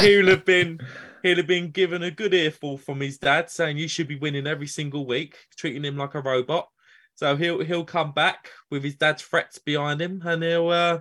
he'll 0.00 0.28
have 0.28 0.44
been 0.44 0.80
he'll 1.22 1.36
have 1.36 1.46
been 1.46 1.70
given 1.70 2.02
a 2.02 2.10
good 2.10 2.34
earful 2.34 2.78
from 2.78 3.00
his 3.00 3.18
dad 3.18 3.50
saying 3.50 3.78
you 3.78 3.88
should 3.88 4.08
be 4.08 4.16
winning 4.16 4.46
every 4.46 4.66
single 4.66 5.06
week, 5.06 5.36
treating 5.56 5.84
him 5.84 5.96
like 5.96 6.14
a 6.14 6.20
robot. 6.20 6.68
So 7.14 7.36
he'll 7.36 7.62
he'll 7.62 7.84
come 7.84 8.12
back 8.12 8.50
with 8.70 8.84
his 8.84 8.94
dad's 8.94 9.22
threats 9.22 9.58
behind 9.58 10.00
him 10.00 10.22
and 10.24 10.42
he'll 10.42 10.68
uh, 10.68 11.00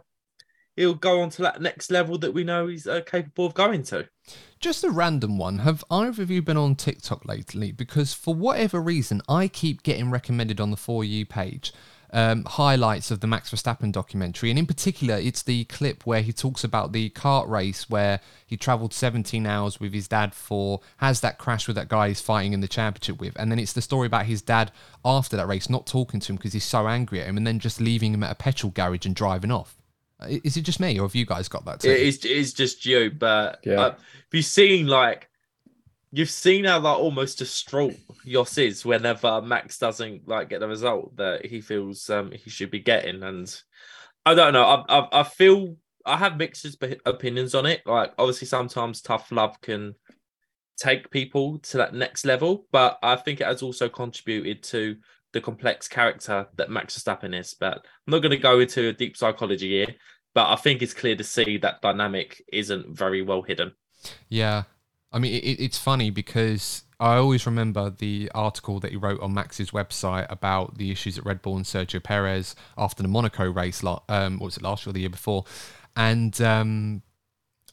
he'll 0.76 0.94
go 0.94 1.22
on 1.22 1.30
to 1.32 1.42
that 1.44 1.62
next 1.62 1.92
level 1.92 2.18
that 2.20 2.34
we 2.34 2.44
know 2.44 2.68
he's 2.68 2.88
uh, 2.88 3.02
capable 3.02 3.46
of 3.46 3.54
going 3.54 3.84
to. 3.84 4.08
Just 4.60 4.84
a 4.84 4.90
random 4.90 5.38
one. 5.38 5.60
Have 5.60 5.84
either 5.90 6.22
of 6.22 6.30
you 6.30 6.42
been 6.42 6.58
on 6.58 6.76
TikTok 6.76 7.26
lately? 7.26 7.72
Because 7.72 8.14
for 8.14 8.36
whatever 8.36 8.80
reason, 8.80 9.22
I 9.28 9.48
keep 9.48 9.84
getting 9.84 10.12
recommended 10.12 10.60
on 10.60 10.72
the 10.72 10.78
For 10.78 11.04
You 11.04 11.26
page 11.26 11.74
um, 12.14 12.44
highlights 12.46 13.12
of 13.12 13.20
the 13.20 13.28
Max 13.28 13.52
Verstappen 13.52 13.92
documentary. 13.92 14.50
And 14.50 14.60
in 14.60 14.66
particular, 14.66 15.16
it's 15.16 15.44
the 15.44 15.64
clip 15.66 16.06
where 16.06 16.22
he 16.22 16.34
talks 16.34 16.64
about 16.64 16.92
the 16.92 17.10
kart 17.12 17.48
race 17.48 17.90
where 17.90 18.20
he 18.46 18.58
traveled 18.58 18.94
17 18.94 19.46
hours 19.46 19.80
with 19.80 19.94
his 19.94 20.08
dad 20.08 20.34
for, 20.34 20.82
has 20.98 21.22
that 21.22 21.38
crash 21.38 21.68
with 21.68 21.76
that 21.78 21.90
guy 21.90 22.10
he's 22.10 22.22
fighting 22.22 22.54
in 22.54 22.62
the 22.62 22.68
championship 22.68 23.20
with. 23.20 23.34
And 23.40 23.52
then 23.52 23.60
it's 23.60 23.74
the 23.74 23.82
story 23.82 24.08
about 24.08 24.26
his 24.26 24.42
dad 24.42 24.72
after 25.06 25.38
that 25.38 25.48
race 25.48 25.70
not 25.70 25.88
talking 25.88 26.20
to 26.20 26.34
him 26.34 26.36
because 26.36 26.54
he's 26.54 26.66
so 26.66 26.88
angry 26.88 27.22
at 27.22 27.28
him 27.28 27.38
and 27.38 27.48
then 27.48 27.60
just 27.60 27.80
leaving 27.80 28.14
him 28.14 28.24
at 28.24 28.32
a 28.32 28.36
petrol 28.36 28.72
garage 28.72 29.06
and 29.06 29.16
driving 29.16 29.52
off. 29.52 29.78
Is 30.28 30.56
it 30.56 30.62
just 30.62 30.80
me, 30.80 31.00
or 31.00 31.08
have 31.08 31.16
you 31.16 31.26
guys 31.26 31.48
got 31.48 31.66
that 31.66 31.80
too? 31.80 31.90
It 31.90 32.00
is, 32.00 32.20
it's 32.26 32.54
just 32.54 32.86
you, 32.86 33.10
but 33.10 33.60
yeah. 33.64 33.80
uh, 33.80 33.90
have 33.92 34.00
you 34.32 34.44
seen 34.44 34.86
like 34.86 35.31
you've 36.12 36.30
seen 36.30 36.66
how 36.66 36.80
like 36.80 36.98
almost 36.98 37.40
distraught 37.40 37.96
Jos 38.26 38.58
is 38.58 38.86
whenever 38.86 39.42
Max 39.42 39.78
doesn't 39.78 40.28
like 40.28 40.50
get 40.50 40.60
the 40.60 40.68
result 40.68 41.16
that 41.18 41.46
he 41.46 41.62
feels 41.62 42.10
um 42.10 42.32
he 42.32 42.50
should 42.50 42.72
be 42.72 42.80
getting, 42.80 43.24
and 43.24 43.62
I 44.26 44.34
don't 44.34 44.54
know. 44.54 44.64
I 44.64 45.00
I, 45.00 45.22
I 45.22 45.24
feel 45.24 45.78
I 46.06 46.18
have 46.18 46.38
mixed 46.38 46.66
opinions 47.06 47.56
on 47.56 47.66
it. 47.66 47.82
Like 47.86 48.14
obviously, 48.18 48.48
sometimes 48.48 49.02
tough 49.02 49.32
love 49.32 49.60
can 49.62 49.96
take 50.78 51.12
people 51.12 51.60
to 51.60 51.78
that 51.78 51.94
next 51.94 52.26
level, 52.26 52.66
but 52.72 52.98
I 53.04 53.16
think 53.16 53.40
it 53.40 53.48
has 53.48 53.62
also 53.62 53.88
contributed 53.88 54.64
to 54.64 54.98
the 55.34 55.42
complex 55.42 55.88
character 55.88 56.48
that 56.58 56.70
Max 56.70 56.98
Verstappen 56.98 57.38
is. 57.38 57.56
But 57.60 57.78
I'm 57.78 58.12
not 58.12 58.20
going 58.20 58.32
to 58.32 58.38
go 58.38 58.60
into 58.60 58.90
a 58.90 58.94
deep 58.94 59.16
psychology 59.16 59.70
here, 59.70 59.96
but 60.34 60.50
I 60.50 60.56
think 60.56 60.82
it's 60.82 60.94
clear 60.94 61.16
to 61.16 61.24
see 61.24 61.58
that 61.60 61.82
dynamic 61.82 62.44
isn't 62.52 62.98
very 62.98 63.22
well 63.22 63.44
hidden. 63.44 63.74
Yeah. 64.30 64.64
I 65.12 65.20
mean, 65.20 65.34
it, 65.34 65.60
it's 65.60 65.78
funny 65.78 66.10
because 66.10 66.84
I 67.00 67.16
always 67.16 67.46
remember 67.46 67.90
the 67.90 68.32
article 68.34 68.80
that 68.80 68.92
he 68.92 68.98
wrote 68.98 69.22
on 69.22 69.34
Max's 69.34 69.72
website 69.72 70.28
about 70.30 70.78
the 70.78 70.92
issues 70.92 71.18
at 71.18 71.26
Red 71.26 71.42
Bull 71.42 71.58
and 71.58 71.66
Sergio 71.66 72.02
Perez 72.02 72.56
after 72.78 73.02
the 73.02 73.10
Monaco 73.10 73.50
race, 73.50 73.84
um, 73.84 74.40
what 74.40 74.46
was 74.46 74.58
it, 74.58 74.64
last 74.64 74.86
year 74.86 74.92
or 74.92 74.94
the 74.94 75.02
year 75.02 75.10
before? 75.10 75.46
And 75.96 76.40
um, 76.42 77.02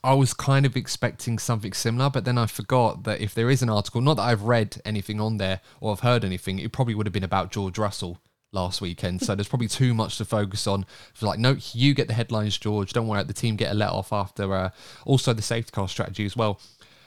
I 0.02 0.14
was 0.14 0.32
kind 0.32 0.64
of 0.64 0.76
expecting 0.76 1.38
something 1.38 1.72
similar, 1.72 2.08
but 2.10 2.24
then 2.24 2.38
I 2.38 2.46
forgot 2.46 3.04
that 3.04 3.20
if 3.20 3.34
there 3.34 3.50
is 3.50 3.62
an 3.62 3.68
article, 3.68 4.00
not 4.00 4.14
that 4.14 4.22
I've 4.22 4.42
read 4.42 4.80
anything 4.84 5.20
on 5.20 5.36
there 5.36 5.60
or 5.80 5.92
I've 5.92 6.00
heard 6.00 6.24
anything, 6.24 6.58
it 6.58 6.72
probably 6.72 6.94
would 6.94 7.06
have 7.06 7.12
been 7.12 7.24
about 7.24 7.52
George 7.52 7.78
Russell 7.78 8.18
last 8.52 8.80
weekend. 8.80 9.22
So 9.22 9.34
there's 9.34 9.48
probably 9.48 9.68
too 9.68 9.94
much 9.94 10.18
to 10.18 10.24
focus 10.24 10.66
on. 10.66 10.86
For 11.14 11.26
like, 11.26 11.38
no, 11.38 11.56
you 11.72 11.94
get 11.94 12.08
the 12.08 12.14
headlines, 12.14 12.56
George. 12.56 12.92
Don't 12.92 13.08
worry, 13.08 13.22
the 13.24 13.32
team 13.32 13.56
get 13.56 13.72
a 13.72 13.74
let 13.74 13.90
off 13.90 14.12
after. 14.12 14.52
Uh, 14.54 14.70
also, 15.04 15.32
the 15.32 15.42
safety 15.42 15.70
car 15.70 15.88
strategy 15.88 16.24
as 16.24 16.36
well. 16.36 16.60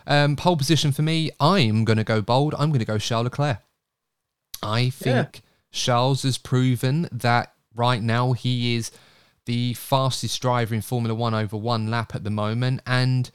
Um, 0.08 0.36
pole 0.36 0.58
position 0.58 0.92
for 0.92 1.02
me, 1.02 1.32
I'm 1.40 1.86
going 1.86 1.98
to 1.98 2.04
go 2.04 2.22
bold. 2.22 2.56
I'm 2.58 2.70
going 2.70 2.80
to 2.80 2.86
go 2.86 2.98
Charles 2.98 3.26
Leclerc. 3.26 3.60
I 4.64 4.90
think 4.90 5.36
yeah. 5.36 5.42
Charles 5.72 6.24
has 6.24 6.38
proven 6.38 7.08
that 7.12 7.54
right 7.76 8.02
now 8.02 8.34
he 8.34 8.76
is 8.76 8.92
the 9.46 9.74
fastest 9.74 10.42
driver 10.42 10.76
in 10.76 10.82
Formula 10.82 11.16
One 11.16 11.34
over 11.34 11.58
one 11.58 11.90
lap 11.90 12.14
at 12.16 12.24
the 12.24 12.30
moment. 12.30 12.82
And 12.86 13.32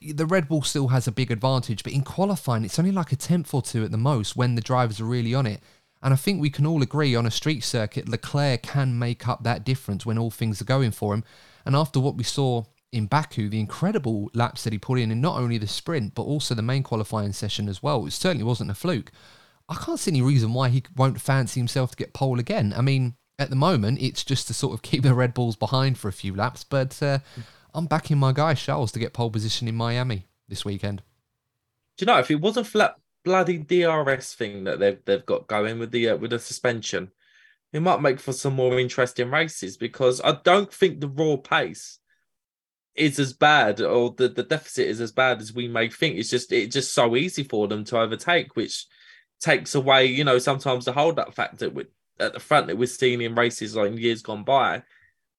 the 0.00 0.26
Red 0.26 0.48
Bull 0.48 0.62
still 0.62 0.88
has 0.88 1.06
a 1.06 1.12
big 1.12 1.30
advantage, 1.30 1.82
but 1.82 1.92
in 1.92 2.02
qualifying, 2.02 2.64
it's 2.64 2.78
only 2.78 2.92
like 2.92 3.12
a 3.12 3.16
tenth 3.16 3.52
or 3.52 3.62
two 3.62 3.84
at 3.84 3.90
the 3.90 3.98
most 3.98 4.36
when 4.36 4.54
the 4.54 4.60
drivers 4.60 5.00
are 5.00 5.04
really 5.04 5.34
on 5.34 5.46
it. 5.46 5.60
And 6.02 6.12
I 6.12 6.16
think 6.16 6.40
we 6.40 6.50
can 6.50 6.66
all 6.66 6.82
agree 6.82 7.14
on 7.14 7.26
a 7.26 7.30
street 7.30 7.62
circuit, 7.62 8.08
Leclerc 8.08 8.62
can 8.62 8.98
make 8.98 9.28
up 9.28 9.44
that 9.44 9.64
difference 9.64 10.04
when 10.04 10.18
all 10.18 10.30
things 10.30 10.60
are 10.60 10.66
going 10.66 10.90
for 10.90 11.14
him. 11.14 11.22
And 11.64 11.76
after 11.76 12.00
what 12.00 12.16
we 12.16 12.24
saw 12.24 12.64
in 12.92 13.06
Baku, 13.06 13.48
the 13.48 13.58
incredible 13.58 14.30
laps 14.34 14.64
that 14.64 14.72
he 14.72 14.78
put 14.78 14.98
in 14.98 15.10
in 15.10 15.20
not 15.20 15.38
only 15.38 15.58
the 15.58 15.66
sprint, 15.66 16.14
but 16.14 16.22
also 16.22 16.54
the 16.54 16.62
main 16.62 16.82
qualifying 16.82 17.32
session 17.32 17.68
as 17.68 17.82
well, 17.82 18.06
it 18.06 18.12
certainly 18.12 18.44
wasn't 18.44 18.70
a 18.70 18.74
fluke. 18.74 19.10
I 19.68 19.74
can't 19.76 19.98
see 19.98 20.10
any 20.10 20.22
reason 20.22 20.52
why 20.52 20.68
he 20.68 20.82
won't 20.94 21.20
fancy 21.20 21.58
himself 21.58 21.92
to 21.92 21.96
get 21.96 22.12
pole 22.12 22.38
again. 22.38 22.74
I 22.76 22.82
mean, 22.82 23.14
at 23.38 23.48
the 23.48 23.56
moment, 23.56 24.00
it's 24.00 24.24
just 24.24 24.46
to 24.48 24.54
sort 24.54 24.74
of 24.74 24.82
keep 24.82 25.02
the 25.02 25.14
Red 25.14 25.32
Bulls 25.32 25.56
behind 25.56 25.96
for 25.98 26.08
a 26.08 26.12
few 26.12 26.34
laps, 26.34 26.64
but 26.64 27.02
uh, 27.02 27.18
I'm 27.74 27.86
backing 27.86 28.18
my 28.18 28.32
guy 28.32 28.54
Charles 28.54 28.92
to 28.92 28.98
get 28.98 29.14
pole 29.14 29.30
position 29.30 29.68
in 29.68 29.74
Miami 29.74 30.26
this 30.48 30.64
weekend. 30.64 31.02
Do 31.96 32.04
you 32.04 32.06
know 32.06 32.18
if 32.18 32.30
it 32.30 32.40
wasn't 32.40 32.66
for 32.66 32.78
that 32.78 32.96
bloody 33.24 33.58
DRS 33.58 34.34
thing 34.34 34.64
that 34.64 34.80
they've 34.80 34.98
they've 35.04 35.24
got 35.24 35.46
going 35.46 35.78
with 35.78 35.92
the 35.92 36.10
uh, 36.10 36.16
with 36.16 36.30
the 36.30 36.38
suspension, 36.38 37.12
it 37.72 37.80
might 37.80 38.02
make 38.02 38.20
for 38.20 38.32
some 38.32 38.54
more 38.54 38.78
interesting 38.78 39.30
races 39.30 39.76
because 39.76 40.20
I 40.22 40.38
don't 40.44 40.72
think 40.72 41.00
the 41.00 41.08
raw 41.08 41.36
pace 41.36 41.98
is 42.94 43.18
as 43.18 43.32
bad 43.32 43.80
or 43.80 44.14
the, 44.16 44.28
the 44.28 44.42
deficit 44.42 44.86
is 44.86 45.00
as 45.00 45.12
bad 45.12 45.40
as 45.40 45.52
we 45.52 45.68
may 45.68 45.88
think. 45.88 46.16
It's 46.16 46.30
just 46.30 46.52
it's 46.52 46.74
just 46.74 46.94
so 46.94 47.16
easy 47.16 47.42
for 47.42 47.68
them 47.68 47.84
to 47.84 47.98
overtake, 47.98 48.54
which 48.56 48.86
takes 49.40 49.74
away, 49.74 50.06
you 50.06 50.24
know, 50.24 50.38
sometimes 50.38 50.84
the 50.84 50.92
hold 50.92 51.18
up 51.18 51.34
factor 51.34 51.70
with 51.70 51.88
at 52.20 52.32
the 52.32 52.40
front 52.40 52.66
that 52.68 52.78
we're 52.78 52.86
seeing 52.86 53.20
in 53.20 53.34
races 53.34 53.74
like 53.74 53.90
in 53.90 53.98
years 53.98 54.22
gone 54.22 54.44
by. 54.44 54.82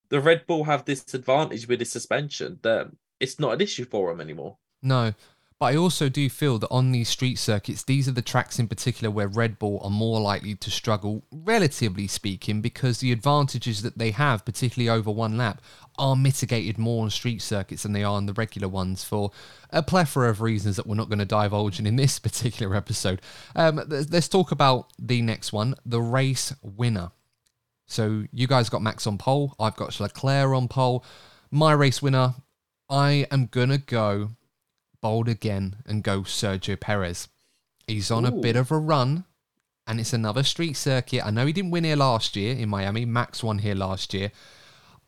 The 0.09 0.19
Red 0.19 0.45
Bull 0.45 0.63
have 0.65 0.85
this 0.85 1.13
advantage 1.13 1.67
with 1.67 1.79
the 1.79 1.85
suspension 1.85 2.59
that 2.61 2.91
it's 3.19 3.39
not 3.39 3.53
an 3.53 3.61
issue 3.61 3.85
for 3.85 4.11
them 4.11 4.21
anymore. 4.21 4.57
No, 4.81 5.13
but 5.59 5.67
I 5.67 5.75
also 5.75 6.09
do 6.09 6.29
feel 6.29 6.59
that 6.59 6.69
on 6.69 6.91
these 6.91 7.09
street 7.09 7.37
circuits, 7.37 7.83
these 7.83 8.07
are 8.07 8.13
the 8.13 8.21
tracks 8.21 8.59
in 8.59 8.67
particular 8.67 9.11
where 9.11 9.27
Red 9.27 9.59
Bull 9.59 9.79
are 9.83 9.89
more 9.89 10.19
likely 10.19 10.55
to 10.55 10.71
struggle, 10.71 11.23
relatively 11.31 12.07
speaking, 12.07 12.61
because 12.61 12.99
the 12.99 13.11
advantages 13.11 13.81
that 13.81 13.97
they 13.97 14.11
have, 14.11 14.45
particularly 14.45 14.89
over 14.89 15.11
one 15.11 15.37
lap, 15.37 15.61
are 15.97 16.15
mitigated 16.15 16.77
more 16.77 17.03
on 17.03 17.09
street 17.09 17.41
circuits 17.41 17.83
than 17.83 17.93
they 17.93 18.03
are 18.03 18.15
on 18.15 18.25
the 18.25 18.33
regular 18.33 18.67
ones 18.67 19.03
for 19.03 19.31
a 19.69 19.83
plethora 19.83 20.29
of 20.29 20.41
reasons 20.41 20.75
that 20.75 20.87
we're 20.87 20.95
not 20.95 21.09
going 21.09 21.19
to 21.19 21.25
divulge 21.25 21.79
in, 21.79 21.85
in 21.85 21.95
this 21.95 22.19
particular 22.19 22.75
episode. 22.75 23.21
Um, 23.55 23.81
let's 23.87 24.27
talk 24.27 24.51
about 24.51 24.91
the 24.97 25.21
next 25.21 25.53
one 25.53 25.75
the 25.85 26.01
race 26.01 26.53
winner. 26.61 27.11
So 27.87 28.23
you 28.31 28.47
guys 28.47 28.69
got 28.69 28.81
Max 28.81 29.05
on 29.05 29.17
pole, 29.17 29.55
I've 29.59 29.75
got 29.75 29.99
Leclerc 29.99 30.55
on 30.55 30.67
pole. 30.67 31.05
My 31.51 31.73
race 31.73 32.01
winner, 32.01 32.33
I 32.89 33.27
am 33.29 33.45
going 33.47 33.69
to 33.69 33.77
go 33.77 34.29
bold 35.03 35.27
again 35.27 35.75
and 35.85 36.01
go 36.01 36.21
Sergio 36.21 36.79
Perez. 36.79 37.27
He's 37.85 38.09
on 38.09 38.25
Ooh. 38.25 38.29
a 38.29 38.31
bit 38.31 38.55
of 38.55 38.71
a 38.71 38.77
run, 38.79 39.25
and 39.85 39.99
it's 39.99 40.13
another 40.13 40.41
street 40.41 40.73
circuit. 40.73 41.23
I 41.23 41.29
know 41.29 41.45
he 41.45 41.53
didn't 41.53 41.71
win 41.71 41.83
here 41.83 41.97
last 41.97 42.35
year 42.35 42.55
in 42.55 42.69
Miami. 42.69 43.05
Max 43.05 43.43
won 43.43 43.59
here 43.59 43.75
last 43.75 44.13
year. 44.13 44.31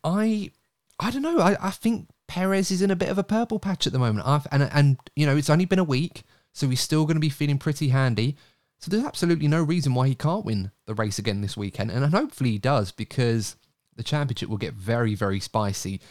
I, 0.03 0.51
I 0.99 1.09
don't 1.09 1.21
know. 1.23 1.39
I, 1.39 1.55
I 1.59 1.71
think 1.71 2.09
Perez 2.27 2.69
is 2.69 2.81
in 2.81 2.91
a 2.91 2.95
bit 2.95 3.09
of 3.09 3.17
a 3.17 3.23
purple 3.23 3.57
patch 3.57 3.87
at 3.87 3.93
the 3.93 3.99
moment. 3.99 4.27
I've, 4.27 4.45
and 4.51 4.69
and 4.71 4.97
you 5.15 5.25
know 5.25 5.37
it's 5.37 5.49
only 5.49 5.65
been 5.65 5.79
a 5.79 5.83
week, 5.83 6.23
so 6.51 6.67
he's 6.67 6.81
still 6.81 7.05
going 7.05 7.15
to 7.15 7.21
be 7.21 7.29
feeling 7.29 7.57
pretty 7.57 7.89
handy. 7.89 8.35
So 8.79 8.91
there's 8.91 9.05
absolutely 9.05 9.47
no 9.47 9.63
reason 9.63 9.95
why 9.95 10.09
he 10.09 10.15
can't 10.15 10.45
win 10.45 10.71
the 10.85 10.93
race 10.93 11.17
again 11.17 11.41
this 11.41 11.55
weekend, 11.55 11.89
and 11.89 12.05
hopefully 12.13 12.51
he 12.51 12.59
does 12.59 12.91
because 12.91 13.55
the 13.95 14.03
championship 14.03 14.49
will 14.49 14.57
get 14.57 14.73
very 14.73 15.15
very 15.15 15.39
spicy 15.39 16.01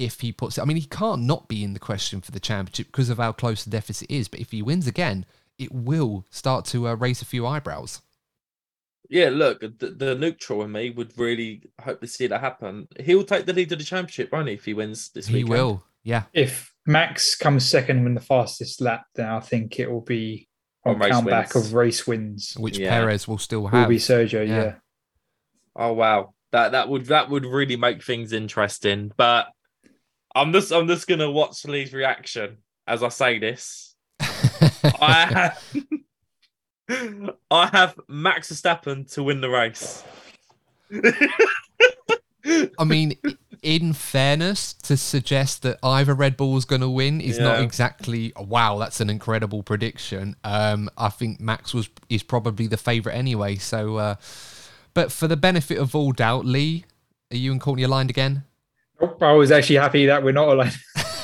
if 0.00 0.20
he 0.20 0.32
puts 0.32 0.56
it. 0.56 0.62
I 0.62 0.64
mean, 0.64 0.78
he 0.78 0.86
can't 0.86 1.22
not 1.22 1.46
be 1.46 1.62
in 1.62 1.74
the 1.74 1.78
question 1.78 2.22
for 2.22 2.32
the 2.32 2.40
championship 2.40 2.86
because 2.86 3.10
of 3.10 3.18
how 3.18 3.32
close 3.32 3.62
the 3.62 3.70
deficit 3.70 4.10
is. 4.10 4.28
But 4.28 4.40
if 4.40 4.50
he 4.50 4.62
wins 4.62 4.86
again, 4.86 5.26
it 5.58 5.70
will 5.72 6.24
start 6.30 6.64
to 6.66 6.88
uh, 6.88 6.94
raise 6.94 7.20
a 7.20 7.26
few 7.26 7.46
eyebrows. 7.46 8.00
Yeah, 9.10 9.28
look, 9.28 9.60
the, 9.60 9.94
the, 9.96 10.14
neutral 10.14 10.62
in 10.62 10.72
me 10.72 10.90
would 10.90 11.12
really 11.18 11.64
hope 11.82 12.00
to 12.00 12.06
see 12.06 12.28
that 12.28 12.40
happen. 12.40 12.88
He'll 13.00 13.24
take 13.24 13.44
the 13.44 13.52
lead 13.52 13.72
of 13.72 13.78
the 13.78 13.84
championship, 13.84 14.32
won't 14.32 14.48
he, 14.48 14.54
if 14.54 14.64
he 14.64 14.72
wins 14.72 15.10
this 15.10 15.26
week? 15.26 15.36
He 15.38 15.44
will, 15.44 15.82
yeah. 16.04 16.22
If 16.32 16.72
Max 16.86 17.34
comes 17.34 17.68
second 17.68 18.06
in 18.06 18.14
the 18.14 18.20
fastest 18.20 18.80
lap, 18.80 19.04
then 19.16 19.28
I 19.28 19.40
think 19.40 19.80
it 19.80 19.90
will 19.90 20.00
be 20.00 20.48
on, 20.86 21.02
on 21.02 21.10
countback 21.10 21.56
of 21.56 21.74
race 21.74 22.06
wins, 22.06 22.54
which 22.56 22.78
yeah. 22.78 22.88
Perez 22.88 23.26
will 23.26 23.38
still 23.38 23.66
have. 23.66 23.88
Will 23.88 23.96
be 23.96 23.98
Sergio, 23.98 24.46
yeah. 24.46 24.62
yeah. 24.62 24.74
Oh 25.74 25.92
wow, 25.92 26.34
that 26.52 26.72
that 26.72 26.88
would 26.88 27.06
that 27.06 27.28
would 27.30 27.44
really 27.44 27.76
make 27.76 28.04
things 28.04 28.32
interesting. 28.32 29.12
But 29.16 29.48
I'm 30.34 30.52
just 30.52 30.72
I'm 30.72 30.86
just 30.86 31.06
gonna 31.06 31.30
watch 31.30 31.64
Lee's 31.64 31.92
reaction 31.92 32.58
as 32.86 33.02
I 33.02 33.08
say 33.08 33.38
this. 33.38 33.94
I 34.20 35.26
have 35.30 35.74
I 37.50 37.66
have 37.66 37.98
Max 38.08 38.52
Verstappen 38.52 39.10
to 39.14 39.22
win 39.22 39.40
the 39.40 39.48
race. 39.48 40.04
I 42.78 42.84
mean, 42.84 43.14
in 43.62 43.92
fairness, 43.92 44.72
to 44.74 44.96
suggest 44.96 45.62
that 45.62 45.78
either 45.82 46.14
Red 46.14 46.36
Bull 46.36 46.56
is 46.56 46.64
going 46.64 46.80
to 46.80 46.90
win 46.90 47.20
is 47.20 47.38
yeah. 47.38 47.44
not 47.44 47.60
exactly 47.60 48.32
wow. 48.36 48.78
That's 48.78 49.00
an 49.00 49.10
incredible 49.10 49.62
prediction. 49.62 50.34
Um, 50.42 50.90
I 50.96 51.10
think 51.10 51.40
Max 51.40 51.72
was 51.72 51.88
is 52.08 52.22
probably 52.22 52.66
the 52.66 52.76
favourite 52.76 53.14
anyway. 53.14 53.56
So, 53.56 53.96
uh, 53.96 54.14
but 54.94 55.12
for 55.12 55.28
the 55.28 55.36
benefit 55.36 55.78
of 55.78 55.94
all 55.94 56.12
doubt, 56.12 56.44
Lee, 56.44 56.84
are 57.30 57.36
you 57.36 57.52
and 57.52 57.60
Courtney 57.60 57.84
aligned 57.84 58.10
again? 58.10 58.44
I 59.20 59.32
was 59.32 59.50
actually 59.50 59.76
happy 59.76 60.06
that 60.06 60.22
we're 60.22 60.32
not 60.32 60.48
aligned. 60.48 60.76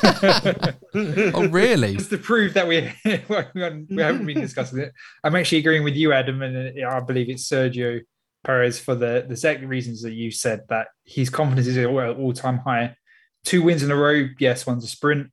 oh, 1.35 1.49
really? 1.49 1.97
Just 1.97 2.11
to 2.11 2.19
prove 2.19 2.55
that 2.55 2.67
we 2.67 2.93
we 3.05 4.03
haven't 4.03 4.27
been 4.27 4.41
discussing 4.41 4.81
it. 4.81 4.93
I'm 5.25 5.35
actually 5.35 5.59
agreeing 5.59 5.85
with 5.85 5.95
you, 5.95 6.12
Adam, 6.12 6.43
and 6.43 6.79
uh, 6.79 6.89
I 6.89 7.01
believe 7.01 7.29
it's 7.29 7.49
Sergio 7.49 8.01
Perez 8.45 8.79
for 8.79 8.95
the 8.95 9.27
the 9.29 9.37
second 9.37 9.69
reasons 9.69 10.03
that 10.03 10.12
you 10.12 10.31
said 10.31 10.62
that 10.69 10.89
his 11.05 11.31
confidence 11.31 11.67
is 11.67 11.77
at 11.77 11.87
all 11.87 12.33
time 12.33 12.59
high. 12.59 12.97
Two 13.45 13.62
wins 13.62 13.83
in 13.83 13.91
a 13.91 13.97
row. 13.97 14.29
Yes, 14.39 14.67
one's 14.67 14.85
a 14.85 14.89
sprint. 14.89 15.31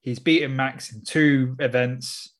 He's 0.00 0.18
beaten 0.18 0.56
Max 0.56 0.92
in 0.92 1.02
two 1.04 1.56
events. 1.58 2.34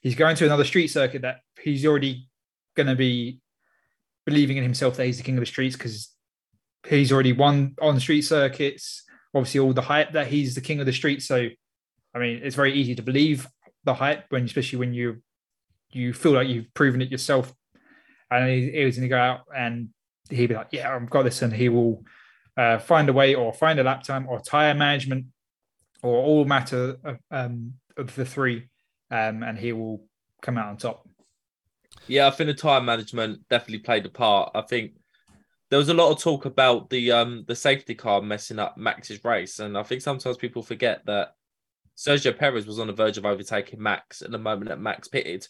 He's 0.00 0.14
going 0.14 0.36
to 0.36 0.44
another 0.44 0.64
street 0.64 0.88
circuit 0.88 1.22
that 1.22 1.40
he's 1.60 1.84
already 1.86 2.28
going 2.76 2.86
to 2.86 2.94
be 2.94 3.40
believing 4.24 4.56
in 4.56 4.62
himself 4.62 4.96
that 4.96 5.06
he's 5.06 5.16
the 5.16 5.22
king 5.22 5.36
of 5.36 5.40
the 5.40 5.46
streets 5.46 5.76
because 5.76 6.10
he's 6.88 7.12
already 7.12 7.32
won 7.32 7.74
on 7.80 7.98
street 8.00 8.22
circuits. 8.22 9.02
Obviously, 9.34 9.60
all 9.60 9.72
the 9.72 9.82
hype 9.82 10.12
that 10.12 10.28
he's 10.28 10.54
the 10.54 10.60
king 10.60 10.80
of 10.80 10.86
the 10.86 10.92
street. 10.92 11.22
So, 11.22 11.48
I 12.14 12.18
mean, 12.18 12.40
it's 12.42 12.56
very 12.56 12.72
easy 12.74 12.94
to 12.94 13.02
believe 13.02 13.46
the 13.84 13.94
hype 13.94 14.24
when, 14.30 14.44
especially 14.44 14.78
when 14.78 14.94
you 14.94 15.22
you 15.92 16.12
feel 16.12 16.32
like 16.32 16.48
you've 16.48 16.72
proven 16.74 17.02
it 17.02 17.10
yourself. 17.10 17.52
And 18.30 18.48
he, 18.48 18.70
he 18.70 18.84
was 18.84 18.96
going 18.96 19.08
to 19.08 19.08
go 19.08 19.18
out 19.18 19.42
and 19.54 19.90
he'd 20.30 20.48
be 20.48 20.54
like, 20.54 20.68
"Yeah, 20.72 20.94
I've 20.94 21.10
got 21.10 21.22
this," 21.22 21.42
and 21.42 21.52
he 21.52 21.68
will 21.68 22.04
uh, 22.56 22.78
find 22.78 23.08
a 23.08 23.12
way, 23.12 23.34
or 23.34 23.52
find 23.52 23.78
a 23.78 23.84
lap 23.84 24.02
time, 24.02 24.26
or 24.28 24.40
tire 24.40 24.74
management, 24.74 25.26
or 26.02 26.16
all 26.16 26.44
matter 26.44 26.96
of, 27.04 27.18
um, 27.30 27.74
of 27.96 28.14
the 28.14 28.24
three, 28.24 28.68
um, 29.10 29.42
and 29.42 29.58
he 29.58 29.72
will 29.72 30.04
come 30.42 30.58
out 30.58 30.68
on 30.68 30.76
top. 30.76 31.08
Yeah, 32.08 32.26
I 32.26 32.30
think 32.30 32.48
the 32.48 32.54
tire 32.54 32.80
management 32.80 33.48
definitely 33.48 33.80
played 33.80 34.06
a 34.06 34.10
part. 34.10 34.52
I 34.54 34.62
think 34.62 34.92
there 35.70 35.78
was 35.78 35.88
a 35.88 35.94
lot 35.94 36.12
of 36.12 36.20
talk 36.20 36.44
about 36.44 36.90
the 36.90 37.12
um 37.12 37.44
the 37.48 37.56
safety 37.56 37.94
car 37.94 38.22
messing 38.22 38.58
up 38.58 38.76
Max's 38.78 39.24
race, 39.24 39.58
and 39.58 39.76
I 39.76 39.82
think 39.82 40.02
sometimes 40.02 40.36
people 40.36 40.62
forget 40.62 41.04
that 41.06 41.34
Sergio 41.96 42.36
Perez 42.36 42.66
was 42.66 42.78
on 42.78 42.88
the 42.88 42.92
verge 42.92 43.18
of 43.18 43.24
overtaking 43.26 43.82
Max 43.82 44.22
at 44.22 44.30
the 44.30 44.38
moment 44.38 44.68
that 44.70 44.80
Max 44.80 45.08
pitted. 45.08 45.46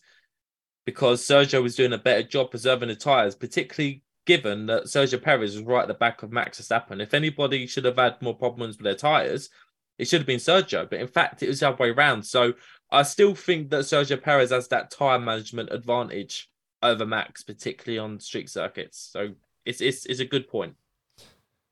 because 0.85 1.27
Sergio 1.27 1.63
was 1.63 1.75
doing 1.75 1.93
a 1.93 1.99
better 1.99 2.23
job 2.23 2.51
preserving 2.51 2.89
the 2.89 2.95
tyres, 2.95 3.35
particularly 3.35 4.03
given 4.25 4.67
that 4.67 4.85
Sergio 4.85 5.21
Perez 5.21 5.55
was 5.57 5.65
right 5.65 5.83
at 5.83 5.89
the 5.89 5.95
back 5.95 6.23
of 6.23 6.33
Max 6.33 6.61
Verstappen. 6.61 7.03
If 7.03 7.15
anybody 7.15 7.67
should 7.67 7.85
have 7.85 7.97
had 7.97 8.21
more 8.23 8.37
problems 8.37 8.77
with 8.77 8.85
their 8.85 8.95
tyres, 8.95 9.51
it 9.99 10.07
should 10.09 10.21
have 10.21 10.27
been 10.27 10.39
Sergio. 10.39 10.89
But 10.89 11.01
in 11.01 11.09
fact, 11.09 11.43
it 11.43 11.49
was 11.49 11.61
the 11.61 11.69
other 11.69 11.77
way 11.77 11.91
around. 11.91 12.25
So 12.25 12.55
I 12.91 13.03
still 13.03 13.35
think 13.35 13.71
that 13.71 13.85
Sergio 13.85 14.21
Perez 14.23 14.51
has 14.51 14.69
that 14.69 14.91
tyre 14.91 15.19
management 15.19 15.71
advantage 15.73 16.49
over 16.83 17.07
Max, 17.07 17.43
particularly 17.43 17.99
on 17.99 18.21
street 18.21 18.49
circuits. 18.49 19.09
So 19.13 19.31
it's, 19.67 19.81
it's, 19.81 20.07
it's 20.07 20.21
a 20.21 20.25
good 20.25 20.49
point. 20.49 20.77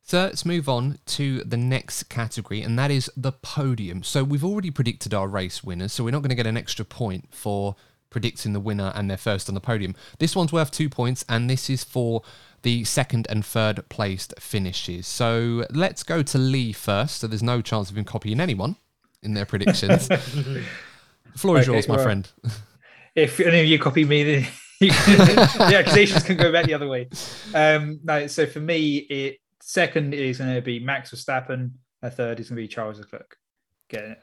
So 0.03 0.18
let's 0.18 0.45
move 0.45 0.68
on 0.68 0.99
to 1.07 1.42
the 1.45 1.57
next 1.57 2.05
category, 2.11 2.61
and 2.61 2.78
that 2.78 2.90
is 2.90 3.11
the 3.16 3.32
podium. 3.32 4.03
So 4.03 4.22
we've 4.22 4.45
already 4.45 4.70
predicted 4.70 5.14
our 5.14 5.26
race 5.26 5.64
winners, 5.64 5.95
so 5.95 6.05
we're 6.05 6.11
not 6.11 6.20
going 6.20 6.28
to 6.28 6.34
get 6.34 6.47
an 6.47 6.59
extra 6.59 6.84
point 6.84 7.28
for 7.30 7.74
predicting 8.11 8.53
the 8.53 8.61
winner 8.61 8.92
and 8.95 9.09
their 9.09 9.16
first 9.16 9.49
on 9.49 9.55
the 9.55 9.62
podium. 9.62 9.95
This 10.18 10.36
one's 10.36 10.53
worth 10.53 10.70
two 10.70 10.90
points, 10.90 11.24
and 11.26 11.49
this 11.49 11.70
is 11.70 11.82
for 11.84 12.22
the 12.62 12.84
second 12.84 13.26
and 13.30 13.45
third 13.47 13.88
placed 13.88 14.34
finishes. 14.38 15.07
So 15.07 15.66
let's 15.70 16.03
go 16.03 16.22
to 16.22 16.36
Lee 16.38 16.72
first. 16.74 17.20
So 17.20 17.26
there's 17.26 17.42
no 17.42 17.62
chance 17.62 17.90
of 17.90 17.97
him 17.97 18.05
copying 18.05 18.40
anyone 18.40 18.76
in 19.22 19.32
their 19.32 19.47
predictions. 19.47 20.09
the 20.09 20.62
floor 21.34 21.59
is 21.59 21.66
Okay, 21.66 21.76
yours, 21.76 21.88
my 21.88 21.97
well- 21.97 22.05
friend. 22.05 22.30
if 23.14 23.40
any 23.40 23.61
of 23.61 23.66
you 23.66 23.78
copy 23.78 24.05
me, 24.05 24.47
then 24.81 24.89
you 24.89 25.27
can, 25.27 25.27
the 25.70 25.77
accusations 25.77 26.22
can 26.22 26.37
go 26.37 26.53
back 26.53 26.66
the 26.66 26.75
other 26.75 26.89
way. 26.89 27.09
Um, 27.55 28.01
no, 28.05 28.27
so 28.27 28.47
for 28.47 28.61
me, 28.61 28.99
it 28.99 29.39
second 29.61 30.14
is 30.14 30.39
going 30.39 30.55
to 30.55 30.62
be 30.62 30.79
Max 30.79 31.11
Verstappen. 31.11 31.72
A 32.03 32.11
third 32.11 32.41
is 32.41 32.49
going 32.49 32.57
to 32.57 32.62
be 32.62 32.68
Charles 32.68 32.99
Leclerc. 32.99 33.37
Get 33.89 34.05
it? 34.05 34.22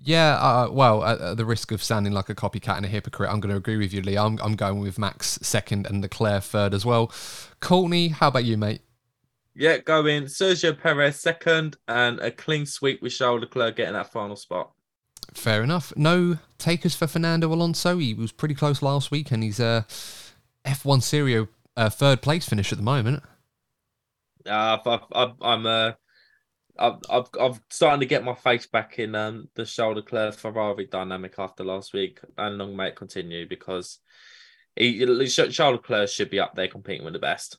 Yeah, 0.00 0.36
uh, 0.36 0.68
well, 0.70 1.02
at, 1.04 1.20
at 1.20 1.36
the 1.36 1.44
risk 1.44 1.72
of 1.72 1.82
sounding 1.82 2.12
like 2.12 2.28
a 2.28 2.34
copycat 2.34 2.76
and 2.76 2.86
a 2.86 2.88
hypocrite, 2.88 3.30
I'm 3.30 3.40
going 3.40 3.50
to 3.50 3.56
agree 3.56 3.76
with 3.76 3.92
you, 3.92 4.00
Lee. 4.00 4.16
I'm, 4.16 4.38
I'm 4.40 4.54
going 4.54 4.78
with 4.78 4.96
Max 4.96 5.40
second 5.42 5.88
and 5.88 6.02
Leclerc 6.02 6.44
third 6.44 6.72
as 6.72 6.86
well. 6.86 7.12
Courtney, 7.60 8.08
how 8.08 8.28
about 8.28 8.44
you, 8.44 8.56
mate? 8.56 8.82
Yeah, 9.56 9.78
going 9.78 10.24
Sergio 10.26 10.80
Perez 10.80 11.18
second 11.18 11.78
and 11.88 12.20
a 12.20 12.30
clean 12.30 12.64
sweep 12.64 13.02
with 13.02 13.12
Charles 13.12 13.40
Leclerc 13.40 13.74
getting 13.74 13.94
that 13.94 14.12
final 14.12 14.36
spot. 14.36 14.70
Fair 15.34 15.62
enough. 15.62 15.92
No 15.96 16.38
takers 16.58 16.94
for 16.94 17.06
Fernando 17.06 17.52
Alonso. 17.52 17.98
He 17.98 18.14
was 18.14 18.32
pretty 18.32 18.54
close 18.54 18.82
last 18.82 19.10
week, 19.10 19.30
and 19.30 19.42
he's 19.42 19.60
a 19.60 19.86
F1 20.64 21.02
Serio 21.02 21.48
uh, 21.76 21.90
third 21.90 22.22
place 22.22 22.48
finish 22.48 22.72
at 22.72 22.78
the 22.78 22.84
moment. 22.84 23.22
Uh, 24.46 24.78
I've, 24.84 25.02
I've, 25.12 25.34
I'm 25.40 25.66
uh, 25.66 25.92
I've, 26.78 26.98
I've, 27.10 27.28
I'm 27.40 27.60
starting 27.70 28.00
to 28.00 28.06
get 28.06 28.24
my 28.24 28.34
face 28.34 28.66
back 28.66 28.98
in 28.98 29.14
um, 29.14 29.48
the 29.54 29.64
Charles 29.64 29.96
Leclerc 29.96 30.34
Ferrari 30.34 30.86
dynamic 30.86 31.34
after 31.38 31.64
last 31.64 31.92
week, 31.92 32.20
and 32.36 32.58
long 32.58 32.76
may 32.76 32.88
it 32.88 32.96
continue 32.96 33.48
because 33.48 33.98
he, 34.76 35.04
Charles 35.26 35.76
Leclerc 35.76 36.08
should 36.08 36.30
be 36.30 36.40
up 36.40 36.54
there 36.54 36.68
competing 36.68 37.04
with 37.04 37.14
the 37.14 37.18
best. 37.18 37.58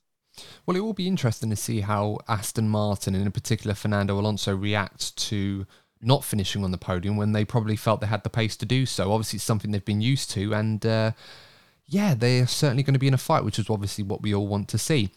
Well, 0.64 0.76
it 0.76 0.80
will 0.80 0.94
be 0.94 1.08
interesting 1.08 1.50
to 1.50 1.56
see 1.56 1.80
how 1.80 2.18
Aston 2.28 2.68
Martin, 2.68 3.14
and 3.14 3.26
in 3.26 3.32
particular 3.32 3.74
Fernando 3.74 4.18
Alonso, 4.18 4.56
react 4.56 5.16
to 5.16 5.66
not 6.02 6.24
finishing 6.24 6.64
on 6.64 6.70
the 6.70 6.78
podium 6.78 7.16
when 7.16 7.32
they 7.32 7.44
probably 7.44 7.76
felt 7.76 8.00
they 8.00 8.06
had 8.06 8.22
the 8.22 8.30
pace 8.30 8.56
to 8.56 8.66
do 8.66 8.86
so. 8.86 9.12
Obviously, 9.12 9.36
it's 9.36 9.44
something 9.44 9.70
they've 9.70 9.84
been 9.84 10.00
used 10.00 10.30
to, 10.32 10.54
and 10.54 10.84
uh, 10.86 11.12
yeah, 11.86 12.14
they're 12.14 12.46
certainly 12.46 12.82
going 12.82 12.94
to 12.94 13.00
be 13.00 13.08
in 13.08 13.14
a 13.14 13.18
fight, 13.18 13.44
which 13.44 13.58
is 13.58 13.68
obviously 13.68 14.04
what 14.04 14.22
we 14.22 14.34
all 14.34 14.46
want 14.46 14.68
to 14.68 14.78
see. 14.78 15.10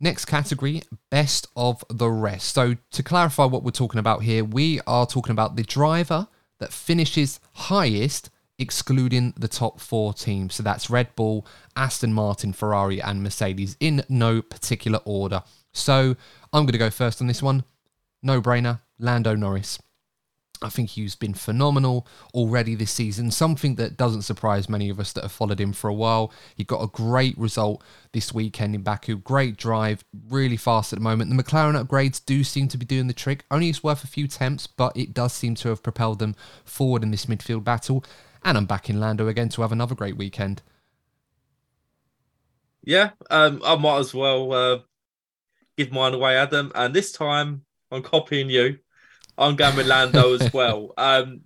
Next 0.00 0.24
category, 0.24 0.82
best 1.10 1.48
of 1.56 1.84
the 1.90 2.08
rest. 2.08 2.54
So, 2.54 2.76
to 2.92 3.02
clarify 3.02 3.44
what 3.44 3.62
we're 3.62 3.70
talking 3.72 3.98
about 3.98 4.22
here, 4.22 4.44
we 4.44 4.80
are 4.86 5.06
talking 5.06 5.32
about 5.32 5.56
the 5.56 5.64
driver 5.64 6.28
that 6.60 6.72
finishes 6.72 7.40
highest, 7.54 8.30
excluding 8.58 9.34
the 9.36 9.48
top 9.48 9.80
four 9.80 10.14
teams. 10.14 10.54
So, 10.54 10.62
that's 10.62 10.88
Red 10.88 11.14
Bull, 11.16 11.44
Aston 11.76 12.12
Martin, 12.12 12.52
Ferrari, 12.52 13.02
and 13.02 13.22
Mercedes 13.22 13.76
in 13.80 14.04
no 14.08 14.40
particular 14.40 15.00
order. 15.04 15.42
So, 15.72 16.16
I'm 16.52 16.62
going 16.62 16.72
to 16.72 16.78
go 16.78 16.90
first 16.90 17.20
on 17.20 17.26
this 17.26 17.42
one. 17.42 17.64
No 18.22 18.40
brainer, 18.40 18.80
Lando 18.98 19.34
Norris. 19.34 19.80
I 20.62 20.68
think 20.68 20.90
he's 20.90 21.14
been 21.14 21.34
phenomenal 21.34 22.06
already 22.34 22.74
this 22.74 22.90
season, 22.90 23.30
something 23.30 23.76
that 23.76 23.96
doesn't 23.96 24.22
surprise 24.22 24.68
many 24.68 24.88
of 24.88 24.98
us 24.98 25.12
that 25.12 25.22
have 25.22 25.32
followed 25.32 25.60
him 25.60 25.72
for 25.72 25.88
a 25.88 25.94
while. 25.94 26.32
He 26.54 26.64
got 26.64 26.82
a 26.82 26.88
great 26.88 27.36
result 27.38 27.82
this 28.12 28.32
weekend 28.32 28.74
in 28.74 28.82
Baku, 28.82 29.16
great 29.16 29.56
drive, 29.56 30.04
really 30.28 30.56
fast 30.56 30.92
at 30.92 30.98
the 30.98 31.02
moment. 31.02 31.30
The 31.30 31.42
McLaren 31.42 31.82
upgrades 31.82 32.24
do 32.24 32.42
seem 32.42 32.68
to 32.68 32.78
be 32.78 32.86
doing 32.86 33.06
the 33.06 33.12
trick. 33.12 33.44
Only 33.50 33.68
it's 33.68 33.84
worth 33.84 34.04
a 34.04 34.08
few 34.08 34.26
temps, 34.26 34.66
but 34.66 34.96
it 34.96 35.14
does 35.14 35.32
seem 35.32 35.54
to 35.56 35.68
have 35.68 35.82
propelled 35.82 36.18
them 36.18 36.34
forward 36.64 37.02
in 37.02 37.10
this 37.10 37.26
midfield 37.26 37.64
battle. 37.64 38.04
And 38.44 38.56
I'm 38.56 38.66
back 38.66 38.88
in 38.88 39.00
Lando 39.00 39.28
again 39.28 39.48
to 39.50 39.62
have 39.62 39.72
another 39.72 39.94
great 39.94 40.16
weekend. 40.16 40.62
Yeah, 42.84 43.10
um, 43.30 43.60
I 43.64 43.76
might 43.76 43.98
as 43.98 44.14
well 44.14 44.52
uh, 44.52 44.78
give 45.76 45.92
mine 45.92 46.14
away, 46.14 46.36
Adam. 46.36 46.72
And 46.74 46.94
this 46.94 47.12
time 47.12 47.64
I'm 47.90 48.02
copying 48.02 48.50
you. 48.50 48.78
I'm 49.38 49.56
going 49.56 49.76
with 49.76 49.86
Lando 49.86 50.34
as 50.34 50.52
well. 50.52 50.92
Um, 50.96 51.42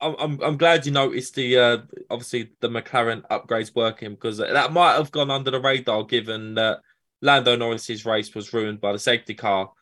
I'm, 0.00 0.14
I'm 0.18 0.40
I'm 0.42 0.56
glad 0.56 0.86
you 0.86 0.92
noticed 0.92 1.34
the 1.34 1.58
uh, 1.58 1.78
obviously 2.10 2.50
the 2.60 2.68
McLaren 2.68 3.26
upgrades 3.28 3.74
working 3.74 4.10
because 4.10 4.38
that 4.38 4.72
might 4.72 4.94
have 4.94 5.10
gone 5.10 5.30
under 5.30 5.50
the 5.50 5.60
radar 5.60 6.04
given 6.04 6.54
that 6.54 6.78
Lando 7.20 7.56
Norris's 7.56 8.06
race 8.06 8.34
was 8.34 8.52
ruined 8.52 8.80
by 8.80 8.92
the 8.92 8.98
safety 8.98 9.34
car, 9.34 9.72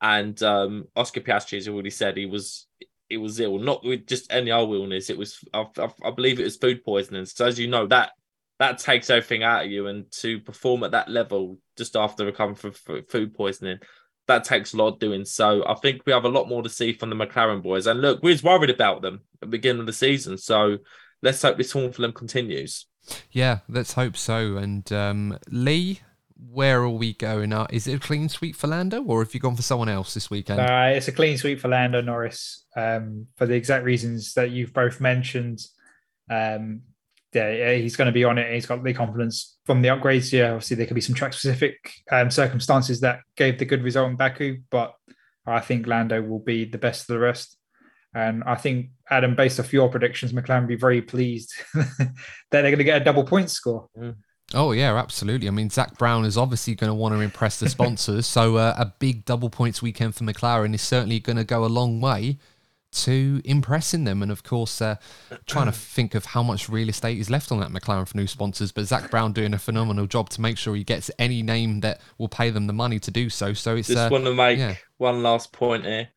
and 0.00 0.40
um, 0.42 0.88
Oscar 0.96 1.20
Piastri 1.20 1.54
has 1.54 1.68
already 1.68 1.90
said 1.90 2.16
he 2.16 2.26
was 2.26 2.66
he 3.08 3.16
was 3.16 3.38
ill, 3.40 3.58
not 3.58 3.84
with 3.84 4.06
just 4.06 4.32
any 4.32 4.50
old 4.50 4.74
illness. 4.74 5.08
It 5.08 5.18
was 5.18 5.38
I, 5.54 5.66
I, 5.78 5.88
I 6.04 6.10
believe 6.10 6.40
it 6.40 6.44
was 6.44 6.56
food 6.56 6.84
poisoning. 6.84 7.26
So 7.26 7.46
as 7.46 7.58
you 7.58 7.68
know 7.68 7.86
that 7.86 8.10
that 8.58 8.78
takes 8.78 9.08
everything 9.08 9.44
out 9.44 9.64
of 9.64 9.70
you, 9.70 9.86
and 9.86 10.10
to 10.12 10.40
perform 10.40 10.82
at 10.82 10.90
that 10.90 11.08
level 11.08 11.58
just 11.78 11.94
after 11.96 12.26
recovering 12.26 12.56
from 12.56 12.72
food 13.08 13.34
poisoning 13.34 13.78
that 14.30 14.44
takes 14.44 14.72
a 14.72 14.76
lot 14.76 15.00
doing. 15.00 15.24
So 15.24 15.64
I 15.66 15.74
think 15.74 16.02
we 16.06 16.12
have 16.12 16.24
a 16.24 16.28
lot 16.28 16.48
more 16.48 16.62
to 16.62 16.68
see 16.68 16.92
from 16.92 17.10
the 17.10 17.16
McLaren 17.16 17.62
boys. 17.62 17.86
And 17.86 18.00
look, 18.00 18.22
we 18.22 18.30
was 18.30 18.42
worried 18.42 18.70
about 18.70 19.02
them 19.02 19.20
at 19.34 19.40
the 19.40 19.46
beginning 19.46 19.80
of 19.80 19.86
the 19.86 19.92
season. 19.92 20.38
So 20.38 20.78
let's 21.22 21.42
hope 21.42 21.56
this 21.56 21.72
form 21.72 21.92
for 21.92 22.02
them 22.02 22.12
continues. 22.12 22.86
Yeah, 23.32 23.58
let's 23.68 23.94
hope 23.94 24.16
so. 24.16 24.56
And 24.56 24.90
um, 24.92 25.38
Lee, 25.48 26.00
where 26.48 26.80
are 26.82 26.88
we 26.88 27.12
going? 27.14 27.52
Uh, 27.52 27.66
is 27.70 27.86
it 27.86 27.94
a 27.94 27.98
clean 27.98 28.28
sweep 28.28 28.56
for 28.56 28.66
Lando, 28.66 29.02
or 29.02 29.22
have 29.22 29.34
you 29.34 29.40
gone 29.40 29.56
for 29.56 29.62
someone 29.62 29.88
else 29.88 30.14
this 30.14 30.30
weekend? 30.30 30.60
Uh, 30.60 30.92
it's 30.94 31.08
a 31.08 31.12
clean 31.12 31.36
sweep 31.36 31.60
for 31.60 31.68
Lando 31.68 32.00
Norris 32.00 32.64
um, 32.76 33.26
for 33.36 33.46
the 33.46 33.54
exact 33.54 33.84
reasons 33.84 34.34
that 34.34 34.50
you've 34.50 34.72
both 34.72 35.00
mentioned. 35.00 35.60
Um, 36.30 36.82
yeah, 37.32 37.74
he's 37.74 37.96
going 37.96 38.06
to 38.06 38.12
be 38.12 38.24
on 38.24 38.38
it. 38.38 38.52
He's 38.52 38.66
got 38.66 38.82
the 38.82 38.94
confidence 38.94 39.58
from 39.70 39.82
the 39.82 39.88
upgrades. 39.88 40.32
Yeah, 40.32 40.50
obviously 40.50 40.74
there 40.74 40.86
could 40.86 40.96
be 40.96 41.00
some 41.00 41.14
track 41.14 41.32
specific 41.32 41.92
um, 42.10 42.28
circumstances 42.28 42.98
that 43.02 43.20
gave 43.36 43.56
the 43.56 43.64
good 43.64 43.84
result 43.84 44.10
in 44.10 44.16
Baku, 44.16 44.58
but 44.68 44.94
I 45.46 45.60
think 45.60 45.86
Lando 45.86 46.20
will 46.20 46.40
be 46.40 46.64
the 46.64 46.76
best 46.76 47.02
of 47.02 47.14
the 47.14 47.20
rest. 47.20 47.56
And 48.12 48.42
I 48.42 48.56
think 48.56 48.90
Adam, 49.08 49.36
based 49.36 49.60
off 49.60 49.72
your 49.72 49.88
predictions, 49.88 50.32
McLaren 50.32 50.62
will 50.62 50.66
be 50.66 50.74
very 50.74 51.00
pleased 51.00 51.52
that 51.74 52.12
they're 52.50 52.62
going 52.62 52.78
to 52.78 52.84
get 52.84 53.00
a 53.00 53.04
double 53.04 53.22
point 53.22 53.48
score. 53.48 53.88
Oh 54.52 54.72
yeah, 54.72 54.92
absolutely. 54.96 55.46
I 55.46 55.52
mean, 55.52 55.70
Zak 55.70 55.96
Brown 55.96 56.24
is 56.24 56.36
obviously 56.36 56.74
going 56.74 56.90
to 56.90 56.94
want 56.94 57.14
to 57.14 57.20
impress 57.20 57.60
the 57.60 57.68
sponsors, 57.68 58.26
so 58.26 58.56
uh, 58.56 58.74
a 58.76 58.86
big 58.98 59.24
double 59.24 59.50
points 59.50 59.80
weekend 59.80 60.16
for 60.16 60.24
McLaren 60.24 60.74
is 60.74 60.82
certainly 60.82 61.20
going 61.20 61.36
to 61.36 61.44
go 61.44 61.64
a 61.64 61.66
long 61.66 62.00
way 62.00 62.38
to 62.92 63.40
impressing 63.44 64.04
them. 64.04 64.22
And 64.22 64.32
of 64.32 64.42
course, 64.42 64.80
uh, 64.82 64.96
trying 65.46 65.66
to 65.66 65.72
think 65.72 66.14
of 66.14 66.26
how 66.26 66.42
much 66.42 66.68
real 66.68 66.88
estate 66.88 67.18
is 67.18 67.30
left 67.30 67.52
on 67.52 67.60
that 67.60 67.70
McLaren 67.70 68.06
for 68.08 68.16
new 68.16 68.26
sponsors. 68.26 68.72
But 68.72 68.86
Zak 68.86 69.10
Brown 69.10 69.32
doing 69.32 69.54
a 69.54 69.58
phenomenal 69.58 70.06
job 70.06 70.30
to 70.30 70.40
make 70.40 70.58
sure 70.58 70.74
he 70.74 70.84
gets 70.84 71.10
any 71.18 71.42
name 71.42 71.80
that 71.80 72.00
will 72.18 72.28
pay 72.28 72.50
them 72.50 72.66
the 72.66 72.72
money 72.72 72.98
to 73.00 73.10
do 73.10 73.30
so. 73.30 73.52
So 73.52 73.76
it's 73.76 73.88
Just 73.88 73.98
uh, 73.98 74.08
want 74.10 74.24
to 74.24 74.34
make 74.34 74.58
yeah. 74.58 74.76
one 74.98 75.22
last 75.22 75.52
point 75.52 75.84
here. 75.84 76.08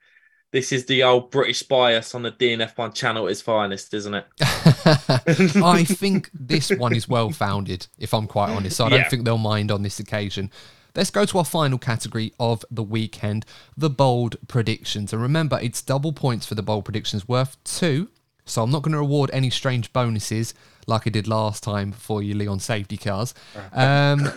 This 0.52 0.72
is 0.72 0.86
the 0.86 1.02
old 1.02 1.32
British 1.32 1.64
bias 1.64 2.14
on 2.14 2.22
the 2.22 2.32
DNF1 2.32 2.94
channel 2.94 3.26
at 3.26 3.32
its 3.32 3.42
finest, 3.42 3.92
isn't 3.96 4.14
it? 4.14 4.26
I 4.42 5.84
think 5.88 6.30
this 6.32 6.70
one 6.70 6.96
is 6.96 7.10
well 7.10 7.32
founded, 7.32 7.88
if 7.98 8.14
I'm 8.14 8.28
quite 8.28 8.52
honest. 8.52 8.78
So 8.78 8.86
I 8.86 8.90
don't 8.90 9.00
Yeah. 9.00 9.10
think 9.10 9.26
they'll 9.26 9.40
mind 9.40 9.72
on 9.72 9.82
this 9.82 10.00
occasion. 10.00 10.52
Let's 10.96 11.10
go 11.10 11.26
to 11.26 11.38
our 11.40 11.46
final 11.46 11.80
category 11.80 12.34
of 12.40 12.64
the 12.70 12.84
weekend 12.84 13.46
the 13.76 13.90
bold 13.90 14.36
predictions. 14.48 15.12
And 15.12 15.22
remember, 15.22 15.60
it's 15.62 15.82
double 15.82 16.14
points 16.14 16.46
for 16.46 16.56
the 16.56 16.62
bold 16.62 16.86
predictions, 16.86 17.28
worth 17.28 17.58
two. 17.64 18.10
So 18.46 18.62
I'm 18.64 18.72
not 18.72 18.84
going 18.84 18.92
to 18.92 19.00
reward 19.00 19.32
any 19.34 19.50
strange 19.50 19.92
bonuses 19.94 20.54
like 20.86 21.08
I 21.08 21.10
did 21.10 21.28
last 21.28 21.64
time 21.64 21.92
for 21.94 22.22
you, 22.22 22.36
Leon 22.36 22.60
safety 22.60 22.98
cars. 22.98 23.34
Um, 23.74 24.30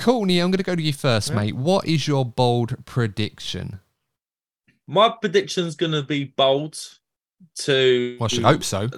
Courtney, 0.00 0.38
I'm 0.38 0.50
going 0.50 0.58
to 0.58 0.62
go 0.62 0.76
to 0.76 0.82
you 0.82 0.92
first, 0.92 1.32
mate. 1.32 1.56
What 1.56 1.86
is 1.86 2.06
your 2.06 2.26
bold 2.26 2.84
prediction? 2.84 3.80
My 4.86 5.08
prediction's 5.08 5.74
going 5.76 5.92
to 5.92 6.02
be 6.02 6.24
bold 6.24 6.78
to 7.60 8.16
Well, 8.20 8.26
I 8.26 8.28
should 8.28 8.44
hope 8.44 8.64
so. 8.64 8.88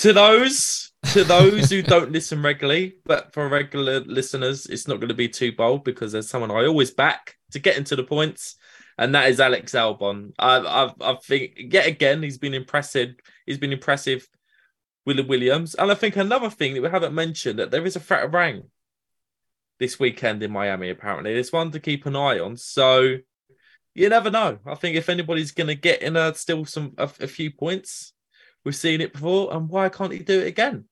to 0.00 0.12
those 0.12 0.87
to 1.06 1.24
those 1.24 1.70
who 1.70 1.82
don't 1.82 2.12
listen 2.12 2.42
regularly, 2.42 2.96
but 3.04 3.32
for 3.32 3.48
regular 3.48 4.00
listeners, 4.00 4.66
it's 4.66 4.88
not 4.88 5.00
going 5.00 5.08
to 5.08 5.14
be 5.14 5.28
too 5.28 5.52
bold 5.52 5.84
because 5.84 6.12
there's 6.12 6.28
someone 6.28 6.50
I 6.50 6.66
always 6.66 6.90
back 6.90 7.36
to 7.52 7.58
get 7.58 7.76
into 7.76 7.96
the 7.96 8.04
points, 8.04 8.56
and 8.98 9.14
that 9.14 9.30
is 9.30 9.40
Alex 9.40 9.72
Albon. 9.72 10.32
I 10.38 10.58
I, 10.58 10.92
I 11.00 11.16
think 11.22 11.54
yet 11.56 11.86
again 11.86 12.22
he's 12.22 12.38
been 12.38 12.54
impressive. 12.54 13.14
He's 13.46 13.58
been 13.58 13.72
impressive 13.72 14.28
William 15.08 15.26
Williams. 15.26 15.74
And 15.74 15.90
I 15.90 15.94
think 15.94 16.16
another 16.16 16.50
thing 16.50 16.74
that 16.74 16.82
we 16.82 16.90
haven't 16.90 17.14
mentioned 17.14 17.58
that 17.58 17.70
there 17.70 17.86
is 17.86 17.96
a 17.96 18.00
threat 18.00 18.24
of 18.24 18.34
rain 18.34 18.64
this 19.78 19.98
weekend 19.98 20.42
in 20.42 20.52
Miami, 20.52 20.90
apparently. 20.90 21.32
it's 21.32 21.52
one 21.52 21.70
to 21.70 21.80
keep 21.80 22.04
an 22.04 22.14
eye 22.14 22.38
on. 22.38 22.56
So 22.58 23.16
you 23.94 24.08
never 24.10 24.30
know. 24.30 24.58
I 24.66 24.74
think 24.74 24.96
if 24.96 25.08
anybody's 25.08 25.52
going 25.52 25.68
to 25.68 25.74
get 25.74 26.02
in 26.02 26.16
a, 26.16 26.34
still 26.34 26.66
some 26.66 26.92
a, 26.98 27.10
a 27.20 27.26
few 27.26 27.50
points, 27.50 28.12
we've 28.68 28.76
seen 28.76 29.00
it 29.00 29.14
before, 29.14 29.50
and 29.54 29.66
why 29.70 29.88
can't 29.88 30.12
he 30.12 30.18
do 30.18 30.40
it 30.40 30.46
again? 30.46 30.84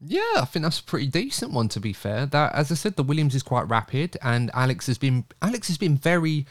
Yeah, 0.00 0.22
I 0.36 0.46
think 0.46 0.62
that's 0.62 0.80
a 0.80 0.84
pretty 0.84 1.06
decent 1.06 1.52
one 1.52 1.68
to 1.68 1.80
be 1.80 1.92
fair. 1.92 2.24
That 2.24 2.54
as 2.54 2.72
I 2.72 2.76
said, 2.76 2.96
the 2.96 3.02
Williams 3.02 3.34
is 3.34 3.42
quite 3.42 3.68
rapid 3.68 4.16
and 4.22 4.50
Alex 4.54 4.86
has 4.86 4.98
been 4.98 5.24
Alex 5.42 5.68
has 5.68 5.78
been 5.78 5.96
very 5.96 6.46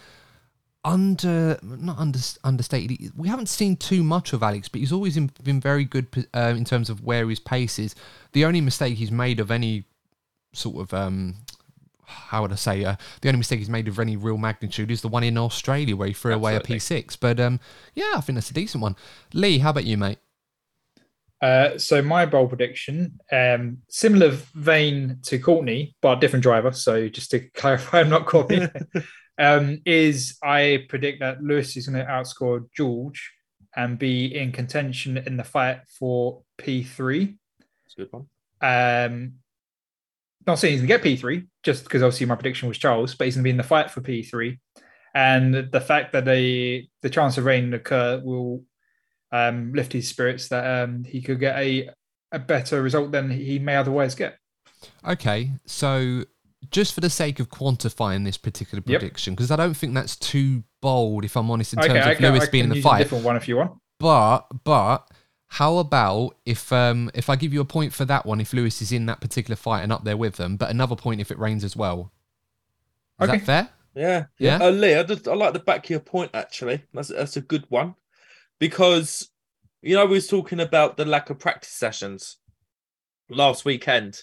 under 0.86 1.60
not 1.62 1.98
under, 1.98 2.20
understated. 2.44 3.12
We 3.16 3.28
haven't 3.28 3.50
seen 3.50 3.76
too 3.78 4.04
much 4.04 4.34
of 4.34 4.42
Alex, 4.44 4.70
but 4.70 4.80
he's 4.80 4.92
always 4.92 5.18
in, 5.18 5.32
been 5.44 5.60
very 5.60 5.86
good 5.86 6.08
uh, 6.34 6.54
in 6.56 6.66
terms 6.66 6.90
of 6.90 7.04
where 7.04 7.28
his 7.30 7.40
pace 7.40 7.78
is. 7.78 7.96
The 8.32 8.46
only 8.46 8.62
mistake 8.62 8.98
he's 8.98 9.12
made 9.12 9.40
of 9.40 9.52
any 9.52 9.86
sort 10.54 10.78
of 10.78 10.94
um, 10.94 11.36
how 12.06 12.42
would 12.42 12.52
I 12.52 12.56
say 12.56 12.84
uh, 12.86 12.96
the 13.22 13.30
only 13.30 13.40
mistake 13.40 13.60
he's 13.60 13.70
made 13.70 13.88
of 13.88 14.00
any 14.00 14.16
real 14.16 14.38
magnitude 14.38 14.90
is 14.90 15.02
the 15.02 15.08
one 15.08 15.24
in 15.24 15.38
Australia 15.38 15.96
where 15.96 16.08
he 16.08 16.14
threw 16.14 16.34
Absolutely. 16.34 16.58
away 16.58 16.76
a 16.76 16.80
P6. 16.80 17.18
But 17.20 17.40
um, 17.40 17.60
yeah, 17.94 18.14
I 18.16 18.22
think 18.22 18.38
that's 18.38 18.50
a 18.50 18.54
decent 18.54 18.82
one. 18.82 18.96
Lee, 19.34 19.60
how 19.60 19.72
about 19.72 19.86
you, 19.86 19.98
mate? 19.98 20.18
Uh, 21.44 21.78
so 21.78 22.02
my 22.02 22.26
bold 22.26 22.48
prediction, 22.48 23.20
um, 23.30 23.80
similar 23.90 24.30
vein 24.56 25.18
to 25.24 25.38
Courtney, 25.38 25.94
but 26.02 26.18
a 26.18 26.22
different 26.22 26.42
driver. 26.42 26.72
So 26.72 27.10
just 27.10 27.32
to 27.32 27.42
clarify, 27.50 28.00
I'm 28.02 28.10
not 28.10 28.26
Courtney. 28.26 28.66
um, 29.38 29.82
is 29.86 30.38
I 30.42 30.86
predict 30.88 31.20
that 31.20 31.44
Lewis 31.44 31.76
is 31.76 31.90
going 31.90 32.00
to 32.00 32.10
outscore 32.10 32.66
George 32.74 33.34
and 33.76 34.00
be 34.00 34.34
in 34.34 34.54
contention 34.54 35.18
in 35.18 35.36
the 35.36 35.44
fight 35.44 35.82
for 36.00 36.44
P3. 36.60 37.36
That's 37.60 37.94
a 37.98 38.02
good 38.02 38.14
one. 38.14 38.28
Um, 38.62 39.34
not 40.48 40.60
saying 40.60 40.80
he's 40.80 40.88
going 40.88 41.02
to 41.02 41.10
get 41.10 41.22
P3, 41.22 41.46
just 41.62 41.84
because 41.84 42.04
obviously 42.04 42.26
my 42.26 42.36
prediction 42.36 42.70
was 42.70 42.78
Charles, 42.78 43.16
but 43.16 43.26
he's 43.26 43.36
going 43.36 43.44
to 43.44 43.48
be 43.48 43.52
in 43.52 43.58
the 43.58 43.64
fight 43.64 43.92
for 43.92 44.00
P3. 44.00 44.58
And 45.14 45.54
the 45.54 45.82
fact 45.82 46.14
that 46.14 46.24
the 46.24 46.88
the 47.02 47.10
chance 47.10 47.38
of 47.38 47.44
rain 47.44 47.74
occur 47.74 48.22
will 48.24 48.64
um, 49.34 49.74
lift 49.74 49.92
his 49.92 50.08
spirits 50.08 50.48
that 50.50 50.84
um, 50.84 51.04
he 51.04 51.20
could 51.20 51.40
get 51.40 51.58
a, 51.58 51.90
a 52.32 52.40
better 52.40 52.82
result 52.82 53.12
than 53.12 53.32
he 53.32 53.60
may 53.60 53.76
otherwise 53.76 54.16
get. 54.16 54.38
Okay, 55.06 55.52
so 55.66 56.24
just 56.70 56.94
for 56.94 57.02
the 57.02 57.10
sake 57.10 57.40
of 57.40 57.50
quantifying 57.50 58.24
this 58.26 58.38
particular 58.38 58.82
prediction, 58.82 59.34
because 59.34 59.50
yep. 59.50 59.60
I 59.60 59.66
don't 59.66 59.74
think 59.74 59.96
that's 59.96 60.16
too 60.16 60.64
bold, 60.82 61.26
if 61.26 61.36
I'm 61.36 61.50
honest, 61.50 61.74
in 61.74 61.80
terms 61.80 61.92
okay, 61.92 62.12
of 62.12 62.18
can, 62.18 62.32
Lewis 62.32 62.48
being 62.48 62.66
in 62.66 62.70
the 62.70 62.82
fight. 62.82 63.00
different 63.00 63.26
one 63.26 63.36
if 63.36 63.48
you 63.48 63.58
want. 63.58 63.74
But 64.00 64.46
but 64.64 65.10
how 65.48 65.78
about 65.78 66.38
if 66.46 66.72
um 66.72 67.10
if 67.14 67.30
I 67.30 67.36
give 67.36 67.54
you 67.54 67.62
a 67.62 67.66
point 67.66 67.94
for 67.94 68.06
that 68.06 68.26
one 68.26 68.40
if 68.40 68.54
Lewis 68.54 68.82
is 68.82 68.92
in 68.92 69.08
that 69.08 69.20
particular 69.20 69.56
fight 69.56 69.82
and 69.82 69.92
up 69.92 70.04
there 70.04 70.18
with 70.18 70.36
them, 70.36 70.58
but 70.58 70.70
another 70.70 70.96
point 70.96 71.22
if 71.22 71.32
it 71.32 71.40
rains 71.40 71.64
as 71.64 71.76
well. 71.76 72.12
Is 73.20 73.30
okay. 73.30 73.38
that 73.38 73.46
fair? 73.46 73.70
Yeah, 73.96 74.26
yeah. 74.40 74.58
Uh, 74.58 74.72
Lee, 74.72 74.96
I, 74.96 75.04
just, 75.04 75.28
I 75.28 75.36
like 75.36 75.54
the 75.54 75.60
back 75.60 75.86
of 75.86 75.90
your 75.90 76.00
point 76.00 76.32
actually. 76.34 76.84
That's 76.94 77.10
that's 77.10 77.38
a 77.38 77.42
good 77.42 77.66
one 77.70 77.96
because 78.64 79.30
you 79.82 79.94
know 79.94 80.06
we 80.06 80.14
was 80.14 80.30
talking 80.30 80.62
about 80.62 80.96
the 80.96 81.04
lack 81.04 81.30
of 81.30 81.38
practice 81.38 81.74
sessions 81.74 82.38
last 83.30 83.66
weekend. 83.66 84.22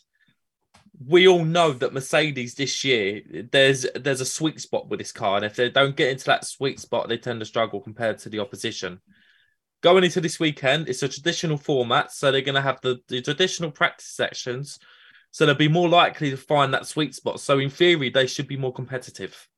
We 1.06 1.28
all 1.28 1.44
know 1.44 1.72
that 1.72 1.92
Mercedes 1.92 2.54
this 2.54 2.82
year 2.82 3.20
there's 3.52 3.84
there's 3.94 4.22
a 4.22 4.36
sweet 4.38 4.58
spot 4.58 4.88
with 4.88 4.98
this 4.98 5.12
car, 5.12 5.36
and 5.36 5.44
if 5.44 5.56
they 5.56 5.68
don't 5.68 5.94
get 5.94 6.08
into 6.08 6.24
that 6.24 6.46
sweet 6.46 6.80
spot, 6.80 7.10
they 7.10 7.18
tend 7.18 7.40
to 7.40 7.44
struggle 7.44 7.82
compared 7.82 8.16
to 8.20 8.30
the 8.30 8.38
opposition. 8.38 9.02
Going 9.82 10.04
into 10.04 10.22
this 10.22 10.40
weekend, 10.40 10.88
it's 10.88 11.02
a 11.02 11.08
traditional 11.08 11.58
format, 11.58 12.10
so 12.10 12.32
they're 12.32 12.40
going 12.40 12.54
to 12.54 12.62
have 12.62 12.80
the, 12.80 12.98
the 13.08 13.20
traditional 13.20 13.70
practice 13.70 14.06
sections, 14.08 14.78
so 15.32 15.44
they'll 15.44 15.54
be 15.54 15.68
more 15.68 15.88
likely 15.90 16.30
to 16.30 16.38
find 16.38 16.72
that 16.72 16.86
sweet 16.86 17.14
spot. 17.14 17.40
So 17.40 17.58
in 17.58 17.68
theory, 17.68 18.08
they 18.08 18.26
should 18.26 18.48
be 18.48 18.56
more 18.56 18.72
competitive. 18.72 19.49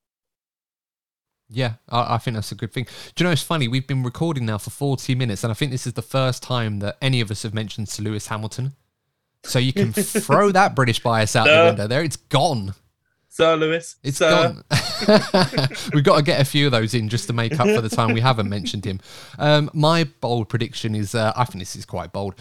Yeah, 1.53 1.75
I, 1.89 2.15
I, 2.15 2.19
think 2.19 2.35
that's 2.35 2.51
a 2.51 2.55
good 2.55 2.73
thing. 2.73 2.87
Do 3.15 3.23
you 3.23 3.29
know, 3.29 3.33
it's 3.33 3.43
funny, 3.43 3.69
we've 3.69 3.87
been 3.87 4.03
recording 4.03 4.47
now 4.47 4.59
for 4.59 4.71
40 4.71 5.15
minutes, 5.15 5.45
and 5.45 5.51
I 5.51 5.55
think 5.55 5.71
this 5.71 5.87
is 5.87 5.93
the 5.93 6.03
first 6.03 6.43
time 6.43 6.79
that 6.79 6.97
any 7.03 7.21
of 7.21 7.31
us 7.31 7.43
have 7.43 7.53
mentioned 7.53 7.89
Sir 7.89 8.03
Lewis 8.03 8.29
Hamilton. 8.29 8.73
So 9.45 9.59
you 9.59 9.73
can 9.73 9.93
throw 9.93 10.51
that 10.53 10.75
British 10.75 11.01
bias 11.01 11.37
out 11.37 11.47
the 11.47 11.65
window 11.71 11.87
there. 11.87 12.03
It's 12.03 12.17
gone. 12.17 12.75
Sir 13.29 13.57
Lewis. 13.57 13.97
It's 14.03 14.19
Sir. 14.19 14.31
gone. 14.31 14.65
We've 15.95 16.05
got 16.05 16.17
to 16.17 16.23
get 16.23 16.41
a 16.41 16.45
few 16.45 16.67
of 16.67 16.73
those 16.73 16.95
in 16.95 17.09
just 17.09 17.27
to 17.29 17.33
make 17.33 17.59
up 17.59 17.67
for 17.67 17.81
the 17.81 17.89
time 17.89 18.13
we 18.13 18.21
haven't 18.21 18.49
mentioned 18.49 18.85
him. 18.85 19.01
Um, 19.39 19.71
my 19.73 20.05
bold 20.05 20.49
prediction 20.49 20.95
is 20.95 21.15
uh, 21.15 21.33
I 21.37 21.45
think 21.45 21.61
this 21.61 21.77
is 21.77 21.85
quite 21.85 22.13
bold. 22.13 22.35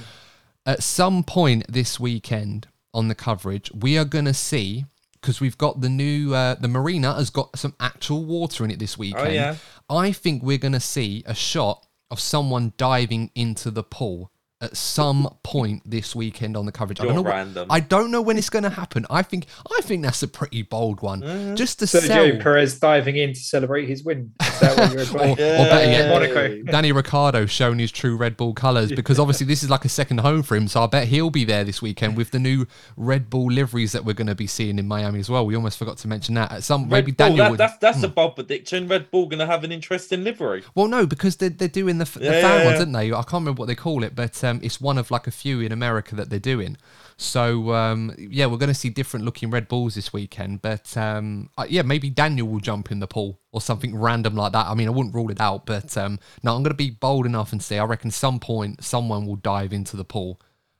At 0.66 0.84
some 0.84 1.24
point 1.24 1.66
this 1.70 2.00
weekend 2.00 2.68
on 2.94 3.08
the 3.08 3.16
coverage, 3.16 3.72
we 3.74 3.98
are 3.98 4.06
going 4.06 4.26
to 4.26 4.34
see 4.34 4.86
because 5.22 5.40
we've 5.40 5.58
got 5.58 5.82
the 5.82 5.90
new 5.90 6.34
uh, 6.34 6.56
the 6.56 6.68
marina 6.68 7.14
has 7.14 7.30
got 7.30 7.58
some 7.58 7.76
actual 7.80 8.26
water 8.26 8.64
in 8.66 8.72
it 8.72 8.80
this 8.80 8.98
weekend. 8.98 9.28
Oh, 9.28 9.32
yeah. 9.32 9.56
I 9.90 10.12
think 10.12 10.44
we're 10.44 10.58
going 10.58 10.74
to 10.74 10.80
see 10.80 11.24
a 11.26 11.36
shot 11.36 11.86
of 12.10 12.20
someone 12.20 12.74
diving 12.78 13.32
into 13.36 13.72
the 13.72 13.84
pool 13.84 14.32
at 14.62 14.78
some 14.78 15.36
point 15.44 15.82
this 15.86 16.16
weekend 16.16 16.56
on 16.56 16.66
the 16.66 16.72
coverage. 16.72 17.00
You're 17.00 17.12
I 17.12 17.16
don't 17.16 17.24
know. 17.24 17.30
Random. 17.30 17.68
I 17.70 17.80
don't 17.80 18.12
know 18.12 18.22
when 18.22 18.38
it's 18.38 18.50
going 18.50 18.64
to 18.64 18.70
happen. 18.70 19.06
I 19.10 19.24
think 19.24 19.48
I 19.78 19.82
think 19.82 20.04
that's 20.04 20.22
a 20.22 20.28
pretty 20.28 20.62
bold 20.62 21.02
one. 21.02 21.22
Mm. 21.22 21.56
Just 21.56 21.80
to 21.80 21.86
Sergio 21.86 22.08
sell 22.08 22.42
Perez 22.42 22.80
diving 22.80 23.18
in 23.18 23.34
to 23.34 23.40
celebrate 23.40 23.88
his 23.88 24.04
win. 24.04 24.32
Is 24.42 24.60
that 24.60 24.78
what 24.78 24.94
you're 24.94 25.02
or, 25.22 25.32
or 25.32 25.36
better 25.36 26.10
Monaco. 26.10 26.64
Danny 26.64 26.92
Ricciardo 26.92 27.46
showing 27.46 27.80
his 27.80 27.92
true 27.92 28.16
Red 28.16 28.38
Bull 28.38 28.54
colours 28.54 28.92
because 28.92 29.20
obviously 29.20 29.48
this 29.48 29.64
is 29.64 29.70
like 29.70 29.86
a 29.86 29.90
second 29.90 30.20
home 30.20 30.44
for 30.44 30.56
him. 30.56 30.68
So 30.68 30.84
I 30.84 30.88
bet 30.88 31.08
he'll 31.08 31.30
be 31.30 31.44
there 31.44 31.64
this 31.64 31.82
weekend 31.82 32.16
with 32.16 32.32
the 32.32 32.40
new 32.40 32.68
Red 32.96 33.30
Bull 33.30 33.52
liveries 33.52 33.92
that 33.94 34.06
we're 34.06 34.14
going 34.14 34.28
to 34.28 34.36
be 34.36 34.48
seeing 34.48 34.78
in 34.78 34.88
Miami 34.88 35.20
as 35.20 35.30
well. 35.30 35.46
We 35.46 35.56
almost 35.56 35.78
forgot 35.80 35.98
to 36.00 36.08
mention 36.08 36.36
that. 36.36 36.52
At 36.52 36.64
some 36.64 36.84
Red 36.84 37.06
maybe 37.06 37.12
Bull, 37.14 37.28
Daniel. 37.28 37.46
That, 37.46 37.52
would, 37.52 37.60
that's 37.60 37.78
that's 37.78 38.00
hmm. 38.00 38.06
a 38.06 38.10
bold 38.10 38.36
prediction. 38.36 38.88
Red 38.88 39.10
Bull 39.10 39.28
going 39.28 39.40
to 39.40 39.46
have 39.46 39.64
an 39.64 39.72
interesting 39.72 40.24
livery. 40.24 40.64
Well, 40.76 40.88
no, 40.88 41.06
because 41.06 41.38
they're, 41.38 41.50
they're 41.50 41.68
doing 41.68 41.98
the, 41.98 42.06
the 42.06 42.26
yeah, 42.26 42.42
fan 42.42 42.60
yeah, 42.60 42.66
ones, 42.66 42.80
aren't 42.80 42.94
they? 42.94 43.12
I 43.12 43.24
can't 43.24 43.34
remember 43.34 43.60
what 43.60 43.68
they 43.68 43.76
call 43.76 44.04
it, 44.04 44.16
but 44.16 44.44
um, 44.44 44.51
it's 44.62 44.82
one 44.82 44.98
of 44.98 45.10
like 45.10 45.28
a 45.28 45.32
a 45.32 45.34
few 45.34 45.62
in 45.62 45.72
America 45.72 46.14
that 46.16 46.30
they're 46.30 46.40
doing. 46.40 46.78
So 47.18 47.74
um, 47.74 48.14
yeah, 48.18 48.46
we're 48.48 48.58
going 48.58 48.68
to 48.68 48.74
see 48.74 48.90
different 48.90 49.26
looking 49.26 49.50
Red 49.50 49.68
Bulls 49.68 49.96
this 49.96 50.12
weekend. 50.12 50.62
But 50.62 50.96
um, 50.98 51.50
uh, 51.58 51.66
yeah, 51.70 51.84
maybe 51.84 52.10
Daniel 52.10 52.48
will 52.48 52.60
jump 52.60 52.92
in 52.92 53.00
the 53.00 53.08
pool 53.08 53.40
or 53.52 53.62
something 53.62 53.96
random 53.98 54.36
like 54.36 54.52
that. 54.52 54.68
I 54.68 54.76
mean, 54.76 54.88
I 54.88 54.92
wouldn't 54.92 55.16
rule 55.16 55.32
it 55.32 55.42
out, 55.42 55.66
but 55.66 55.98
um, 55.98 56.20
no, 56.44 56.56
I'm 56.56 56.64
going 56.64 56.72
to 56.72 56.76
be 56.76 56.90
bold 56.92 57.26
enough 57.26 57.52
and 57.52 57.64
say 57.64 57.80
I 57.80 57.86
reckon 57.86 58.12
some 58.12 58.40
point 58.40 58.84
someone 58.84 59.26
will 59.26 59.38
dive 59.38 59.74
into 59.74 59.96
the 59.96 60.04
pool 60.06 60.40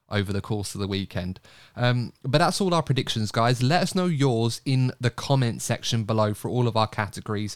over 0.10 0.34
the 0.34 0.42
course 0.42 0.76
of 0.76 0.82
the 0.82 0.88
weekend. 0.88 1.40
Um, 1.76 2.12
but 2.24 2.40
that's 2.40 2.60
all 2.60 2.74
our 2.74 2.84
predictions, 2.84 3.32
guys. 3.32 3.64
Let 3.64 3.82
us 3.82 3.96
know 3.96 4.08
yours 4.08 4.60
in 4.66 4.92
the 5.00 5.10
comment 5.10 5.62
section 5.62 6.04
below 6.04 6.34
for 6.34 6.50
all 6.50 6.68
of 6.68 6.76
our 6.76 6.88
categories. 6.88 7.56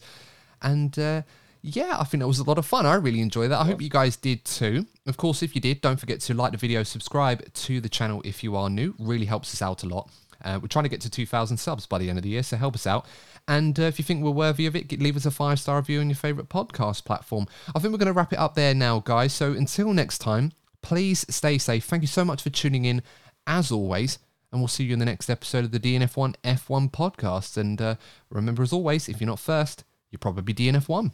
And 0.62 0.98
uh, 0.98 1.24
yeah, 1.66 1.98
I 2.00 2.04
think 2.04 2.22
it 2.22 2.28
was 2.28 2.40
a 2.40 2.44
lot 2.44 2.58
of 2.58 2.66
fun. 2.66 2.86
I 2.86 2.94
really 2.96 3.22
enjoyed 3.22 3.50
that. 3.50 3.60
I 3.60 3.66
hope 3.66 3.82
you 3.82 3.90
guys 3.90 4.16
did 4.16 4.46
too. 4.46 4.86
Of 5.08 5.18
course, 5.18 5.42
if 5.42 5.56
you 5.56 5.62
did, 5.62 5.82
don't 5.82 6.00
forget 6.00 6.20
to 6.22 6.34
like 6.34 6.52
the 6.52 6.58
video, 6.58 6.84
subscribe 6.84 7.52
to 7.54 7.82
the 7.82 7.90
channel 7.90 8.22
if 8.24 8.44
you 8.44 8.56
are 8.56 8.70
new. 8.70 8.94
Really 9.00 9.26
helps 9.26 9.54
us 9.54 9.62
out 9.62 9.84
a 9.84 9.88
lot. 9.88 10.12
Uh, 10.44 10.60
we're 10.62 10.68
trying 10.68 10.84
to 10.84 10.90
get 10.90 11.02
to 11.02 11.10
2,000 11.10 11.58
subs 11.58 11.88
by 11.88 11.98
the 11.98 12.08
end 12.08 12.20
of 12.20 12.24
the 12.24 12.30
year, 12.30 12.44
so 12.44 12.56
help 12.56 12.76
us 12.76 12.86
out. 12.86 13.08
And 13.48 13.80
uh, 13.80 13.84
if 13.84 13.98
you 13.98 14.06
think 14.06 14.24
we're 14.24 14.32
worthy 14.32 14.68
of 14.68 14.76
it, 14.76 14.92
leave 15.00 15.18
us 15.18 15.26
a 15.26 15.32
five 15.32 15.60
star 15.60 15.78
review 15.78 16.00
on 16.02 16.10
your 16.10 16.16
favorite 16.16 16.50
podcast 16.50 17.04
platform. 17.04 17.48
I 17.76 17.80
think 17.80 17.92
we're 17.92 18.00
going 18.00 18.08
to 18.08 18.14
wrap 18.14 18.34
it 18.34 18.40
up 18.40 18.54
there 18.54 18.76
now, 18.76 19.00
guys. 19.00 19.34
So 19.34 19.54
until 19.54 19.92
next 19.92 20.20
time, 20.20 20.52
please 20.84 21.26
stay 21.30 21.58
safe. 21.58 21.86
Thank 21.86 22.04
you 22.04 22.08
so 22.08 22.24
much 22.24 22.44
for 22.44 22.52
tuning 22.52 22.86
in, 22.86 23.02
as 23.48 23.72
always. 23.72 24.20
And 24.52 24.62
we'll 24.62 24.68
see 24.68 24.84
you 24.84 24.94
in 24.94 25.00
the 25.00 25.06
next 25.06 25.30
episode 25.30 25.66
of 25.66 25.72
the 25.72 25.80
DNF1 25.80 26.36
F1 26.44 26.92
podcast. 26.92 27.58
And 27.58 27.82
uh, 27.82 27.96
remember, 28.30 28.62
as 28.62 28.72
always, 28.72 29.10
if 29.10 29.20
you're 29.20 29.28
not 29.28 29.40
first, 29.40 29.84
you're 30.12 30.20
probably 30.20 30.54
DNF1. 30.54 31.12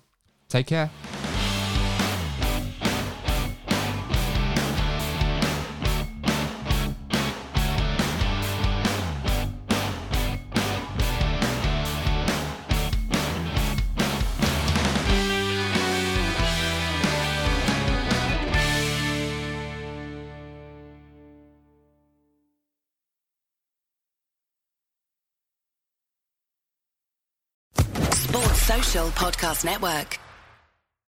Take 0.52 0.68
care. 0.68 0.92
Podcast 29.22 29.64
Network. 29.64 30.31